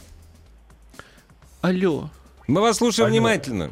Алло. 1.60 2.10
Мы 2.46 2.60
вас 2.60 2.78
слушаем 2.78 3.10
внимательно. 3.10 3.70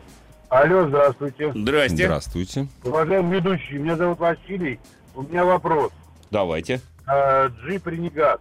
Алло, 0.48 0.86
здравствуйте. 0.88 1.52
Здрасте. 1.54 2.04
Здравствуйте. 2.04 2.68
Уважаемый 2.84 3.38
ведущий, 3.38 3.74
меня 3.78 3.96
зовут 3.96 4.18
Василий. 4.18 4.78
У 5.14 5.22
меня 5.22 5.44
вопрос. 5.44 5.92
Давайте. 6.30 6.80
А, 7.06 7.48
Джип 7.48 7.86
Ренегат. 7.86 8.40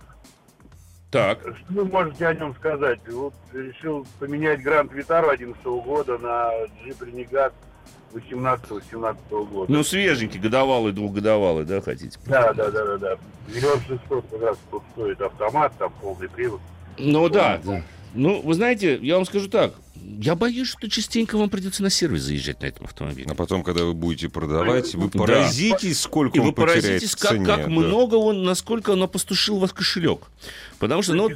Так. 1.15 1.39
Что 1.39 1.55
вы 1.69 1.85
можете 1.85 2.27
о 2.27 2.33
нем 2.33 2.53
сказать? 2.55 2.99
Вот 3.07 3.33
решил 3.53 4.05
поменять 4.19 4.61
Гранд 4.61 4.91
Витару 4.91 5.29
11 5.29 5.63
года 5.63 6.17
на 6.17 6.51
Джип 6.83 7.01
Ренегат 7.03 7.53
18-17 8.13 9.15
года. 9.29 9.71
Ну, 9.71 9.81
свеженький, 9.81 10.41
годовалый, 10.41 10.91
двухгодовалый, 10.91 11.63
да, 11.63 11.79
хотите? 11.79 12.19
Да, 12.25 12.51
да, 12.51 12.69
да, 12.69 12.85
да, 12.85 12.97
да. 12.97 13.17
Миллион 13.47 13.79
шестьсот 13.87 14.25
как 14.29 14.41
раз 14.41 14.57
тут 14.69 14.83
стоит 14.91 15.21
автомат, 15.21 15.71
там 15.77 15.93
полный 16.01 16.27
привод. 16.27 16.59
Ну 16.97 17.29
да. 17.29 17.61
Ну, 18.15 18.41
вы 18.41 18.53
знаете, 18.53 18.97
я 19.01 19.15
вам 19.15 19.25
скажу 19.25 19.49
так. 19.49 19.73
Я 20.19 20.35
боюсь, 20.35 20.67
что 20.67 20.87
частенько 20.87 21.35
вам 21.37 21.49
придется 21.49 21.81
на 21.81 21.89
сервис 21.89 22.21
заезжать 22.21 22.61
на 22.61 22.67
этом 22.67 22.85
автомобиле. 22.85 23.27
А 23.29 23.33
потом, 23.33 23.63
когда 23.63 23.83
вы 23.85 23.93
будете 23.93 24.29
продавать, 24.29 24.93
вы 24.93 25.09
Да. 25.11 25.19
поразитесь, 25.19 25.99
сколько 25.99 26.37
И 26.37 26.39
он 26.39 26.47
вы 26.47 26.53
потеряет 26.53 26.83
поразитесь, 26.83 27.15
как, 27.15 27.31
цене. 27.31 27.45
как 27.45 27.61
да. 27.63 27.67
много 27.69 28.15
он, 28.15 28.43
насколько 28.43 28.91
он 28.91 29.01
опустошил 29.01 29.57
ваш 29.57 29.73
кошелек. 29.73 30.19
Потому 30.77 31.01
что, 31.01 31.13
ну, 31.15 31.29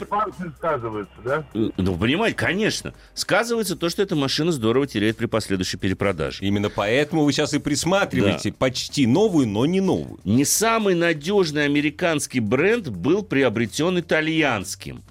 сказывается, 0.58 1.14
да? 1.26 1.46
э, 1.56 1.70
ну, 1.78 1.96
понимаете, 1.98 2.38
конечно, 2.38 2.94
сказывается 3.16 3.76
то, 3.76 3.90
что 3.90 4.04
эта 4.04 4.16
машина 4.16 4.52
здорово 4.52 4.86
теряет 4.86 5.18
при 5.18 5.26
последующей 5.26 5.78
перепродаже. 5.78 6.46
Именно 6.46 6.70
поэтому 6.70 7.24
вы 7.24 7.34
сейчас 7.34 7.54
и 7.54 7.60
присматриваете 7.60 8.52
почти 8.52 9.08
новую, 9.08 9.48
но 9.48 9.66
не 9.66 9.82
новую. 9.82 10.20
Не 10.26 10.46
самый 10.46 10.94
надежный 10.94 11.66
американский 11.66 12.40
бренд 12.40 12.90
был 12.90 13.24
приобретен 13.24 14.00
итальянским. 14.00 15.02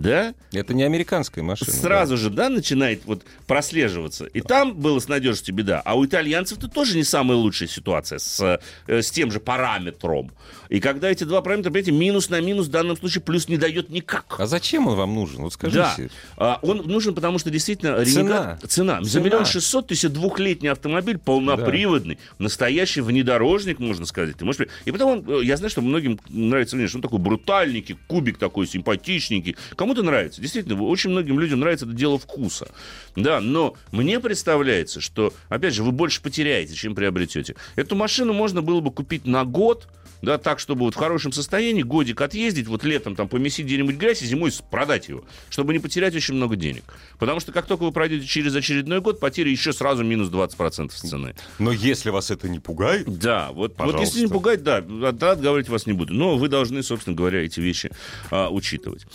Да? 0.00 0.34
Это 0.52 0.74
не 0.74 0.82
американская 0.82 1.44
машина. 1.44 1.72
Сразу 1.72 2.16
же, 2.16 2.30
да, 2.30 2.48
начинает 2.48 3.02
вот 3.04 3.24
прослеживаться. 3.46 4.26
И 4.26 4.40
там 4.40 4.74
было 4.74 4.98
с 4.98 5.08
надежностью 5.08 5.54
беда. 5.54 5.82
А 5.84 5.96
у 5.96 6.04
итальянцев-то 6.04 6.68
тоже 6.68 6.96
не 6.96 7.04
самая 7.04 7.36
лучшая 7.36 7.68
ситуация 7.68 8.18
с, 8.18 8.60
э, 8.86 9.02
с 9.02 9.10
тем 9.10 9.30
же 9.30 9.40
параметром. 9.40 10.30
И 10.68 10.80
когда 10.80 11.10
эти 11.10 11.24
два 11.24 11.40
параметра, 11.40 11.70
понимаете, 11.70 11.92
минус 11.92 12.28
на 12.28 12.40
минус 12.40 12.66
в 12.66 12.70
данном 12.70 12.96
случае 12.96 13.22
плюс 13.22 13.48
не 13.48 13.56
дает 13.56 13.90
никак. 13.90 14.36
А 14.38 14.46
зачем 14.46 14.86
он 14.86 14.96
вам 14.96 15.14
нужен? 15.14 15.40
Вот 15.42 15.56
Да, 15.60 15.92
скажите. 15.92 16.10
А, 16.36 16.58
он 16.62 16.78
нужен, 16.86 17.14
потому 17.14 17.38
что 17.38 17.50
действительно 17.50 18.04
Цена. 18.04 18.58
Ренегат- 18.60 18.66
цена. 18.66 19.02
За 19.02 19.10
Цена. 19.10 19.24
миллион 19.24 19.44
шестьсот, 19.44 19.88
то 19.88 19.92
есть 19.92 20.08
двухлетний 20.12 20.70
автомобиль, 20.70 21.18
полноприводный, 21.18 22.18
настоящий 22.38 23.00
внедорожник, 23.00 23.78
можно 23.78 24.06
сказать. 24.06 24.36
Ты 24.36 24.44
можешь... 24.44 24.66
И 24.84 24.92
потом 24.92 25.10
он, 25.26 25.40
э, 25.40 25.44
я 25.44 25.56
знаю, 25.56 25.70
что 25.70 25.80
многим 25.80 26.20
нравится 26.28 26.76
внешне, 26.76 26.98
он 26.98 27.02
такой 27.02 27.18
брутальненький, 27.18 27.96
кубик 28.06 28.38
такой 28.38 28.66
симпатичненький. 28.66 29.56
Кому-то 29.88 30.02
нравится. 30.02 30.42
Действительно, 30.42 30.82
очень 30.82 31.08
многим 31.08 31.40
людям 31.40 31.60
нравится 31.60 31.86
это 31.86 31.94
дело 31.94 32.18
вкуса. 32.18 32.68
Да, 33.16 33.40
но 33.40 33.74
мне 33.90 34.20
представляется, 34.20 35.00
что, 35.00 35.32
опять 35.48 35.72
же, 35.72 35.82
вы 35.82 35.92
больше 35.92 36.20
потеряете, 36.20 36.74
чем 36.74 36.94
приобретете. 36.94 37.56
Эту 37.74 37.96
машину 37.96 38.34
можно 38.34 38.60
было 38.60 38.82
бы 38.82 38.92
купить 38.92 39.24
на 39.24 39.46
год, 39.46 39.88
да, 40.22 40.38
так, 40.38 40.58
чтобы 40.58 40.82
вот 40.84 40.94
в 40.94 40.98
хорошем 40.98 41.32
состоянии 41.32 41.82
годик 41.82 42.20
отъездить, 42.20 42.66
вот 42.66 42.84
летом 42.84 43.14
там 43.14 43.28
помесить 43.28 43.66
где-нибудь 43.66 43.96
грязь 43.96 44.22
и 44.22 44.26
зимой 44.26 44.52
продать 44.70 45.08
его, 45.08 45.24
чтобы 45.50 45.72
не 45.72 45.78
потерять 45.78 46.14
очень 46.14 46.34
много 46.34 46.56
денег. 46.56 46.84
Потому 47.18 47.40
что 47.40 47.52
как 47.52 47.66
только 47.66 47.84
вы 47.84 47.92
пройдете 47.92 48.26
через 48.26 48.54
очередной 48.54 49.00
год, 49.00 49.20
потери 49.20 49.50
еще 49.50 49.72
сразу 49.72 50.04
минус 50.04 50.28
20% 50.30 50.90
с 50.90 51.00
цены. 51.00 51.34
Но 51.58 51.72
если 51.72 52.10
вас 52.10 52.30
это 52.30 52.48
не 52.48 52.58
пугает, 52.58 53.06
Да, 53.18 53.50
вот, 53.52 53.74
вот 53.78 54.00
если 54.00 54.22
не 54.22 54.26
пугать, 54.26 54.62
да, 54.62 54.80
тогда 54.80 55.32
отговаривать 55.32 55.68
вас 55.68 55.86
не 55.86 55.92
буду. 55.92 56.14
Но 56.14 56.36
вы 56.36 56.48
должны, 56.48 56.82
собственно 56.82 57.16
говоря, 57.16 57.44
эти 57.44 57.60
вещи 57.60 57.90
а, 58.30 58.48
учитывать. 58.48 59.06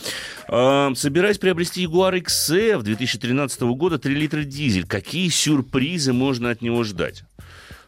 Собираюсь 0.94 1.38
приобрести 1.38 1.84
Jaguar 1.84 2.14
XF 2.22 2.82
2013 2.82 3.60
года 3.62 3.98
3 3.98 4.14
литра 4.14 4.44
дизель. 4.44 4.86
Какие 4.86 5.28
сюрпризы 5.28 6.12
можно 6.12 6.50
от 6.50 6.62
него 6.62 6.84
ждать? 6.84 7.24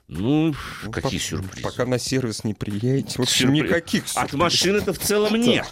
Ну, 0.09 0.55
какие 0.93 1.19
по- 1.19 1.25
сюрпризы? 1.25 1.63
Пока 1.63 1.85
на 1.87 1.99
сервис 1.99 2.45
не 2.45 2.55
приедете. 2.55 3.19
В 3.19 3.21
общем, 3.23 3.49
Сюрприз. 3.49 3.65
никаких 3.65 4.03
От 4.05 4.09
сюрпризов. 4.11 4.41
машины-то 4.41 4.93
в 4.93 4.99
целом 4.99 5.35
нет. 5.37 5.67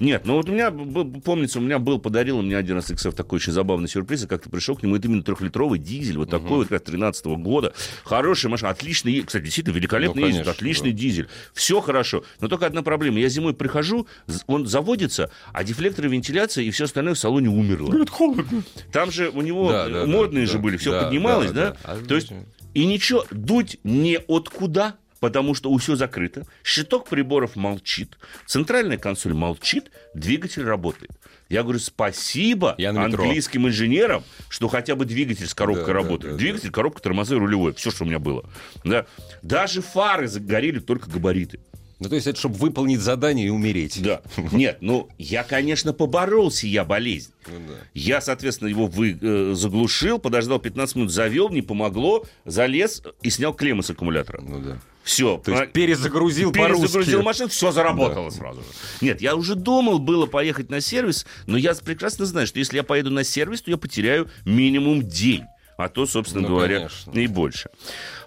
Нет, 0.00 0.22
ну 0.24 0.34
вот 0.34 0.48
у 0.48 0.52
меня, 0.52 0.70
помнится, 0.70 1.58
у 1.58 1.62
меня 1.62 1.78
был, 1.78 1.98
подарил 1.98 2.42
мне 2.42 2.56
один 2.56 2.76
раз 2.76 2.90
XF 2.90 3.12
такой 3.12 3.36
очень 3.36 3.52
забавный 3.52 3.88
сюрприз, 3.88 4.24
и 4.24 4.26
как-то 4.26 4.50
пришел 4.50 4.76
к 4.76 4.82
нему, 4.82 4.96
это 4.96 5.08
именно 5.08 5.22
трехлитровый 5.22 5.78
дизель, 5.78 6.18
вот 6.18 6.30
такой 6.30 6.58
вот, 6.58 6.68
как 6.68 6.82
13 6.84 7.26
года. 7.26 7.72
Хорошая 8.04 8.50
машина, 8.50 8.70
отлично, 8.70 9.08
е- 9.08 9.22
кстати, 9.22 9.44
действительно, 9.44 9.74
великолепно 9.74 10.20
Ну, 10.20 10.26
ездит, 10.26 10.44
конечно, 10.44 10.52
отличный 10.58 10.92
да. 10.92 10.98
дизель. 10.98 11.28
Все 11.54 11.80
хорошо, 11.80 12.24
но 12.40 12.48
только 12.48 12.66
одна 12.66 12.82
проблема, 12.82 13.18
я 13.18 13.28
зимой 13.28 13.54
прихожу, 13.54 14.06
он 14.46 14.66
заводится, 14.66 15.30
а 15.52 15.64
дефлекторы 15.64 16.08
вентиляции 16.08 16.64
и 16.66 16.70
все 16.70 16.84
остальное 16.84 17.14
в 17.14 17.18
салоне 17.18 17.48
умерло. 17.48 17.94
холодно. 18.10 18.62
Там 18.92 19.10
же 19.10 19.30
у 19.30 19.40
него 19.42 19.70
Да, 19.70 19.88
да, 19.88 20.00
да, 20.00 20.06
модные 20.06 20.46
да, 20.46 20.52
же 20.52 20.58
были, 20.58 20.76
все 20.76 20.90
да, 20.92 21.04
поднималось, 21.04 21.50
да, 21.52 21.76
да? 21.84 21.94
да. 21.94 22.06
То 22.06 22.14
есть, 22.14 22.32
и 22.74 22.84
ничего, 22.86 23.24
дуть 23.30 23.78
не 23.84 24.16
откуда, 24.28 24.94
потому 25.20 25.54
что 25.54 25.76
все 25.78 25.96
закрыто. 25.96 26.46
Щиток 26.64 27.08
приборов 27.08 27.56
молчит, 27.56 28.18
центральная 28.46 28.98
консоль 28.98 29.34
молчит, 29.34 29.90
двигатель 30.14 30.64
работает. 30.64 31.10
Я 31.48 31.62
говорю, 31.62 31.78
спасибо 31.78 32.74
Я 32.76 32.90
английским 32.90 33.66
инженерам, 33.68 34.22
что 34.50 34.68
хотя 34.68 34.94
бы 34.96 35.06
двигатель 35.06 35.46
с 35.46 35.54
коробкой 35.54 35.86
Да, 35.86 35.92
да, 35.92 35.98
работает. 35.98 36.34
да, 36.34 36.38
двигатель, 36.38 36.70
коробка, 36.70 37.00
тормоза 37.00 37.36
и 37.36 37.38
рулевой. 37.38 37.72
Все, 37.74 37.90
что 37.90 38.04
у 38.04 38.06
меня 38.06 38.18
было. 38.18 38.44
Да. 38.84 39.06
Даже 39.42 39.80
фары 39.80 40.28
загорели, 40.28 40.78
только 40.78 41.08
габариты. 41.08 41.60
Ну, 42.00 42.08
то 42.08 42.14
есть 42.14 42.28
это 42.28 42.38
чтобы 42.38 42.54
выполнить 42.56 43.00
задание 43.00 43.48
и 43.48 43.50
умереть. 43.50 44.00
Да. 44.02 44.22
Нет, 44.52 44.78
ну, 44.80 45.08
я, 45.18 45.42
конечно, 45.42 45.92
поборол 45.92 46.50
сия 46.50 46.84
болезнь. 46.84 47.32
Ну 47.46 47.54
да. 47.66 47.74
Я, 47.92 48.20
соответственно, 48.20 48.68
его 48.68 48.86
вы, 48.86 49.18
э, 49.20 49.54
заглушил, 49.54 50.18
подождал 50.20 50.60
15 50.60 50.96
минут, 50.96 51.10
завел, 51.10 51.48
не 51.48 51.62
помогло, 51.62 52.24
залез 52.44 53.02
и 53.22 53.30
снял 53.30 53.52
клеммы 53.52 53.82
с 53.82 53.90
аккумулятора. 53.90 54.40
Ну 54.42 54.60
да. 54.60 54.78
Все. 55.08 55.38
То 55.42 55.52
есть 55.52 55.72
перезагрузил 55.72 56.52
Перезагрузил 56.52 56.92
по-русски. 56.92 57.24
машину, 57.24 57.48
все 57.48 57.72
заработало 57.72 58.28
сразу 58.28 58.60
же. 58.60 58.66
Нет, 59.00 59.22
я 59.22 59.36
уже 59.36 59.54
думал 59.54 59.98
было 60.00 60.26
поехать 60.26 60.68
на 60.68 60.82
сервис, 60.82 61.24
но 61.46 61.56
я 61.56 61.74
прекрасно 61.74 62.26
знаю, 62.26 62.46
что 62.46 62.58
если 62.58 62.76
я 62.76 62.82
поеду 62.82 63.10
на 63.10 63.24
сервис, 63.24 63.62
то 63.62 63.70
я 63.70 63.78
потеряю 63.78 64.28
минимум 64.44 65.02
день. 65.02 65.44
А 65.78 65.88
то, 65.88 66.04
собственно 66.04 66.42
Ну, 66.42 66.48
говоря, 66.48 66.76
конечно. 66.76 67.10
и 67.12 67.26
больше. 67.26 67.70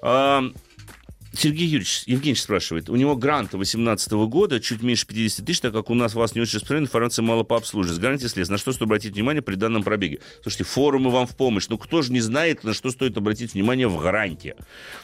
А, 0.01 0.43
Сергей 1.33 1.67
Юрьевич, 1.67 2.03
Евгеньевич 2.07 2.41
спрашивает, 2.41 2.89
у 2.89 2.95
него 2.95 3.15
гранта 3.15 3.57
18 3.59 4.11
года, 4.13 4.59
чуть 4.59 4.81
меньше 4.81 5.05
50 5.05 5.45
тысяч, 5.45 5.59
так 5.61 5.73
как 5.73 5.91
у 5.91 5.93
нас 5.93 6.15
вас 6.15 6.33
не 6.33 6.41
очень 6.41 6.55
распространена 6.55 6.85
информация 6.85 7.21
мало 7.23 7.43
по 7.43 7.57
обслуживанию. 7.57 7.95
С 7.95 7.99
гарантией 8.01 8.29
средств. 8.29 8.51
На 8.51 8.57
что 8.57 8.71
стоит 8.71 8.83
обратить 8.87 9.13
внимание 9.13 9.41
при 9.43 9.53
данном 9.55 9.83
пробеге? 9.83 10.19
Слушайте, 10.41 10.63
форумы 10.63 11.11
вам 11.11 11.27
в 11.27 11.35
помощь. 11.37 11.67
Ну, 11.69 11.77
кто 11.77 12.01
же 12.01 12.11
не 12.11 12.21
знает, 12.21 12.63
на 12.63 12.73
что 12.73 12.89
стоит 12.89 13.17
обратить 13.17 13.53
внимание 13.53 13.87
в 13.87 14.01
гарантии? 14.01 14.55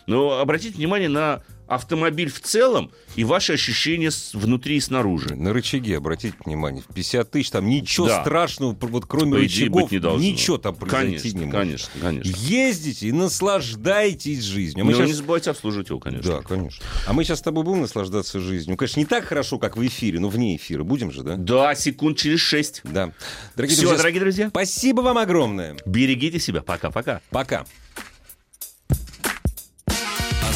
Ну, 0.08 0.32
обратите 0.32 0.76
внимание 0.78 1.10
на 1.10 1.44
автомобиль 1.68 2.32
в 2.32 2.40
целом 2.42 2.92
и 3.16 3.24
ваши 3.24 3.54
ощущения 3.54 4.12
внутри 4.34 4.78
и 4.78 4.80
снаружи. 4.80 5.36
На 5.36 5.54
рычаги 5.54 5.94
обратите 5.94 6.36
внимание. 6.46 6.84
В 6.88 6.94
50 6.94 7.30
тысяч 7.32 7.52
там 7.52 7.68
ничего 7.68 8.08
Да. 8.08 8.22
страшного, 8.22 8.76
вот 8.80 9.06
кроме 9.06 9.32
По 9.34 9.38
рычагов, 9.40 9.82
быть 9.84 9.92
не 9.92 10.00
должно. 10.00 10.26
ничего 10.26 10.58
там 10.58 10.76
произойти 10.76 11.32
Конечно, 11.32 11.38
не 11.40 11.46
может. 11.46 11.60
конечно, 11.60 11.92
конечно. 12.02 12.36
Ездите 12.38 13.08
и 13.08 13.12
наслаждайтесь 13.12 14.44
жизнью. 14.44 14.84
А 14.84 14.86
мы 14.86 14.92
Но 14.94 14.98
щас- 15.00 15.08
не 15.08 15.14
забывайте 15.14 15.50
обслуживать 15.52 15.90
его, 15.90 16.00
конечно. 16.00 16.32
Да, 16.38 16.42
конечно. 16.42 16.84
А 17.06 17.14
мы 17.14 17.24
сейчас 17.24 17.40
с 17.40 17.42
тобой 17.42 17.64
будем 17.64 17.82
наслаждаться 17.82 18.40
жизнью. 18.40 18.72
Ну, 18.72 18.78
конечно, 18.78 19.00
не 19.00 19.06
так 19.06 19.26
хорошо, 19.26 19.60
как 19.60 19.78
в 19.78 19.86
эфире, 19.86 20.20
но 20.20 20.30
вне 20.30 20.56
эфира. 20.56 20.84
Будем 20.84 21.12
же, 21.12 21.24
да? 21.24 21.36
Да, 21.36 21.76
секунд 21.76 22.18
через 22.18 22.40
шесть. 22.40 22.82
Да. 22.84 23.12
Дорогие 23.56 23.76
Все, 23.76 23.82
друзья, 23.84 23.98
дорогие 23.98 24.20
друзья, 24.22 24.50
спасибо 24.50 25.02
вам 25.02 25.18
огромное. 25.18 25.76
берегите 25.86 26.40
себя. 26.40 26.62
Пока-пока. 26.62 27.22
Пока. 27.30 27.66